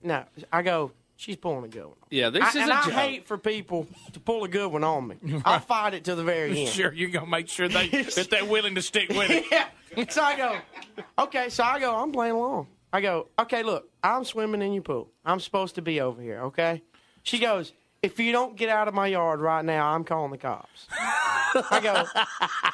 No, 0.02 0.24
I 0.52 0.62
go, 0.62 0.92
she's 1.16 1.36
pulling 1.36 1.64
a 1.64 1.68
good 1.68 1.84
one. 1.84 1.96
Yeah, 2.10 2.30
this 2.30 2.42
I, 2.42 2.48
is 2.48 2.56
and 2.56 2.70
a 2.70 2.74
I 2.74 2.84
joke. 2.84 2.92
hate 2.92 3.26
for 3.26 3.36
people 3.36 3.86
to 4.12 4.20
pull 4.20 4.44
a 4.44 4.48
good 4.48 4.70
one 4.70 4.84
on 4.84 5.08
me. 5.08 5.16
I'll 5.44 5.60
fight 5.60 5.94
it 5.94 6.04
to 6.04 6.14
the 6.14 6.24
very 6.24 6.60
end. 6.60 6.68
Sure, 6.68 6.92
you're 6.92 7.10
gonna 7.10 7.26
make 7.26 7.48
sure 7.48 7.68
they 7.68 7.88
that 7.88 8.28
they're 8.30 8.44
willing 8.44 8.76
to 8.76 8.82
stick 8.82 9.08
with 9.10 9.30
it. 9.30 9.44
yeah. 9.50 9.66
So 10.08 10.22
I 10.22 10.36
go, 10.36 10.56
okay, 11.18 11.48
so 11.48 11.64
I 11.64 11.80
go, 11.80 11.94
I'm 11.96 12.12
playing 12.12 12.34
along. 12.34 12.68
I 12.96 13.02
go, 13.02 13.28
okay, 13.38 13.62
look, 13.62 13.90
I'm 14.02 14.24
swimming 14.24 14.62
in 14.62 14.72
your 14.72 14.82
pool. 14.82 15.10
I'm 15.22 15.38
supposed 15.38 15.74
to 15.74 15.82
be 15.82 16.00
over 16.00 16.22
here, 16.22 16.44
okay? 16.44 16.82
She 17.24 17.38
goes, 17.38 17.74
if 18.00 18.18
you 18.18 18.32
don't 18.32 18.56
get 18.56 18.70
out 18.70 18.88
of 18.88 18.94
my 18.94 19.06
yard 19.06 19.38
right 19.40 19.62
now, 19.62 19.88
I'm 19.88 20.02
calling 20.02 20.30
the 20.30 20.38
cops. 20.38 20.86
I 21.70 21.80
go, 21.82 22.04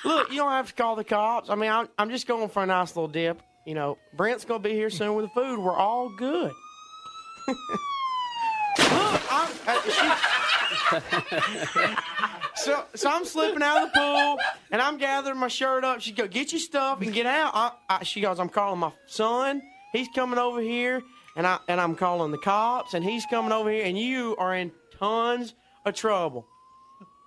look, 0.09 0.31
you 0.31 0.37
don't 0.37 0.53
have 0.53 0.69
to 0.69 0.75
call 0.75 0.95
the 0.95 1.03
cops. 1.03 1.51
I 1.51 1.57
mean, 1.57 1.73
I'm, 1.73 1.89
I'm 1.99 2.09
just 2.09 2.29
going 2.29 2.49
for 2.51 2.63
a 2.63 2.67
nice 2.67 2.95
little 2.95 3.09
dip. 3.09 3.43
You 3.67 3.75
know, 3.75 3.99
Brent's 4.17 4.45
going 4.45 4.63
to 4.63 4.69
be 4.69 4.77
here 4.77 4.91
soon 4.91 5.17
with 5.17 5.25
the 5.25 5.31
food. 5.31 5.59
We're 5.59 5.75
all 5.75 6.09
good. 6.09 6.53
look, 7.49 7.59
I'm, 8.79 9.51
uh, 9.67 9.83
she, 9.91 10.09
so, 12.63 12.85
so 12.95 13.11
I'm 13.11 13.25
slipping 13.25 13.65
out 13.65 13.83
of 13.83 13.93
the 13.93 13.99
pool 13.99 14.39
and 14.71 14.81
I'm 14.81 14.99
gathering 14.99 15.39
my 15.39 15.49
shirt 15.49 15.83
up. 15.83 16.01
She 16.01 16.13
go, 16.13 16.29
get 16.29 16.53
your 16.53 16.61
stuff 16.61 17.01
and 17.03 17.13
get 17.13 17.27
out. 17.27 17.51
I, 17.57 17.73
I, 17.89 18.05
she 18.05 18.21
goes, 18.21 18.39
I'm 18.39 18.51
calling 18.51 18.79
my 18.79 18.93
son. 19.07 19.63
He's 19.93 20.09
coming 20.15 20.39
over 20.39 20.61
here, 20.61 21.03
and 21.37 21.47
I 21.47 21.59
and 21.69 21.81
I'm 21.81 21.95
calling 21.95 22.33
the 22.33 22.39
cops, 22.39 22.95
and 22.95 23.05
he's 23.05 23.27
coming 23.27 23.53
over 23.53 23.71
here, 23.71 23.85
and 23.85 23.99
you 23.99 24.37
are 24.39 24.55
in 24.55 24.73
tons 24.99 25.55
of 25.85 25.95
trouble. 25.95 26.47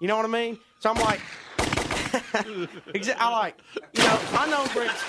You 0.01 0.07
know 0.07 0.17
what 0.17 0.25
I 0.25 0.29
mean? 0.29 0.59
So 0.79 0.89
I'm 0.89 0.99
like, 0.99 1.21
I 1.59 3.29
like, 3.29 3.57
you 3.93 4.03
know, 4.03 4.19
I 4.33 4.49
know 4.49 4.67
Brent's, 4.73 5.03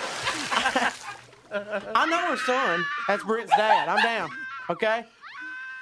I 1.94 2.06
know 2.06 2.18
her 2.30 2.36
son. 2.36 2.84
That's 3.08 3.24
Brent's 3.24 3.52
dad. 3.56 3.88
I'm 3.88 4.02
down. 4.02 4.30
Okay. 4.70 5.04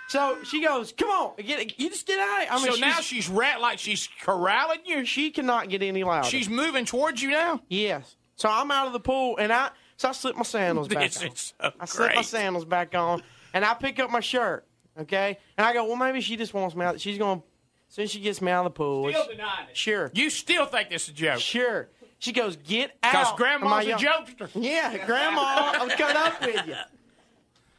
So 0.09 0.37
she 0.45 0.63
goes, 0.63 0.93
"Come 0.93 1.09
on, 1.09 1.33
get 1.39 1.79
you 1.81 1.89
just 1.89 2.07
get 2.07 2.19
out." 2.19 2.47
I 2.51 2.63
mean, 2.63 2.73
so 2.75 2.79
now 2.79 3.01
she's 3.01 3.29
rat 3.29 3.61
like 3.61 3.79
she's 3.79 4.09
corralling 4.23 4.81
you. 4.85 5.05
She 5.07 5.31
cannot 5.31 5.71
get 5.71 5.83
any 5.83 6.05
louder. 6.05 6.29
She's 6.29 6.49
moving 6.49 6.85
towards 6.85 7.23
you 7.23 7.31
now. 7.31 7.61
Yes. 7.69 8.17
So 8.37 8.49
I'm 8.49 8.71
out 8.71 8.87
of 8.87 8.93
the 8.93 9.01
pool, 9.01 9.39
and 9.39 9.53
I 9.53 9.71
so 9.97 10.09
I 10.09 10.13
slip 10.13 10.37
my 10.37 10.43
sandals 10.43 10.89
back 10.89 11.05
This 11.11 11.23
on. 11.23 11.29
is 11.29 11.55
so 11.59 11.73
I 11.81 11.85
slip 11.87 12.15
my 12.17 12.23
sandals 12.23 12.65
back 12.65 12.95
on, 12.95 13.23
and 13.53 13.65
I 13.65 13.75
pick 13.75 13.99
up 14.01 14.11
my 14.11 14.21
shirt. 14.21 14.67
Okay, 14.99 15.39
and 15.59 15.67
I 15.67 15.73
go, 15.73 15.85
well, 15.87 15.97
maybe 15.97 16.21
she 16.21 16.37
just 16.37 16.55
wants 16.55 16.77
me 16.77 16.85
out. 16.85 17.01
She's 17.01 17.19
going 17.19 17.41
to, 17.41 17.47
as 17.89 17.95
soon 17.95 18.05
as 18.05 18.11
she 18.13 18.21
gets 18.21 18.41
me 18.41 18.53
out 18.53 18.65
of 18.65 18.73
the 18.73 18.77
pool. 18.79 19.09
Still 19.09 19.23
it's- 19.23 19.37
denying 19.37 19.69
it. 19.71 19.77
Sure. 19.77 20.11
You 20.15 20.31
still 20.31 20.67
think 20.67 20.89
this 20.91 21.05
is 21.05 21.09
a 21.09 21.13
joke? 21.13 21.41
Sure. 21.41 21.89
She 22.21 22.33
goes, 22.33 22.57
get 22.57 22.93
out. 23.03 23.11
Because 23.13 23.31
of 23.33 23.37
Grandma's 23.37 23.71
my 23.71 23.83
a 23.83 23.87
yard." 23.87 24.01
jokester. 24.01 24.49
Yeah, 24.55 25.05
Grandma, 25.05 25.73
I'm 25.81 25.91
coming 25.91 26.17
up 26.17 26.41
with 26.41 26.67
you. 26.69 26.75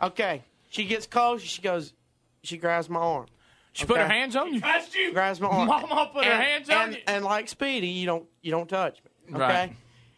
Okay. 0.02 0.44
She 0.70 0.86
gets 0.86 1.08
close. 1.08 1.42
She 1.42 1.62
goes, 1.62 1.94
she 2.44 2.58
grabs 2.58 2.90
my 2.90 3.00
arm. 3.00 3.28
She 3.74 3.86
put 3.86 3.98
her 3.98 4.08
hands 4.08 4.36
on 4.36 4.54
you. 4.54 4.60
Touched 4.62 4.94
you. 4.96 5.12
Grabs 5.14 5.40
my 5.42 5.48
arm. 5.48 5.68
Mama 5.68 6.10
put 6.14 6.26
her 6.26 6.32
And- 6.32 6.44
hands 6.44 6.70
on 6.70 6.82
and, 6.88 6.94
you. 6.96 7.02
And 7.08 7.26
like 7.26 7.48
Speedy, 7.50 7.88
you 7.88 8.06
don't 8.06 8.26
you 8.42 8.52
don't 8.52 8.70
touch 8.70 9.02
me. 9.30 9.36
Okay. 9.36 9.40
Right. 9.42 9.76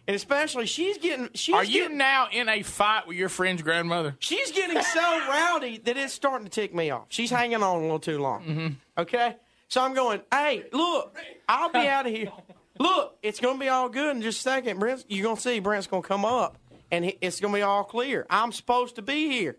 And 0.07 0.15
especially 0.15 0.65
she's 0.67 0.97
getting 0.97 1.29
she's 1.33 1.53
Are 1.53 1.63
you 1.63 1.83
getting, 1.83 1.97
now 1.97 2.27
in 2.31 2.47
a 2.47 2.63
fight 2.63 3.07
with 3.07 3.17
your 3.17 3.27
friend's 3.27 3.61
grandmother? 3.61 4.15
she's 4.19 4.51
getting 4.51 4.81
so 4.81 5.01
rowdy 5.29 5.79
that 5.79 5.97
it's 5.97 6.13
starting 6.13 6.45
to 6.45 6.51
tick 6.51 6.73
me 6.73 6.89
off. 6.91 7.07
She's 7.09 7.29
hanging 7.29 7.61
on 7.61 7.79
a 7.79 7.81
little 7.81 7.99
too 7.99 8.19
long. 8.19 8.43
Mm-hmm. 8.43 8.67
Okay? 8.99 9.35
So 9.67 9.81
I'm 9.81 9.93
going, 9.93 10.21
hey, 10.31 10.63
look, 10.71 11.17
I'll 11.49 11.69
be 11.69 11.87
out 11.87 12.05
of 12.05 12.13
here. 12.13 12.31
Look, 12.79 13.17
it's 13.21 13.39
going 13.39 13.55
to 13.55 13.59
be 13.59 13.67
all 13.67 13.89
good 13.89 14.15
in 14.15 14.21
just 14.21 14.39
a 14.39 14.41
second. 14.43 14.79
Brent, 14.79 15.03
you're 15.09 15.23
going 15.23 15.35
to 15.35 15.41
see 15.41 15.59
Brent's 15.59 15.87
going 15.87 16.03
to 16.03 16.07
come 16.07 16.23
up, 16.23 16.57
and 16.91 17.11
it's 17.21 17.41
going 17.41 17.53
to 17.53 17.57
be 17.57 17.63
all 17.63 17.83
clear. 17.83 18.25
I'm 18.29 18.51
supposed 18.51 18.95
to 18.95 19.01
be 19.01 19.29
here. 19.29 19.57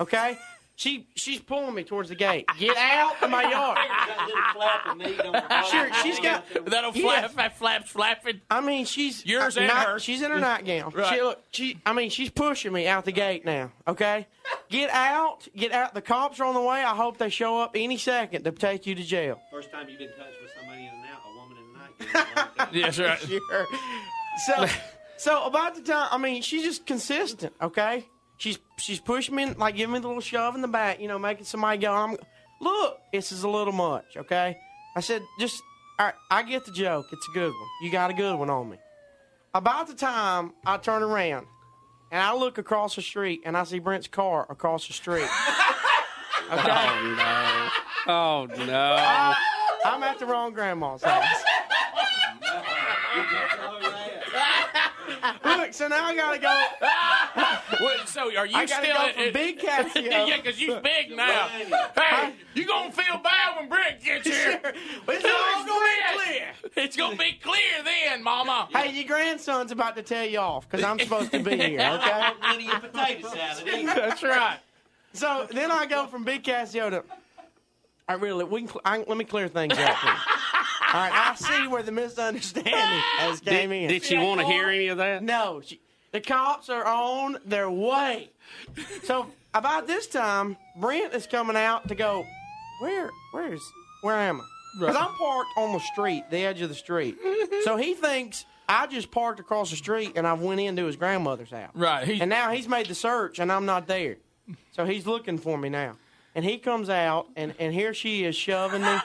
Okay? 0.00 0.38
She 0.74 1.06
She's 1.14 1.38
pulling 1.40 1.74
me 1.74 1.84
towards 1.84 2.08
the 2.08 2.14
gate. 2.14 2.46
Get 2.58 2.76
out 2.76 3.22
of 3.22 3.30
my 3.30 3.42
yard. 3.48 3.78
Sure, 5.70 5.92
she's 6.02 6.18
got 6.20 6.44
That'll 6.66 6.92
Yeah. 6.94 7.26
flap, 7.28 7.34
that 7.36 7.58
flaps 7.58 7.90
flapping. 7.90 8.40
I 8.50 8.60
mean, 8.60 8.84
she's 8.86 9.24
Yours 9.24 9.56
uh, 9.56 9.60
and 9.60 9.68
not- 9.68 9.86
hers. 9.86 10.02
She's 10.02 10.22
in 10.22 10.30
her 10.30 10.40
nightgown. 10.40 10.90
Right. 10.90 11.14
She 11.14 11.22
look. 11.22 11.42
She. 11.52 11.78
I 11.86 11.92
mean, 11.92 12.10
she's 12.10 12.30
pushing 12.30 12.72
me 12.72 12.86
out 12.86 13.04
the 13.04 13.12
gate 13.12 13.44
now. 13.44 13.70
Okay, 13.86 14.26
get 14.70 14.90
out. 14.90 15.46
Get 15.54 15.72
out. 15.72 15.94
The 15.94 16.02
cops 16.02 16.40
are 16.40 16.44
on 16.44 16.54
the 16.54 16.60
way. 16.60 16.82
I 16.82 16.94
hope 16.96 17.18
they 17.18 17.28
show 17.30 17.60
up 17.60 17.72
any 17.74 17.98
second 17.98 18.44
to 18.44 18.50
take 18.52 18.86
you 18.86 18.94
to 18.94 19.02
jail. 19.02 19.40
First 19.50 19.70
time 19.70 19.88
you've 19.88 19.98
been 19.98 20.08
touched 20.08 20.40
with 20.42 20.50
somebody 20.58 20.82
in 20.82 20.88
and 20.94 21.04
out, 21.04 21.20
a 21.26 21.36
woman 21.38 21.58
in 21.58 21.64
a 22.10 22.14
night. 22.14 22.68
Yes, 22.72 22.98
right. 22.98 23.18
Sure. 23.20 23.66
So, 24.46 24.66
so 25.18 25.44
about 25.44 25.74
the 25.74 25.82
time. 25.82 26.08
I 26.10 26.18
mean, 26.18 26.42
she's 26.42 26.62
just 26.62 26.86
consistent. 26.86 27.52
Okay. 27.60 28.06
She's 28.42 28.58
she's 28.76 28.98
pushing 28.98 29.36
me, 29.36 29.54
like 29.54 29.76
giving 29.76 29.92
me 29.92 30.00
the 30.00 30.08
little 30.08 30.20
shove 30.20 30.56
in 30.56 30.62
the 30.62 30.68
back. 30.68 31.00
You 31.00 31.06
know, 31.06 31.16
making 31.16 31.44
somebody 31.44 31.78
go. 31.78 31.92
I'm. 31.92 32.16
Look, 32.60 32.98
this 33.12 33.30
is 33.30 33.44
a 33.44 33.48
little 33.48 33.72
much. 33.72 34.16
Okay. 34.16 34.56
I 34.96 35.00
said, 35.00 35.22
just. 35.38 35.62
Right, 36.00 36.12
I 36.28 36.42
get 36.42 36.64
the 36.64 36.72
joke. 36.72 37.06
It's 37.12 37.28
a 37.28 37.32
good 37.32 37.52
one. 37.52 37.68
You 37.82 37.92
got 37.92 38.10
a 38.10 38.14
good 38.14 38.36
one 38.36 38.50
on 38.50 38.70
me. 38.70 38.78
about 39.54 39.86
the 39.86 39.94
time 39.94 40.54
I 40.66 40.76
turn 40.78 41.04
around 41.04 41.46
and 42.10 42.20
I 42.20 42.34
look 42.34 42.58
across 42.58 42.96
the 42.96 43.02
street 43.02 43.42
and 43.44 43.56
I 43.56 43.62
see 43.62 43.78
Brent's 43.78 44.08
car 44.08 44.44
across 44.50 44.88
the 44.88 44.92
street. 44.92 45.28
Okay. 46.52 46.68
Oh 46.68 47.14
no! 47.16 48.12
Oh 48.12 48.46
no! 48.66 48.96
I, 48.98 49.34
I'm 49.86 50.02
at 50.02 50.18
the 50.18 50.26
wrong 50.26 50.52
grandma's 50.52 51.02
house. 51.02 51.24
Look, 55.72 55.78
so 55.78 55.88
now 55.88 56.04
I 56.04 56.14
gotta 56.14 56.38
go. 56.38 56.64
What, 57.82 58.06
so 58.06 58.36
are 58.36 58.44
you 58.44 58.54
I 58.54 58.66
gotta 58.66 58.84
still 58.84 58.94
go 58.94 59.06
at, 59.06 59.14
from 59.14 59.32
Big 59.32 59.58
Casio. 59.58 60.10
yeah, 60.28 60.36
because 60.36 60.60
you 60.60 60.78
big 60.80 61.10
now. 61.16 61.48
hey, 61.48 62.34
you 62.52 62.66
gonna 62.66 62.92
feel 62.92 63.18
bad 63.24 63.56
when 63.56 63.70
Brent 63.70 64.04
gets 64.04 64.28
here. 64.28 64.60
It's 65.08 65.24
all 65.24 65.66
gonna 65.66 65.80
be 65.80 66.24
clear. 66.24 66.46
It's 66.76 66.96
gonna 66.96 67.16
be 67.16 67.38
clear 67.42 67.82
then, 67.82 68.22
Mama. 68.22 68.68
Hey, 68.70 68.92
your 68.92 69.04
grandson's 69.04 69.72
about 69.72 69.96
to 69.96 70.02
tell 70.02 70.26
you 70.26 70.38
off 70.38 70.68
because 70.68 70.84
I'm 70.84 70.98
supposed 70.98 71.32
to 71.32 71.38
be 71.38 71.56
here. 71.56 71.80
Okay. 71.80 72.30
Lydia 72.50 72.80
potato 72.80 73.28
salad. 73.30 73.86
That's 73.86 74.22
right. 74.22 74.58
So 75.14 75.46
then 75.50 75.70
I 75.70 75.86
go 75.86 76.06
from 76.06 76.24
Big 76.24 76.42
Casio 76.44 76.90
to. 76.90 77.04
I 78.06 78.14
really 78.14 78.44
we 78.44 78.66
can, 78.66 78.80
I, 78.84 78.98
let 78.98 79.16
me 79.16 79.24
clear 79.24 79.48
things 79.48 79.78
up. 79.78 79.96
Here. 80.92 81.00
All 81.00 81.08
right, 81.08 81.30
I 81.30 81.34
see 81.34 81.68
where 81.68 81.82
the 81.82 81.92
misunderstanding 81.92 82.72
has 83.18 83.40
came 83.40 83.70
Did, 83.70 83.82
in. 83.82 83.88
did 83.88 84.04
she 84.04 84.18
want 84.18 84.40
to 84.40 84.46
hear 84.46 84.68
any 84.68 84.88
of 84.88 84.98
that? 84.98 85.22
No, 85.22 85.60
she, 85.64 85.80
the 86.12 86.20
cops 86.20 86.68
are 86.68 86.84
on 86.84 87.38
their 87.46 87.70
way. 87.70 88.30
So 89.04 89.26
about 89.54 89.86
this 89.86 90.06
time, 90.06 90.56
Brent 90.76 91.14
is 91.14 91.26
coming 91.26 91.56
out 91.56 91.88
to 91.88 91.94
go. 91.94 92.24
Where? 92.80 93.10
Where's? 93.32 93.62
Where 94.02 94.16
am 94.16 94.40
I? 94.40 94.44
Because 94.78 94.96
I'm 94.96 95.12
parked 95.14 95.50
on 95.56 95.72
the 95.74 95.78
street, 95.80 96.24
the 96.30 96.38
edge 96.44 96.60
of 96.62 96.68
the 96.68 96.74
street. 96.74 97.18
so 97.64 97.76
he 97.76 97.94
thinks 97.94 98.44
I 98.68 98.86
just 98.86 99.10
parked 99.10 99.38
across 99.38 99.70
the 99.70 99.76
street 99.76 100.12
and 100.16 100.26
I 100.26 100.32
went 100.32 100.60
into 100.60 100.86
his 100.86 100.96
grandmother's 100.96 101.50
house. 101.50 101.70
Right. 101.74 102.06
He, 102.08 102.20
And 102.20 102.30
now 102.30 102.50
he's 102.50 102.68
made 102.68 102.86
the 102.86 102.94
search 102.94 103.38
and 103.38 103.52
I'm 103.52 103.66
not 103.66 103.86
there. 103.86 104.16
So 104.72 104.84
he's 104.86 105.06
looking 105.06 105.38
for 105.38 105.56
me 105.58 105.68
now. 105.68 105.96
And 106.34 106.44
he 106.44 106.56
comes 106.58 106.88
out 106.88 107.26
and, 107.36 107.54
and 107.58 107.74
here 107.74 107.92
she 107.92 108.24
is 108.24 108.34
shoving 108.34 108.80
me, 108.80 108.96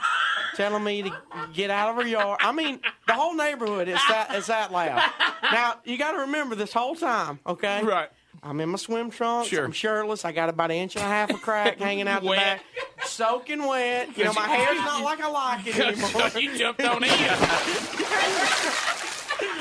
telling 0.58 0.84
me 0.84 1.04
to 1.04 1.12
get 1.54 1.70
out 1.70 1.92
of 1.92 1.96
her 1.98 2.08
yard. 2.08 2.40
I 2.42 2.52
mean, 2.52 2.80
the 3.08 3.14
whole 3.14 3.36
neighborhood 3.36 3.88
is 3.88 4.00
that 4.10 4.34
is 4.36 4.48
that 4.48 4.72
loud. 4.72 5.02
Now 5.44 5.76
you 5.86 5.98
gotta 5.98 6.20
remember 6.20 6.56
this 6.56 6.74
whole 6.74 6.96
time, 6.96 7.40
okay? 7.46 7.84
Right. 7.84 8.10
I'm 8.44 8.60
in 8.60 8.70
my 8.70 8.78
swim 8.78 9.10
trunks. 9.10 9.50
Sure. 9.50 9.66
I'm 9.66 9.72
shirtless. 9.72 10.24
I 10.24 10.32
got 10.32 10.50
about 10.50 10.70
an 10.72 10.78
inch 10.78 10.96
and 10.96 11.04
a 11.04 11.08
half 11.08 11.30
of 11.32 11.42
crack 11.42 11.78
hanging 11.80 12.08
out 12.08 12.22
the 12.24 12.30
back, 12.30 12.64
soaking 13.04 13.66
wet. 13.66 14.16
You 14.18 14.26
know, 14.26 14.34
my 14.34 14.48
hair's 14.48 14.78
not 14.78 15.04
like 15.04 15.20
I 15.22 15.30
like 15.30 15.68
it 15.68 15.80
anymore. 15.80 16.30
you 16.40 16.58
jumped 16.58 16.82
on 16.84 17.04
in. 17.04 17.10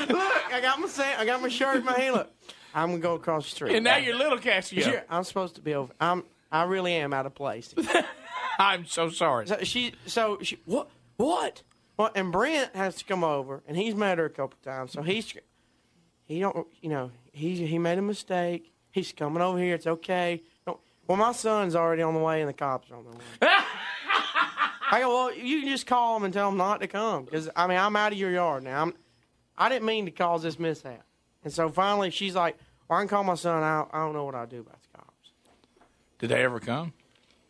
Look, 0.09 0.53
I 0.53 0.59
got 0.61 0.79
my 0.79 0.87
sa- 0.87 1.19
I 1.19 1.25
got 1.25 1.41
my 1.41 1.49
shirt, 1.49 1.83
my 1.83 1.93
hand. 1.99 2.15
Look, 2.15 2.31
I'm 2.73 2.89
gonna 2.89 3.01
go 3.01 3.15
across 3.15 3.45
the 3.45 3.49
street. 3.51 3.75
And 3.75 3.83
now 3.83 3.97
you're 3.97 4.15
little 4.15 4.37
Casio. 4.37 4.81
Sure, 4.83 5.03
I'm 5.09 5.23
supposed 5.23 5.55
to 5.55 5.61
be 5.61 5.73
over. 5.73 5.91
I'm. 5.99 6.23
I 6.51 6.63
really 6.63 6.93
am 6.93 7.13
out 7.13 7.25
of 7.25 7.35
place. 7.35 7.73
I'm 8.59 8.85
so 8.85 9.09
sorry. 9.09 9.47
So 9.47 9.57
she. 9.63 9.93
So 10.05 10.39
she. 10.41 10.59
What? 10.65 10.89
What? 11.17 11.63
Well, 11.97 12.11
and 12.15 12.31
Brent 12.31 12.75
has 12.75 12.95
to 12.95 13.05
come 13.05 13.23
over, 13.23 13.63
and 13.67 13.75
he's 13.75 13.95
met 13.95 14.17
her 14.17 14.25
a 14.25 14.29
couple 14.29 14.57
times. 14.63 14.91
So 14.91 15.01
he's. 15.01 15.33
He 16.25 16.39
don't. 16.39 16.67
You 16.81 16.89
know. 16.89 17.11
He 17.31 17.65
he 17.65 17.77
made 17.77 17.97
a 17.97 18.01
mistake. 18.01 18.73
He's 18.91 19.11
coming 19.11 19.41
over 19.41 19.59
here. 19.59 19.75
It's 19.75 19.87
okay. 19.87 20.41
Don't, 20.65 20.79
well, 21.07 21.17
my 21.17 21.31
son's 21.31 21.75
already 21.75 22.01
on 22.01 22.13
the 22.13 22.19
way, 22.19 22.41
and 22.41 22.49
the 22.49 22.53
cops 22.53 22.89
are 22.89 22.95
on 22.95 23.05
the 23.05 23.11
way. 23.11 23.17
I 24.89 25.01
go. 25.01 25.09
Well, 25.09 25.35
you 25.35 25.61
can 25.61 25.69
just 25.69 25.85
call 25.85 26.15
them 26.15 26.23
and 26.23 26.33
tell 26.33 26.49
them 26.49 26.57
not 26.57 26.81
to 26.81 26.87
come, 26.87 27.25
because 27.25 27.49
I 27.55 27.67
mean 27.67 27.77
I'm 27.77 27.95
out 27.95 28.11
of 28.11 28.17
your 28.17 28.31
yard 28.31 28.63
now. 28.63 28.81
I'm. 28.81 28.93
I 29.57 29.69
didn't 29.69 29.85
mean 29.85 30.05
to 30.05 30.11
cause 30.11 30.43
this 30.43 30.59
mishap. 30.59 31.03
And 31.43 31.51
so 31.51 31.69
finally, 31.69 32.09
she's 32.09 32.35
like, 32.35 32.57
"Well, 32.87 32.97
I 32.97 33.01
can 33.01 33.07
call 33.07 33.23
my 33.23 33.35
son. 33.35 33.63
I 33.63 33.85
I 33.91 33.99
don't 33.99 34.13
know 34.13 34.25
what 34.25 34.35
I'll 34.35 34.47
do 34.47 34.61
about 34.61 34.81
the 34.81 34.97
cops." 34.97 35.31
Did 36.19 36.29
they 36.29 36.43
ever 36.43 36.59
come? 36.59 36.93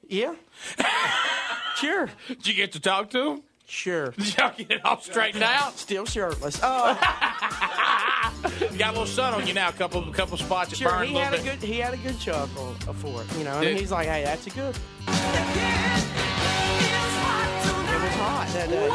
Yeah. 0.10 0.36
sure. 1.76 2.10
Did 2.28 2.47
you 2.47 2.53
get 2.53 2.72
to 2.74 2.80
talk 2.80 3.10
to 3.12 3.32
him? 3.32 3.41
Sure. 3.70 4.12
Did 4.12 4.38
y'all 4.38 4.53
get 4.58 4.72
it 4.72 4.86
all 4.86 4.99
straightened 5.01 5.43
out? 5.43 5.78
Still 5.78 6.05
shirtless. 6.05 6.60
Oh, 6.64 6.91
You 8.72 8.78
got 8.78 8.89
a 8.89 8.91
little 8.99 9.05
sun 9.05 9.34
on 9.34 9.45
you 9.47 9.53
now. 9.53 9.70
A 9.70 9.74
couple, 9.74 10.01
couple 10.14 10.38
spots 10.38 10.70
that 10.70 10.78
sure. 10.78 10.89
burn 10.89 11.08
He 11.08 11.16
a 11.18 11.20
had 11.24 11.32
little 11.32 11.47
a 11.47 11.49
bit. 11.51 11.60
good. 11.60 11.68
He 11.70 11.80
had 11.80 11.93
a 11.93 11.97
good 11.97 12.18
chuckle 12.20 12.74
for 12.95 13.24
it. 13.24 13.38
You 13.38 13.43
know, 13.43 13.60
Did- 13.60 13.72
and 13.72 13.80
he's 13.80 13.91
like, 13.91 14.08
"Hey, 14.08 14.24
that's 14.24 14.47
a 14.47 14.49
good." 14.51 14.76
It 14.76 14.80
was 18.03 18.14
hot 18.16 18.47
that 18.53 18.68
uh, 18.68 18.72
day. 18.72 18.89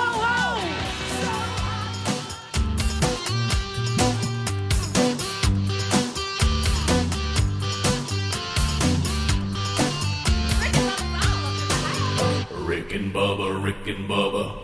Rick 12.93 13.01
and 13.01 13.15
Bubba, 13.15 13.65
Rick 13.65 13.87
and 13.87 14.09
Bubba. 14.09 14.59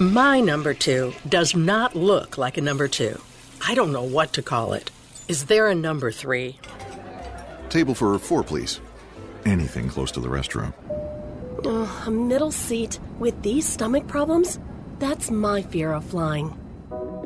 My 0.00 0.40
number 0.40 0.74
two 0.74 1.12
does 1.28 1.54
not 1.54 1.94
look 1.94 2.36
like 2.36 2.56
a 2.56 2.60
number 2.60 2.88
two. 2.88 3.20
I 3.64 3.76
don't 3.76 3.92
know 3.92 4.02
what 4.02 4.32
to 4.32 4.42
call 4.42 4.72
it. 4.72 4.90
Is 5.28 5.44
there 5.44 5.68
a 5.68 5.74
number 5.76 6.10
three? 6.10 6.58
Table 7.68 7.94
for 7.94 8.18
four, 8.18 8.42
please. 8.42 8.80
Anything 9.46 9.88
close 9.88 10.10
to 10.12 10.20
the 10.20 10.28
restroom. 10.28 10.74
Ugh, 11.64 12.08
a 12.08 12.10
middle 12.10 12.50
seat 12.50 12.98
with 13.20 13.40
these 13.42 13.68
stomach 13.68 14.08
problems? 14.08 14.58
That's 14.98 15.30
my 15.30 15.62
fear 15.62 15.92
of 15.92 16.04
flying. 16.04 16.58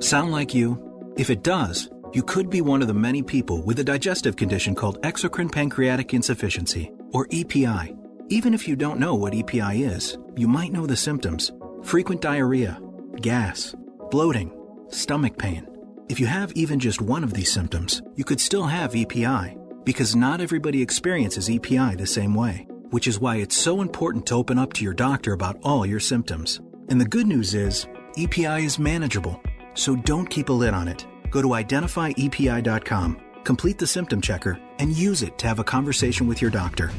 Sound 0.01 0.31
like 0.31 0.53
you? 0.53 0.88
If 1.19 1.31
it 1.31 1.43
does, 1.43 1.91
you 2.12 2.23
could 2.23 2.49
be 2.49 2.61
one 2.61 2.81
of 2.81 2.87
the 2.87 2.95
many 2.95 3.25
people 3.25 3.61
with 3.62 3.81
a 3.81 3.85
digestive 3.85 4.37
condition 4.37 4.77
called 4.77 5.03
exocrine 5.03 5.51
pancreatic 5.51 6.14
insufficiency, 6.14 6.93
or 7.12 7.27
EPI. 7.33 7.93
Even 8.29 8.55
if 8.55 8.69
you 8.69 8.77
don't 8.77 9.01
know 9.01 9.16
what 9.16 9.35
EPI 9.35 9.83
is, 9.83 10.16
you 10.37 10.47
might 10.47 10.73
know 10.73 10.87
the 10.87 10.97
symptoms 10.97 11.51
frequent 11.83 12.21
diarrhea, 12.21 12.81
gas, 13.21 13.75
bloating, 14.12 14.57
stomach 14.91 15.37
pain. 15.37 15.66
If 16.09 16.21
you 16.21 16.27
have 16.27 16.53
even 16.53 16.79
just 16.79 17.01
one 17.01 17.25
of 17.25 17.35
these 17.35 17.53
symptoms, 17.53 18.01
you 18.14 18.23
could 18.23 18.41
still 18.41 18.66
have 18.66 18.95
EPI, 18.95 19.57
because 19.83 20.14
not 20.14 20.41
everybody 20.41 20.81
experiences 20.81 21.51
EPI 21.51 21.97
the 21.97 22.07
same 22.07 22.33
way, 22.33 22.69
which 22.91 23.09
is 23.09 23.19
why 23.19 23.37
it's 23.37 23.57
so 23.57 23.81
important 23.83 24.25
to 24.27 24.37
open 24.37 24.57
up 24.57 24.73
to 24.75 24.85
your 24.85 24.95
doctor 24.95 25.33
about 25.33 25.59
all 25.64 25.85
your 25.85 26.01
symptoms. 26.01 26.61
And 26.91 27.01
the 27.01 27.09
good 27.09 27.27
news 27.27 27.55
is, 27.55 27.89
EPI 28.16 28.64
is 28.64 28.79
manageable, 28.79 29.43
so 29.79 29.97
don't 29.97 30.29
keep 30.29 30.49
a 30.49 30.53
lid 30.53 30.74
on 30.74 30.89
it. 30.89 31.07
Go 31.31 31.41
to 31.43 31.49
identifyepi.com, 31.49 33.20
complete 33.45 33.79
the 33.79 33.87
symptom 33.87 34.20
checker, 34.20 34.59
and 34.79 34.97
use 34.97 35.22
it 35.22 35.39
to 35.39 35.47
have 35.47 35.59
a 35.59 35.64
conversation 35.64 36.26
with 36.26 36.43
your 36.43 36.51
doctor. 36.51 36.91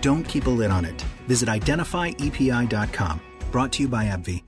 Don't 0.00 0.24
keep 0.24 0.46
a 0.46 0.50
lid 0.50 0.70
on 0.70 0.84
it. 0.84 1.02
Visit 1.26 1.48
identifyepi.com. 1.48 3.20
Brought 3.50 3.72
to 3.72 3.82
you 3.82 3.88
by 3.88 4.04
AbbVie. 4.06 4.47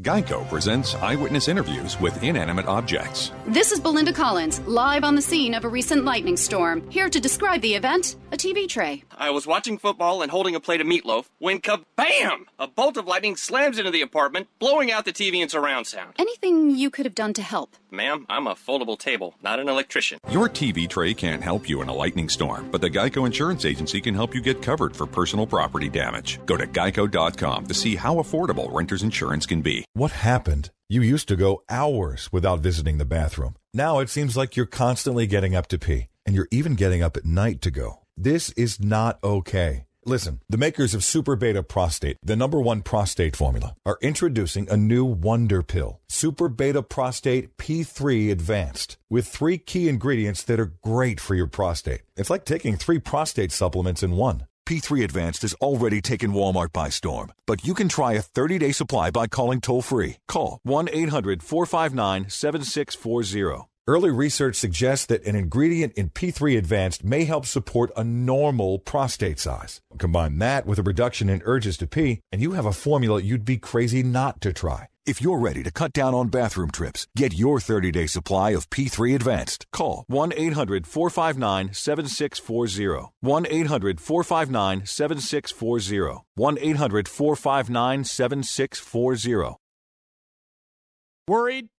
Geico 0.00 0.46
presents 0.48 0.96
eyewitness 0.96 1.46
interviews 1.46 2.00
with 2.00 2.20
inanimate 2.20 2.66
objects. 2.66 3.30
This 3.46 3.70
is 3.70 3.78
Belinda 3.78 4.12
Collins, 4.12 4.58
live 4.62 5.04
on 5.04 5.14
the 5.14 5.22
scene 5.22 5.54
of 5.54 5.64
a 5.64 5.68
recent 5.68 6.04
lightning 6.04 6.36
storm. 6.36 6.82
Here 6.90 7.08
to 7.08 7.20
describe 7.20 7.60
the 7.60 7.76
event 7.76 8.16
a 8.32 8.36
TV 8.36 8.68
tray. 8.68 9.04
I 9.16 9.30
was 9.30 9.46
watching 9.46 9.78
football 9.78 10.22
and 10.22 10.32
holding 10.32 10.56
a 10.56 10.60
plate 10.60 10.80
of 10.80 10.88
meatloaf 10.88 11.26
when 11.38 11.60
kabam! 11.60 12.46
A 12.58 12.66
bolt 12.66 12.96
of 12.96 13.06
lightning 13.06 13.36
slams 13.36 13.78
into 13.78 13.92
the 13.92 14.02
apartment, 14.02 14.48
blowing 14.58 14.90
out 14.90 15.04
the 15.04 15.12
TV 15.12 15.40
and 15.40 15.48
surround 15.48 15.86
sound. 15.86 16.14
Anything 16.18 16.70
you 16.70 16.90
could 16.90 17.06
have 17.06 17.14
done 17.14 17.32
to 17.34 17.42
help? 17.42 17.76
Ma'am, 17.92 18.26
I'm 18.28 18.48
a 18.48 18.56
foldable 18.56 18.98
table, 18.98 19.36
not 19.44 19.60
an 19.60 19.68
electrician. 19.68 20.18
Your 20.28 20.48
TV 20.48 20.88
tray 20.88 21.14
can't 21.14 21.44
help 21.44 21.68
you 21.68 21.80
in 21.82 21.88
a 21.88 21.94
lightning 21.94 22.28
storm, 22.28 22.68
but 22.72 22.80
the 22.80 22.90
Geico 22.90 23.24
Insurance 23.24 23.64
Agency 23.64 24.00
can 24.00 24.16
help 24.16 24.34
you 24.34 24.40
get 24.40 24.60
covered 24.60 24.96
for 24.96 25.06
personal 25.06 25.46
property 25.46 25.88
damage. 25.88 26.44
Go 26.46 26.56
to 26.56 26.66
geico.com 26.66 27.66
to 27.68 27.74
see 27.74 27.94
how 27.94 28.16
affordable 28.16 28.72
renter's 28.72 29.04
insurance 29.04 29.46
can 29.46 29.62
be. 29.62 29.83
What 29.92 30.10
happened? 30.10 30.70
You 30.88 31.02
used 31.02 31.28
to 31.28 31.36
go 31.36 31.62
hours 31.68 32.32
without 32.32 32.60
visiting 32.60 32.98
the 32.98 33.04
bathroom. 33.04 33.56
Now 33.72 33.98
it 33.98 34.08
seems 34.08 34.36
like 34.36 34.56
you're 34.56 34.66
constantly 34.66 35.26
getting 35.26 35.54
up 35.54 35.66
to 35.68 35.78
pee, 35.78 36.08
and 36.26 36.34
you're 36.34 36.48
even 36.50 36.74
getting 36.74 37.02
up 37.02 37.16
at 37.16 37.24
night 37.24 37.60
to 37.62 37.70
go. 37.70 38.00
This 38.16 38.50
is 38.50 38.80
not 38.80 39.18
okay. 39.22 39.86
Listen, 40.06 40.40
the 40.50 40.58
makers 40.58 40.92
of 40.92 41.02
Super 41.02 41.34
Beta 41.34 41.62
Prostate, 41.62 42.18
the 42.22 42.36
number 42.36 42.60
one 42.60 42.82
prostate 42.82 43.34
formula, 43.34 43.74
are 43.86 43.98
introducing 44.02 44.68
a 44.68 44.76
new 44.76 45.04
wonder 45.04 45.62
pill, 45.62 46.00
Super 46.08 46.50
Beta 46.50 46.82
Prostate 46.82 47.56
P3 47.56 48.30
Advanced, 48.30 48.98
with 49.08 49.26
three 49.26 49.56
key 49.56 49.88
ingredients 49.88 50.42
that 50.42 50.60
are 50.60 50.74
great 50.82 51.20
for 51.20 51.34
your 51.34 51.46
prostate. 51.46 52.02
It's 52.16 52.28
like 52.28 52.44
taking 52.44 52.76
three 52.76 52.98
prostate 52.98 53.50
supplements 53.50 54.02
in 54.02 54.12
one. 54.12 54.46
P3 54.66 55.04
Advanced 55.04 55.42
has 55.42 55.54
already 55.54 56.00
taken 56.00 56.32
Walmart 56.32 56.72
by 56.72 56.88
storm, 56.88 57.32
but 57.46 57.66
you 57.66 57.74
can 57.74 57.88
try 57.88 58.14
a 58.14 58.22
30 58.22 58.58
day 58.58 58.72
supply 58.72 59.10
by 59.10 59.26
calling 59.26 59.60
toll 59.60 59.82
free. 59.82 60.16
Call 60.26 60.58
1 60.62 60.88
800 60.90 61.42
459 61.42 62.30
7640. 62.30 63.73
Early 63.86 64.10
research 64.10 64.56
suggests 64.56 65.04
that 65.06 65.26
an 65.26 65.36
ingredient 65.36 65.92
in 65.92 66.08
P3 66.08 66.56
Advanced 66.56 67.04
may 67.04 67.24
help 67.24 67.44
support 67.44 67.92
a 67.94 68.02
normal 68.02 68.78
prostate 68.78 69.38
size. 69.38 69.82
Combine 69.98 70.38
that 70.38 70.64
with 70.64 70.78
a 70.78 70.82
reduction 70.82 71.28
in 71.28 71.42
urges 71.44 71.76
to 71.76 71.86
pee, 71.86 72.20
and 72.32 72.40
you 72.40 72.52
have 72.52 72.64
a 72.64 72.72
formula 72.72 73.20
you'd 73.20 73.44
be 73.44 73.58
crazy 73.58 74.02
not 74.02 74.40
to 74.40 74.54
try. 74.54 74.88
If 75.04 75.20
you're 75.20 75.38
ready 75.38 75.62
to 75.64 75.70
cut 75.70 75.92
down 75.92 76.14
on 76.14 76.28
bathroom 76.28 76.70
trips, 76.70 77.06
get 77.14 77.34
your 77.34 77.60
30 77.60 77.90
day 77.90 78.06
supply 78.06 78.52
of 78.52 78.70
P3 78.70 79.14
Advanced. 79.16 79.66
Call 79.70 80.04
1 80.08 80.32
800 80.34 80.86
459 80.86 81.74
7640. 81.74 83.12
1 83.20 83.46
800 83.50 84.00
459 84.00 84.86
7640. 84.86 86.24
1 86.36 86.58
800 86.58 87.06
459 87.06 88.04
7640. 88.04 89.56
Worried 91.28 91.68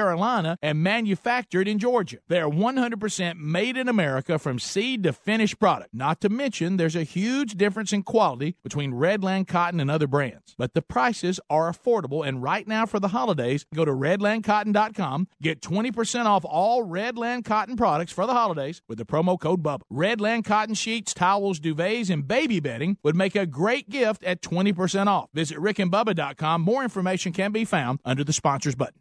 Carolina 0.00 0.56
and 0.62 0.82
manufactured 0.82 1.68
in 1.68 1.78
Georgia. 1.78 2.16
They 2.28 2.40
are 2.40 2.48
100% 2.48 3.36
made 3.36 3.76
in 3.76 3.86
America 3.86 4.38
from 4.38 4.58
seed 4.58 5.02
to 5.02 5.12
finished 5.12 5.58
product. 5.58 5.92
Not 5.92 6.22
to 6.22 6.30
mention, 6.30 6.78
there's 6.78 6.96
a 6.96 7.02
huge 7.02 7.52
difference 7.56 7.92
in 7.92 8.02
quality 8.02 8.56
between 8.62 8.92
Redland 8.92 9.46
Cotton 9.46 9.78
and 9.78 9.90
other 9.90 10.06
brands. 10.06 10.54
But 10.56 10.72
the 10.72 10.80
prices 10.80 11.38
are 11.50 11.70
affordable, 11.70 12.26
and 12.26 12.42
right 12.42 12.66
now 12.66 12.86
for 12.86 12.98
the 12.98 13.08
holidays, 13.08 13.66
go 13.74 13.84
to 13.84 13.92
redlandcotton.com, 13.92 15.28
get 15.42 15.60
20% 15.60 16.24
off 16.24 16.46
all 16.46 16.86
Redland 16.86 17.44
Cotton 17.44 17.76
products 17.76 18.12
for 18.12 18.26
the 18.26 18.32
holidays 18.32 18.80
with 18.88 18.96
the 18.96 19.04
promo 19.04 19.38
code 19.38 19.62
BUBBA. 19.62 19.82
Redland 19.92 20.46
Cotton 20.46 20.74
sheets, 20.74 21.12
towels, 21.12 21.60
duvets, 21.60 22.08
and 22.08 22.26
baby 22.26 22.58
bedding 22.58 22.96
would 23.02 23.16
make 23.16 23.36
a 23.36 23.44
great 23.44 23.90
gift 23.90 24.24
at 24.24 24.40
20% 24.40 25.08
off. 25.08 25.28
Visit 25.34 25.58
rickandbubba.com. 25.58 26.62
More 26.62 26.82
information 26.82 27.34
can 27.34 27.52
be 27.52 27.66
found 27.66 28.00
under 28.02 28.24
the 28.24 28.32
sponsors 28.32 28.74
button. 28.74 29.00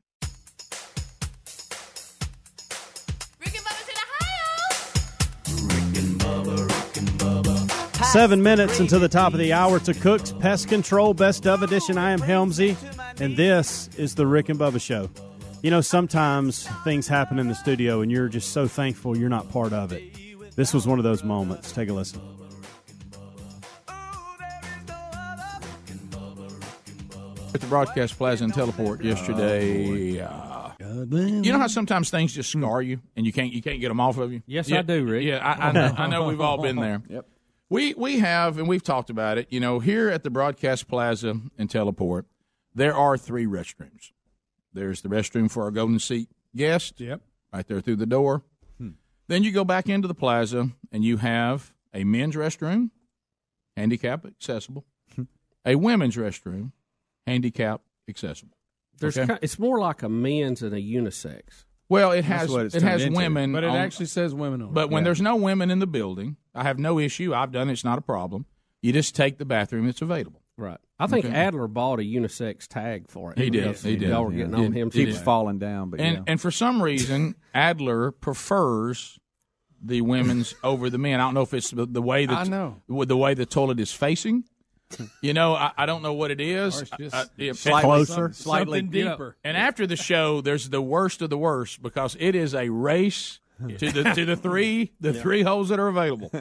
Seven 8.12 8.42
minutes 8.42 8.80
until 8.80 9.00
the 9.00 9.08
top 9.08 9.34
of 9.34 9.40
the 9.40 9.54
hour 9.54 9.80
to 9.82 9.94
Cook's 9.94 10.32
Pest 10.32 10.68
Control 10.68 11.14
Best 11.14 11.46
of 11.46 11.62
Edition. 11.62 11.96
I 12.00 12.10
am 12.10 12.20
Helmsy, 12.20 12.76
and 13.22 13.38
this 13.38 13.88
is 13.98 14.16
the 14.16 14.26
Rick 14.26 14.50
and 14.50 14.60
Bubba 14.60 14.82
Show. 14.82 15.12
You 15.62 15.70
know, 15.70 15.82
sometimes 15.82 16.68
things 16.84 17.08
happen 17.08 17.38
in 17.38 17.50
the 17.50 17.54
studio, 17.54 18.02
and 18.02 18.12
you're 18.12 18.28
just 18.28 18.52
so 18.52 18.68
thankful 18.68 19.16
you're 19.16 19.30
not 19.30 19.52
part 19.52 19.74
of 19.74 19.92
it. 19.92 20.56
This 20.56 20.74
was 20.74 20.88
one 20.88 20.98
of 20.98 21.04
those 21.04 21.24
moments. 21.24 21.72
Take 21.72 21.90
a 21.90 21.94
listen. 21.94 22.20
At 27.54 27.62
the 27.62 27.68
broadcast 27.68 28.18
plaza 28.18 28.44
and 28.44 28.54
teleport 28.54 29.04
yesterday. 29.04 30.20
Uh, 30.20 30.72
you 30.80 31.52
know 31.52 31.60
how 31.60 31.68
sometimes 31.68 32.10
things 32.10 32.34
just 32.34 32.52
scar 32.52 32.82
you 32.82 33.02
and 33.16 33.26
you 33.28 33.32
can't 33.32 33.54
you 33.54 33.62
can't 33.62 33.80
get 33.80 33.90
them 33.90 34.00
off 34.00 34.18
of 34.18 34.34
you. 34.34 34.42
Yes, 34.48 34.68
yeah, 34.68 34.80
I 34.80 34.82
do, 34.82 35.06
Rick. 35.06 35.24
Yeah, 35.24 35.38
I, 35.38 35.70
I, 35.70 35.72
know, 35.72 35.94
I 35.96 36.08
know 36.08 36.24
we've 36.24 36.42
all 36.42 36.60
been 36.60 36.76
there. 36.78 37.04
Yep. 37.10 37.26
We 37.70 37.94
we 37.94 38.20
have 38.20 38.58
and 38.58 38.68
we've 38.68 38.84
talked 38.84 39.10
about 39.10 39.38
it. 39.38 39.48
You 39.52 39.60
know, 39.60 39.80
here 39.80 40.10
at 40.10 40.24
the 40.24 40.30
broadcast 40.30 40.88
plaza 40.88 41.40
and 41.58 41.70
teleport, 41.70 42.26
there 42.74 42.96
are 42.96 43.18
three 43.18 43.46
restrooms. 43.46 44.12
There's 44.74 45.02
the 45.02 45.10
restroom 45.10 45.50
for 45.52 45.64
our 45.64 45.72
golden 45.72 46.00
seat 46.00 46.30
guest. 46.56 47.00
Yep. 47.00 47.22
Right 47.54 47.68
there 47.68 47.82
through 47.82 47.98
the 47.98 48.06
door. 48.06 48.44
Hmm. 48.78 48.92
Then 49.28 49.44
you 49.44 49.52
go 49.52 49.64
back 49.64 49.90
into 49.90 50.08
the 50.08 50.14
plaza 50.14 50.70
and 50.92 51.04
you 51.04 51.18
have 51.18 51.74
a 51.94 52.04
men's 52.04 52.36
restroom, 52.36 52.92
handicap 53.76 54.26
accessible, 54.26 54.86
hmm. 55.16 55.24
a 55.66 55.76
women's 55.76 56.16
restroom, 56.16 56.72
handicap 57.26 57.82
accessible. 58.08 58.56
There's 59.00 59.18
Okay? 59.18 59.38
it's 59.42 59.58
more 59.58 59.80
like 59.80 60.04
a 60.04 60.10
men's 60.10 60.62
and 60.62 60.74
a 60.74 60.82
unisex. 60.82 61.66
Well, 61.90 62.12
it 62.12 62.18
That's 62.22 62.28
has 62.44 62.50
what 62.52 62.66
it's 62.68 62.76
it 62.76 62.80
turned 62.82 62.92
has 62.92 63.04
into. 63.04 63.18
women, 63.18 63.52
But 63.52 63.64
it 63.64 63.70
on- 63.72 63.76
actually 63.76 64.06
says 64.06 64.34
women 64.34 64.62
on 64.62 64.68
it. 64.70 64.74
But 64.74 64.90
when 64.92 65.02
Yeah. 65.02 65.06
there's 65.06 65.22
no 65.22 65.36
women 65.36 65.72
in 65.72 65.80
the 65.80 65.88
building, 65.88 66.38
I 66.54 66.64
have 66.64 66.78
no 66.80 67.00
issue. 67.00 67.34
I've 67.34 67.52
done 67.52 67.68
it; 67.70 67.74
it's 67.74 67.84
not 67.84 67.98
a 67.98 68.02
problem. 68.02 68.46
You 68.82 68.94
just 68.94 69.16
take 69.16 69.38
the 69.40 69.46
bathroom 69.46 69.88
that's 69.88 70.02
available. 70.02 70.42
Right. 70.58 70.78
I 71.00 71.08
think 71.08 71.26
Okay. 71.26 71.34
Adler 71.36 71.68
bought 71.68 72.00
a 72.00 72.04
unisex 72.04 72.68
tag 72.68 73.10
for 73.10 73.32
it. 73.32 73.38
He 73.40 73.50
did. 73.50 73.64
Because 73.64 73.84
He 73.84 73.96
did. 73.96 74.10
Y'all 74.10 74.26
were 74.26 74.32
getting 74.32 74.52
Yeah. 74.52 74.66
on 74.66 74.72
him. 74.74 74.92
He 74.92 75.06
too 75.06 75.12
did. 75.14 75.16
falling 75.22 75.58
down, 75.58 75.90
but 75.90 76.00
and 76.02 76.18
yeah. 76.18 76.24
and 76.28 76.40
for 76.40 76.52
some 76.52 76.82
reason, 76.84 77.36
Adler 77.54 78.12
prefers 78.12 79.18
the 79.82 80.02
women's 80.02 80.54
over 80.64 80.90
the 80.90 80.98
men. 80.98 81.20
I 81.22 81.24
don't 81.24 81.34
know 81.34 81.42
if 81.42 81.54
it's 81.54 81.72
the, 81.72 81.86
the 81.86 82.02
way 82.02 82.26
that 82.26 82.38
I 82.38 82.44
know. 82.44 82.82
with 82.90 83.08
the 83.08 83.16
way 83.18 83.34
the 83.34 83.46
toilet 83.46 83.80
is 83.80 83.94
facing. 83.94 84.44
You 85.22 85.34
know, 85.34 85.54
I, 85.54 85.72
I 85.78 85.86
don't 85.86 86.02
know 86.02 86.14
what 86.14 86.32
it 86.32 86.42
is. 86.42 86.80
Or 86.80 86.82
it's 86.84 86.92
just 86.98 87.16
I- 87.16 87.26
yeah, 87.38 87.52
slightly- 87.54 87.82
closer, 88.06 88.32
slightly 88.34 88.80
Something 88.80 88.92
deeper. 88.92 89.36
And 89.44 89.56
after 89.56 89.86
the 89.86 89.96
show, 89.96 90.42
there's 90.42 90.70
the 90.70 90.82
worst 90.82 91.22
of 91.22 91.30
the 91.30 91.38
worst 91.38 91.82
because 91.82 92.18
it 92.20 92.36
is 92.36 92.54
a 92.56 92.70
race 92.70 93.40
to 93.78 93.92
the 93.92 94.04
to 94.16 94.26
the 94.26 94.36
three 94.38 94.94
the 95.02 95.12
Yeah. 95.12 95.22
three 95.22 95.42
holes 95.44 95.68
that 95.70 95.80
are 95.80 95.90
available, 95.90 96.32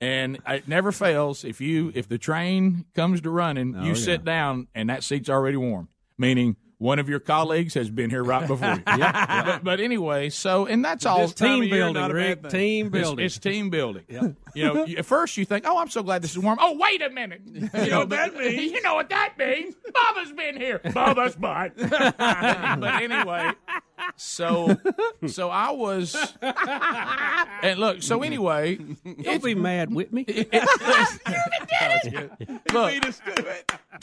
and 0.00 0.38
it 0.48 0.66
never 0.66 0.92
fails. 0.92 1.44
If 1.44 1.60
you 1.60 1.92
if 1.94 2.08
the 2.08 2.16
train 2.18 2.86
comes 2.94 3.20
to 3.20 3.30
running, 3.30 3.76
Oh, 3.76 3.82
you 3.82 3.88
yeah. 3.88 3.94
sit 3.94 4.24
down 4.24 4.68
and 4.74 4.88
that 4.88 5.04
seat's 5.04 5.28
already 5.28 5.58
warm, 5.58 5.88
meaning. 6.18 6.56
One 6.78 6.98
of 6.98 7.08
your 7.08 7.20
colleagues 7.20 7.74
has 7.74 7.88
been 7.90 8.10
here 8.10 8.22
right 8.24 8.46
before 8.46 8.74
you. 8.74 8.82
Yeah. 8.98 9.44
But, 9.44 9.64
but 9.64 9.80
anyway, 9.80 10.28
so 10.30 10.66
and 10.66 10.84
that's 10.84 11.06
all 11.06 11.28
team 11.28 11.60
building, 11.60 11.68
year, 11.72 11.92
not 11.92 12.10
a 12.10 12.14
bad 12.14 12.42
thing. 12.42 12.50
Team 12.50 12.90
building. 12.90 13.24
It's, 13.24 13.38
team 13.38 13.70
building. 13.70 14.04
You 14.08 14.36
know, 14.54 14.84
you- 14.84 14.96
at 14.98 15.04
first 15.06 15.36
you 15.36 15.44
think, 15.44 15.64
"Oh, 15.66 15.78
I'm 15.78 15.88
so 15.90 16.02
glad 16.02 16.22
this 16.22 16.32
is 16.32 16.38
warm." 16.38 16.58
Oh, 16.60 16.76
wait 16.78 17.02
a 17.02 17.10
minute. 17.10 17.42
You 17.46 17.90
know 17.90 18.00
what 18.00 18.08
that 18.10 18.34
means? 18.36 18.72
You 18.72 18.82
know 18.82 18.94
what 18.94 19.08
that 19.10 19.34
means? 19.38 19.74
Bubba's 19.94 20.32
been 20.32 20.56
here. 20.56 20.78
Bubba's 20.80 21.36
butt. 21.36 21.72
but 21.76 23.02
anyway, 23.02 23.52
So, 24.16 24.76
so 25.26 25.50
I 25.50 25.70
was, 25.70 26.14
and 27.62 27.78
look. 27.80 28.02
So 28.02 28.22
anyway, 28.22 28.76
Don't 29.22 29.42
be 29.42 29.54
mad 29.54 29.92
with 29.94 30.12
me. 30.12 30.24
look, 32.72 32.92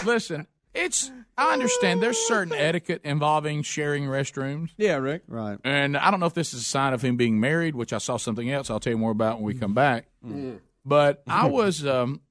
listen. 0.06 0.48
It's 0.74 1.12
I 1.38 1.54
understand. 1.54 2.02
There's 2.02 2.18
certain 2.18 2.54
etiquette 2.54 3.02
involving 3.04 3.62
sharing 3.64 4.06
restrooms. 4.06 4.70
Yeah, 4.78 4.96
Rick. 4.98 5.24
Right. 5.28 5.58
And 5.64 5.98
I 5.98 6.12
don't 6.12 6.20
know 6.20 6.26
if 6.28 6.34
this 6.34 6.54
is 6.54 6.62
a 6.62 6.66
sign 6.66 6.94
of 6.94 7.02
him 7.02 7.18
being 7.18 7.40
married, 7.40 7.76
which 7.76 7.94
I 7.94 7.98
saw 7.98 8.18
something 8.18 8.50
else. 8.50 8.70
I'll 8.70 8.80
tell 8.80 8.92
you 8.92 8.98
more 8.98 9.12
about 9.12 9.38
when 9.38 9.46
we 9.46 9.54
come 9.54 9.74
back. 9.74 10.06
But 10.86 11.24
I 11.28 11.46
was, 11.50 11.86
um, 11.86 12.22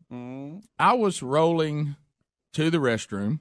I 0.79 0.95
was 0.95 1.23
rolling 1.23 1.97
to 2.55 2.71
the 2.71 2.79
restroom, 2.79 3.41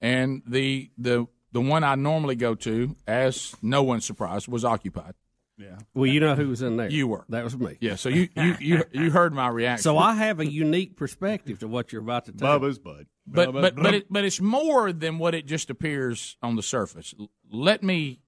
and 0.00 0.42
the 0.46 0.90
the 0.96 1.26
the 1.52 1.60
one 1.60 1.84
I 1.84 1.94
normally 1.94 2.36
go 2.36 2.54
to, 2.54 2.96
as 3.06 3.54
no 3.62 3.82
one's 3.82 4.04
surprised, 4.04 4.48
was 4.48 4.64
occupied. 4.64 5.14
Yeah. 5.58 5.78
Well, 5.94 6.06
you 6.06 6.20
know 6.20 6.34
who 6.34 6.48
was 6.48 6.60
in 6.60 6.76
there. 6.76 6.90
You 6.90 7.06
were. 7.06 7.24
That 7.30 7.44
was 7.44 7.56
me. 7.56 7.76
Yeah. 7.80 7.96
So 7.96 8.08
you 8.08 8.28
you 8.36 8.56
you, 8.60 8.84
you 8.92 9.10
heard 9.10 9.32
my 9.32 9.48
reaction. 9.52 9.82
So 9.82 9.96
I 9.96 10.14
have 10.14 10.40
a 10.40 10.46
unique 10.46 10.96
perspective 10.96 11.60
to 11.60 11.68
what 11.68 11.92
you're 11.92 12.02
about 12.02 12.26
to 12.26 12.32
tell. 12.32 12.60
Bubba's 12.60 12.78
bud. 12.78 13.06
But 13.26 13.52
but 13.52 13.74
but 13.76 13.94
it, 13.94 14.06
but 14.12 14.24
it's 14.24 14.40
more 14.40 14.92
than 14.92 15.18
what 15.18 15.34
it 15.34 15.46
just 15.46 15.70
appears 15.70 16.36
on 16.42 16.56
the 16.56 16.62
surface. 16.62 17.14
Let 17.50 17.82
me 17.82 18.20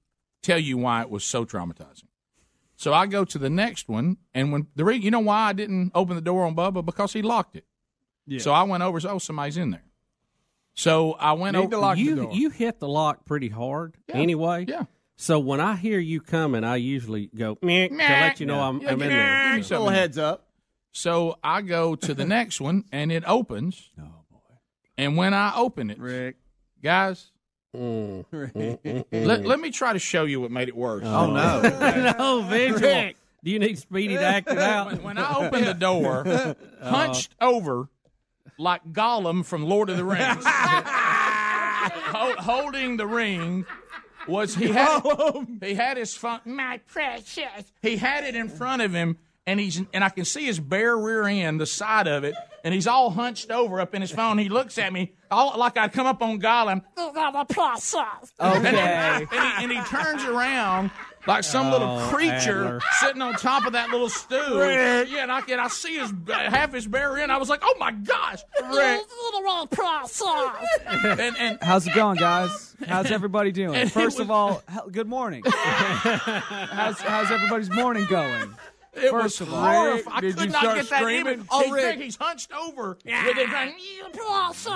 tell 0.42 0.58
you 0.58 0.76
why 0.78 1.02
it 1.02 1.10
was 1.10 1.24
so 1.24 1.44
traumatizing. 1.44 2.04
So 2.76 2.92
I 2.94 3.06
go 3.06 3.24
to 3.24 3.38
the 3.38 3.50
next 3.50 3.88
one, 3.88 4.18
and 4.34 4.52
when 4.52 4.68
the 4.76 4.84
re- 4.84 4.96
you 4.96 5.10
know 5.10 5.20
why 5.20 5.48
I 5.48 5.52
didn't 5.52 5.92
open 5.94 6.14
the 6.14 6.22
door 6.22 6.44
on 6.44 6.54
Bubba 6.54 6.84
because 6.84 7.12
he 7.12 7.22
locked 7.22 7.56
it. 7.56 7.64
Yeah. 8.26 8.38
So 8.40 8.52
I 8.52 8.62
went 8.64 8.82
over. 8.82 9.00
So 9.00 9.10
oh, 9.10 9.18
somebody's 9.18 9.56
in 9.56 9.70
there. 9.70 9.84
So 10.74 11.12
I 11.14 11.32
went 11.32 11.56
Need 11.56 11.60
over. 11.64 11.70
to 11.70 11.78
lock 11.78 11.96
the 11.96 12.02
You- 12.02 12.14
door. 12.16 12.32
you 12.32 12.50
hit 12.50 12.78
the 12.78 12.86
lock 12.88 13.24
pretty 13.24 13.48
hard 13.48 13.96
anyway. 14.08 14.64
Yeah. 14.68 14.84
So 15.16 15.40
when 15.40 15.60
I 15.60 15.74
hear 15.74 15.98
you 15.98 16.20
coming, 16.20 16.62
I 16.62 16.76
usually 16.76 17.28
go 17.34 17.58
meh, 17.62 17.88
to 17.88 17.96
let 17.96 18.38
you 18.38 18.46
know 18.46 18.60
I'm, 18.60 18.80
Yeah, 18.80 18.92
I'm 18.92 19.02
in 19.02 19.08
there. 19.08 19.48
give 19.50 19.56
me 19.56 19.62
something. 19.64 19.92
heads 19.92 20.16
up. 20.18 20.46
So 20.92 21.36
I 21.42 21.62
go 21.62 21.96
to 21.96 22.14
the 22.14 22.24
next 22.24 22.60
one, 22.60 22.84
and 22.92 23.10
it 23.10 23.24
opens. 23.26 23.90
Oh! 24.00 24.17
And 24.98 25.16
when 25.16 25.32
I 25.32 25.54
open 25.56 25.90
it, 25.90 25.98
Rick, 25.98 26.36
guys, 26.82 27.30
Mm. 27.76 28.24
let, 29.12 29.44
let 29.44 29.60
me 29.60 29.70
try 29.70 29.92
to 29.92 29.98
show 29.98 30.24
you 30.24 30.40
what 30.40 30.50
made 30.50 30.68
it 30.68 30.74
worse. 30.76 31.04
Oh, 31.04 31.26
no. 31.26 31.60
no, 32.18 32.42
visual. 32.48 32.80
Rick. 32.80 33.16
Do 33.44 33.50
you 33.50 33.58
need 33.58 33.78
Speedy 33.78 34.14
to 34.14 34.22
act 34.22 34.50
it 34.50 34.56
out? 34.58 34.86
When, 34.88 35.02
when 35.02 35.18
I 35.18 35.36
opened 35.36 35.66
the 35.66 35.74
door, 35.74 36.24
hunched 36.82 37.34
over 37.42 37.88
like 38.58 38.90
Gollum 38.92 39.44
from 39.44 39.64
Lord 39.66 39.90
of 39.90 39.98
the 39.98 40.04
Rings, 40.04 40.42
ho- 40.44 42.34
holding 42.38 42.96
the 42.96 43.06
ring 43.06 43.66
was 44.26 44.54
he 44.54 44.68
had 44.68 45.00
he 45.62 45.74
had 45.74 45.96
his 45.98 46.14
phone. 46.14 46.40
My 46.44 46.78
precious. 46.86 47.72
He 47.82 47.96
had 47.98 48.24
it 48.24 48.34
in 48.34 48.48
front 48.48 48.82
of 48.82 48.92
him, 48.92 49.18
and 49.48 49.58
he's 49.58 49.80
and 49.92 50.04
I 50.04 50.10
can 50.10 50.24
see 50.24 50.44
his 50.44 50.60
bare 50.60 50.96
rear 50.96 51.24
end, 51.24 51.60
the 51.60 51.66
side 51.66 52.06
of 52.06 52.22
it, 52.24 52.34
and 52.62 52.74
he's 52.74 52.86
all 52.86 53.10
hunched 53.10 53.50
over 53.50 53.80
up 53.80 53.94
in 53.94 54.02
his 54.02 54.10
phone. 54.10 54.36
He 54.38 54.48
looks 54.48 54.76
at 54.78 54.92
me 54.92 55.12
all 55.30 55.58
like 55.58 55.76
I'd 55.78 55.92
come 55.92 56.06
up 56.06 56.22
on 56.22 56.38
Gollum. 56.40 56.82
And, 58.40 58.66
Okay. 58.66 58.78
and, 58.78 59.28
he, 59.30 59.36
and 59.64 59.72
he 59.72 59.80
turns 59.82 60.24
around 60.24 60.90
like 61.26 61.44
some 61.44 61.70
little 61.70 61.98
Oh, 61.98 62.08
creature 62.12 62.64
Adler. 62.66 62.80
sitting 63.00 63.20
on 63.22 63.34
top 63.34 63.66
of 63.66 63.72
that 63.72 63.90
little 63.90 64.08
stool. 64.08 64.58
Rick. 64.58 65.08
Yeah, 65.10 65.22
and 65.24 65.32
I, 65.32 65.40
and 65.50 65.60
I 65.60 65.68
see 65.68 65.98
his 65.98 66.12
half 66.28 66.72
his 66.72 66.86
bare 66.86 67.18
end. 67.18 67.30
I 67.32 67.36
was 67.38 67.48
like, 67.48 67.60
oh 67.62 67.74
my 67.78 67.90
gosh, 67.92 68.40
Rick. 68.74 69.00
and, 71.20 71.36
and 71.38 71.58
How's 71.62 71.86
it 71.86 71.94
going, 71.94 72.16
guys? 72.16 72.76
How's 72.86 73.10
everybody 73.10 73.52
doing? 73.52 73.88
First 73.88 74.18
was- 74.18 74.20
of 74.26 74.30
all, 74.30 74.62
good 74.90 75.08
morning. 75.08 75.42
how's, 75.46 77.00
how's 77.00 77.30
everybody's 77.30 77.70
morning 77.70 78.06
going? 78.08 78.54
It 78.94 79.10
First 79.10 79.40
was 79.40 79.48
of 79.48 79.54
all, 79.54 79.60
horrifying. 79.62 80.16
I 80.16 80.20
Did 80.20 80.36
could 80.36 80.46
you 80.46 80.50
not 80.52 80.60
start 80.62 80.76
get 80.78 80.90
that 80.90 81.00
screaming? 81.00 81.32
image. 81.34 81.46
Oh, 81.50 81.62
he's, 81.62 81.72
Rick. 81.72 82.00
he's 82.00 82.16
hunched 82.16 82.52
over 82.52 82.98
with 83.04 83.38
it 83.38 83.48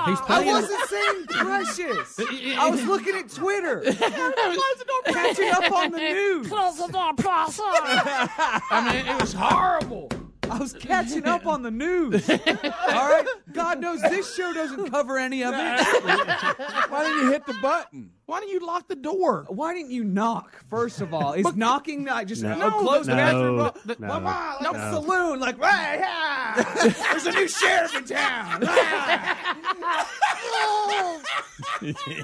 He's 0.06 0.20
I 0.20 0.24
playing. 0.26 0.46
wasn't 0.52 0.88
saying 0.88 1.24
precious. 1.28 2.20
I 2.58 2.68
was 2.70 2.84
looking 2.84 3.16
at 3.16 3.30
Twitter, 3.30 3.80
catching 5.06 5.48
up 5.50 5.72
on 5.72 5.90
the 5.92 5.98
news. 5.98 6.50
I 8.70 8.92
mean, 8.92 9.06
it 9.06 9.20
was 9.20 9.32
horrible. 9.32 10.08
I 10.52 10.58
was 10.58 10.72
catching 10.80 11.26
up 11.26 11.46
on 11.46 11.62
the 11.62 11.70
news. 11.70 12.28
All 12.30 12.36
right, 12.38 13.26
God 13.52 13.80
knows 13.80 14.00
this 14.02 14.34
show 14.34 14.52
doesn't 14.52 14.90
cover 14.90 15.18
any 15.18 15.42
of 15.42 15.54
it. 15.56 15.58
Why 16.90 17.04
didn't 17.04 17.22
you 17.24 17.30
hit 17.32 17.46
the 17.46 17.54
button? 17.62 18.10
Why 18.26 18.40
didn't 18.40 18.52
you 18.52 18.66
lock 18.66 18.88
the 18.88 18.94
door? 18.96 19.46
Why 19.48 19.74
didn't 19.74 19.90
you 19.90 20.04
knock? 20.04 20.62
First 20.70 21.00
of 21.00 21.12
all, 21.12 21.32
is 21.34 21.54
knocking 21.56 22.04
not 22.04 22.26
just 22.26 22.42
No. 22.42 22.68
a 22.68 22.70
closed 22.70 23.08
No, 23.08 23.16
bathroom? 23.16 23.56
no, 23.56 23.62
door? 23.70 23.96
no, 23.98 24.08
Come 24.08 24.26
on, 24.26 24.54
like 24.62 24.72
no. 24.72 24.78
a 24.78 24.92
saloon, 24.92 25.40
like 25.40 25.58
right, 25.58 25.98
yeah. 26.00 26.92
There's 27.10 27.26
a 27.26 27.32
new 27.32 27.48
sheriff 27.48 27.94
in 27.96 28.04
town. 28.04 28.62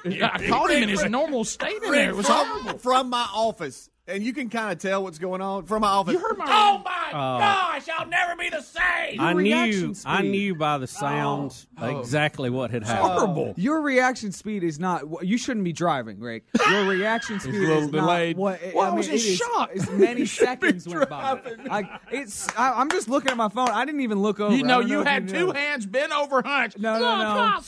Yeah, 0.04 0.30
I 0.32 0.46
caught 0.48 0.70
him 0.70 0.82
in 0.84 0.88
his 0.88 1.04
normal 1.04 1.44
state 1.44 1.82
in 1.82 1.90
there. 1.92 2.10
It 2.10 2.16
was 2.16 2.26
from, 2.26 2.46
horrible. 2.46 2.78
from 2.78 3.10
my 3.10 3.26
office, 3.34 3.90
and 4.08 4.22
you 4.24 4.32
can 4.32 4.48
kind 4.48 4.72
of 4.72 4.78
tell 4.78 5.02
what's 5.02 5.18
going 5.18 5.40
on 5.40 5.66
from 5.66 5.82
my 5.82 5.88
office. 5.88 6.14
You 6.14 6.18
heard 6.20 6.38
my. 6.38 6.44
Oh 6.48 6.82
my 6.84 6.94
Oh. 7.10 7.38
gosh! 7.38 7.88
I'll 7.96 8.06
never 8.06 8.36
be 8.36 8.50
the 8.50 8.60
same. 8.60 9.18
I 9.20 9.32
reaction 9.32 9.88
knew. 9.92 9.94
I 10.04 10.22
knew 10.22 10.54
by 10.54 10.76
the 10.78 10.86
sounds 10.86 11.66
exactly 11.80 12.50
what 12.50 12.70
had 12.70 12.82
happened. 12.84 13.12
horrible. 13.12 13.54
Your 13.56 13.80
reaction 13.80 14.32
speed 14.32 14.62
is 14.62 14.78
not. 14.78 15.04
You 15.22 15.38
shouldn't 15.38 15.64
be 15.64 15.72
driving, 15.72 16.20
Rick. 16.20 16.44
Your 16.70 16.84
reaction 16.86 17.40
speed 17.40 17.54
little 17.54 17.78
is 17.84 17.90
delayed. 17.90 18.36
not 18.36 18.42
what. 18.42 18.60
Well, 18.74 18.84
I 18.86 18.90
I 18.90 18.94
was 18.94 19.06
mean, 19.06 19.14
in 19.16 19.20
it 19.22 19.26
is- 19.26 19.36
shock. 19.36 19.70
It's 19.74 19.90
many 19.90 20.26
seconds 20.26 20.86
went 20.86 21.08
by. 21.08 21.40
Like 21.66 21.86
it's. 22.12 22.46
I, 22.58 22.72
I'm 22.72 22.90
just 22.90 23.08
looking 23.08 23.30
at 23.30 23.36
my 23.36 23.48
phone. 23.48 23.70
I 23.70 23.84
didn't 23.86 24.02
even 24.02 24.20
look 24.20 24.38
over. 24.40 24.54
You 24.54 24.64
I 24.64 24.66
know, 24.66 24.80
you 24.80 25.00
if 25.00 25.06
had 25.06 25.32
know. 25.32 25.46
two 25.46 25.50
hands 25.52 25.86
bent 25.86 26.12
over 26.12 26.42
hunched. 26.42 26.78
No, 26.78 26.98
no, 26.98 27.16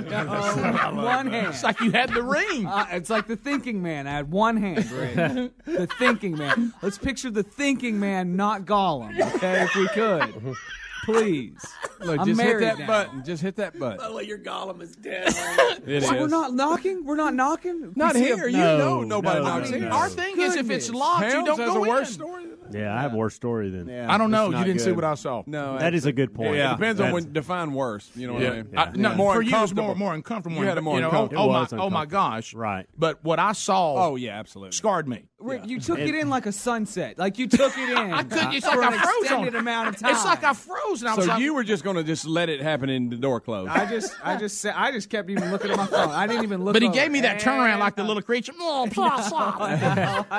no, 0.00 0.90
no. 0.92 1.04
One 1.04 1.26
hand. 1.28 1.48
It's 1.48 1.62
like 1.62 1.80
you 1.80 1.92
had 1.92 2.10
the 2.12 2.22
ring. 2.22 2.66
Uh, 2.66 2.86
it's 2.90 3.10
like 3.10 3.26
the 3.26 3.36
thinking 3.36 3.82
man. 3.82 4.06
I 4.06 4.12
had 4.12 4.30
one 4.30 4.56
hand, 4.56 4.90
Rick. 4.90 5.47
The 5.64 5.86
thinking 5.86 6.36
man. 6.36 6.72
Let's 6.82 6.98
picture 6.98 7.30
the 7.30 7.42
thinking 7.42 7.98
man, 8.00 8.36
not 8.36 8.62
Gollum. 8.62 9.18
Okay, 9.34 9.62
if 9.62 9.74
we 9.74 9.88
could, 9.88 10.54
please. 11.12 11.66
Look, 12.00 12.20
I'm 12.20 12.26
just 12.26 12.40
hit 12.40 12.46
married 12.46 12.64
that 12.66 12.78
now. 12.80 12.86
button. 12.86 13.24
Just 13.24 13.42
hit 13.42 13.56
that 13.56 13.78
button. 13.78 13.98
By 13.98 14.08
the 14.08 14.14
way 14.14 14.22
your 14.24 14.38
Gollum 14.38 14.80
is 14.82 14.94
dead. 14.96 15.34
It 15.86 16.02
So 16.02 16.20
we're 16.20 16.28
not 16.28 16.52
knocking. 16.54 17.04
We're 17.04 17.16
not 17.16 17.34
knocking. 17.34 17.92
Not 17.96 18.14
We 18.14 18.20
see 18.20 18.26
here. 18.26 18.46
You 18.48 18.58
No, 18.58 18.78
know 18.78 19.02
nobody 19.02 19.38
no, 19.40 19.44
knocks 19.46 19.70
no, 19.70 19.78
here. 19.78 19.88
no. 19.88 19.94
Our 19.96 20.08
thing 20.08 20.38
is, 20.40 20.54
if 20.56 20.70
it's 20.70 20.86
Goodness. 20.86 20.90
locked, 21.00 21.24
you 21.24 21.30
Helms 21.30 21.46
don't 21.46 21.58
has 21.60 21.68
go 21.70 21.84
a 21.84 21.88
worse 21.88 22.08
in. 22.08 22.14
story. 22.14 22.46
than 22.46 22.72
that. 22.72 22.78
Yeah, 22.78 22.94
I 22.96 23.00
have 23.00 23.14
a 23.14 23.16
worse 23.16 23.34
story 23.34 23.70
than. 23.70 23.88
Yeah, 23.88 24.12
I 24.12 24.18
don't 24.18 24.26
it's 24.30 24.32
know. 24.38 24.46
You 24.46 24.52
not 24.52 24.66
didn't 24.66 24.80
see 24.80 24.86
good. 24.86 24.96
what 24.96 25.04
I 25.04 25.14
saw. 25.14 25.42
No, 25.46 25.78
That 25.78 25.94
is 25.94 26.04
a 26.04 26.12
good 26.12 26.34
point. 26.34 26.56
Yeah, 26.56 26.72
It 26.72 26.76
depends 26.76 27.00
on 27.00 27.06
That's- 27.06 27.24
when 27.24 27.32
define 27.32 27.72
worse. 27.72 28.10
You 28.14 28.26
know 28.26 28.32
what 28.34 28.42
Yeah. 28.42 28.48
I 28.50 28.52
mean? 28.62 28.66
I- 28.76 28.90
no, 28.94 29.14
More 29.14 29.34
for 29.36 29.42
you, 29.42 29.48
it's 29.48 29.52
uncomfortable. 29.54 29.84
more 29.84 29.94
more 29.94 30.14
uncomfortable. 30.14 30.60
You 30.60 30.66
had 30.68 30.76
a 30.78 30.82
more 30.82 30.96
you 30.96 31.00
know, 31.00 31.08
uncomfortable. 31.08 31.42
Oh, 31.42 31.48
oh 31.48 31.52
my, 31.52 31.60
was 31.60 31.72
oh 31.72 31.76
my 31.76 31.82
uncomfortable. 32.02 32.10
gosh! 32.10 32.54
Right. 32.54 32.86
But 32.98 33.24
what 33.24 33.38
I 33.38 33.52
saw 33.52 34.08
Oh 34.08 34.16
yeah, 34.16 34.38
absolutely. 34.38 34.72
scarred 34.72 35.08
me. 35.08 35.24
Rick, 35.40 35.62
you 35.66 35.80
took 35.80 35.98
it 36.00 36.14
in 36.14 36.28
like 36.28 36.46
a 36.46 36.52
sunset. 36.52 37.16
Like 37.18 37.38
you 37.38 37.46
took 37.46 37.72
it 37.78 37.88
in. 37.90 37.96
I 37.96 38.22
couldn't. 38.24 38.52
It's 38.54 38.68
for 38.68 38.76
like 38.80 38.92
an 38.92 38.98
I 38.98 39.02
froze 39.02 39.14
on 39.14 39.22
extended 39.22 39.54
amount 39.54 39.88
of 39.88 39.96
time. 39.98 40.10
It's 40.10 40.24
like 40.24 40.42
I 40.44 40.52
froze, 40.52 40.97
and 41.02 41.08
I 41.10 41.14
was 41.14 41.24
So 41.24 41.32
like, 41.32 41.40
you 41.40 41.54
were 41.54 41.64
just 41.64 41.84
going 41.84 41.96
to 41.96 42.04
just 42.04 42.24
let 42.26 42.48
it 42.48 42.60
happen 42.60 42.88
and 42.88 43.10
the 43.10 43.16
door 43.16 43.40
closed. 43.40 43.70
I 43.70 43.86
just, 43.86 44.14
I 44.22 44.36
just, 44.36 44.60
said, 44.60 44.74
I 44.76 44.92
just 44.92 45.10
kept 45.10 45.30
even 45.30 45.50
looking 45.50 45.70
at 45.70 45.76
my 45.76 45.86
phone. 45.86 46.10
I 46.10 46.26
didn't 46.26 46.44
even 46.44 46.64
look. 46.64 46.72
But 46.74 46.82
he 46.82 46.88
over. 46.88 46.94
gave 46.94 47.10
me 47.10 47.20
that 47.22 47.40
turnaround 47.40 47.78
like 47.78 47.96
the 47.96 48.04
little 48.04 48.22
creature. 48.22 48.52
Oh, 48.60 48.84
no, 48.86 50.26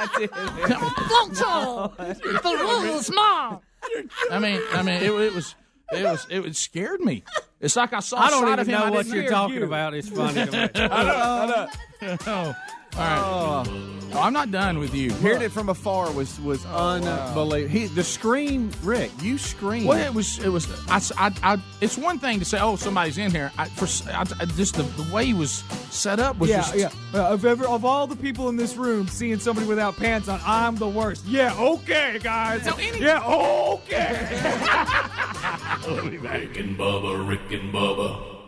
I 3.82 3.90
didn't. 3.94 4.12
I 4.32 4.40
mean, 4.40 4.62
I 4.72 4.82
mean, 4.84 4.96
it, 5.04 5.12
it 5.12 5.34
was, 5.34 5.56
it 5.92 6.04
was, 6.04 6.28
it 6.30 6.44
was 6.44 6.58
scared 6.58 7.02
me. 7.02 7.24
It's 7.60 7.76
like 7.76 7.94
I 7.94 8.00
saw. 8.00 8.18
I 8.18 8.28
a 8.28 8.30
don't 8.30 8.42
side 8.44 8.48
even 8.48 8.60
of 8.60 8.68
him 8.68 8.80
know 8.80 8.92
what 8.92 9.06
you're 9.08 9.30
talking 9.30 9.58
You. 9.58 9.64
about. 9.66 9.94
It's 9.94 10.10
funny 10.10 10.46
to 10.46 10.52
me. 10.52 11.70
Oh, 12.28 12.56
all 12.98 13.64
right. 13.64 13.86
Oh, 14.12 14.22
I'm 14.22 14.34
not 14.34 14.50
done 14.50 14.80
with 14.80 14.96
you. 14.96 15.14
Heard 15.14 15.44
it 15.44 15.52
from 15.52 15.70
afar 15.70 16.12
was 16.12 16.40
was 16.42 16.66
unbelievable. 16.66 17.54
He, 17.70 17.86
the 17.86 18.04
scream, 18.04 18.72
Rick, 18.82 19.12
you 19.22 19.38
screamed. 19.38 19.86
Well, 19.88 20.04
it 20.04 20.12
was, 20.12 20.40
it 20.40 20.50
was. 20.50 20.66
I, 20.90 21.00
I, 21.28 21.32
I, 21.54 21.62
it's 21.80 21.96
one 21.96 22.18
thing 22.18 22.40
to 22.40 22.46
say, 22.46 22.58
"Oh, 22.60 22.76
somebody's 22.76 23.20
in 23.20 23.30
here." 23.30 23.52
I, 23.60 23.66
for 23.70 23.86
I, 24.12 24.22
I- 24.40 24.46
just 24.46 24.74
the, 24.76 24.82
the 25.02 25.14
way 25.14 25.26
he 25.26 25.36
was 25.36 25.64
set 25.92 26.20
up 26.20 26.40
was 26.40 26.50
Yeah, 26.50 26.58
just. 26.62 26.76
yeah. 26.76 26.90
Uh, 27.14 27.34
of 27.34 27.46
ever, 27.46 27.68
of 27.68 27.86
all 27.86 28.08
the 28.08 28.16
people 28.16 28.50
in 28.50 28.56
this 28.56 28.76
room, 28.76 29.08
seeing 29.08 29.38
somebody 29.38 29.68
without 29.68 29.96
pants 29.96 30.28
on, 30.28 30.42
I'm 30.44 30.76
the 30.76 30.90
worst. 30.90 31.24
Yeah, 31.28 31.56
okay, 31.60 32.18
guys. 32.24 32.66
yeah, 33.00 33.22
okay. 33.24 34.10
Rick 36.20 36.58
and 36.58 36.76
Bubba, 36.78 37.28
Rick 37.30 37.52
and 37.52 37.72
Bubba. 37.72 38.39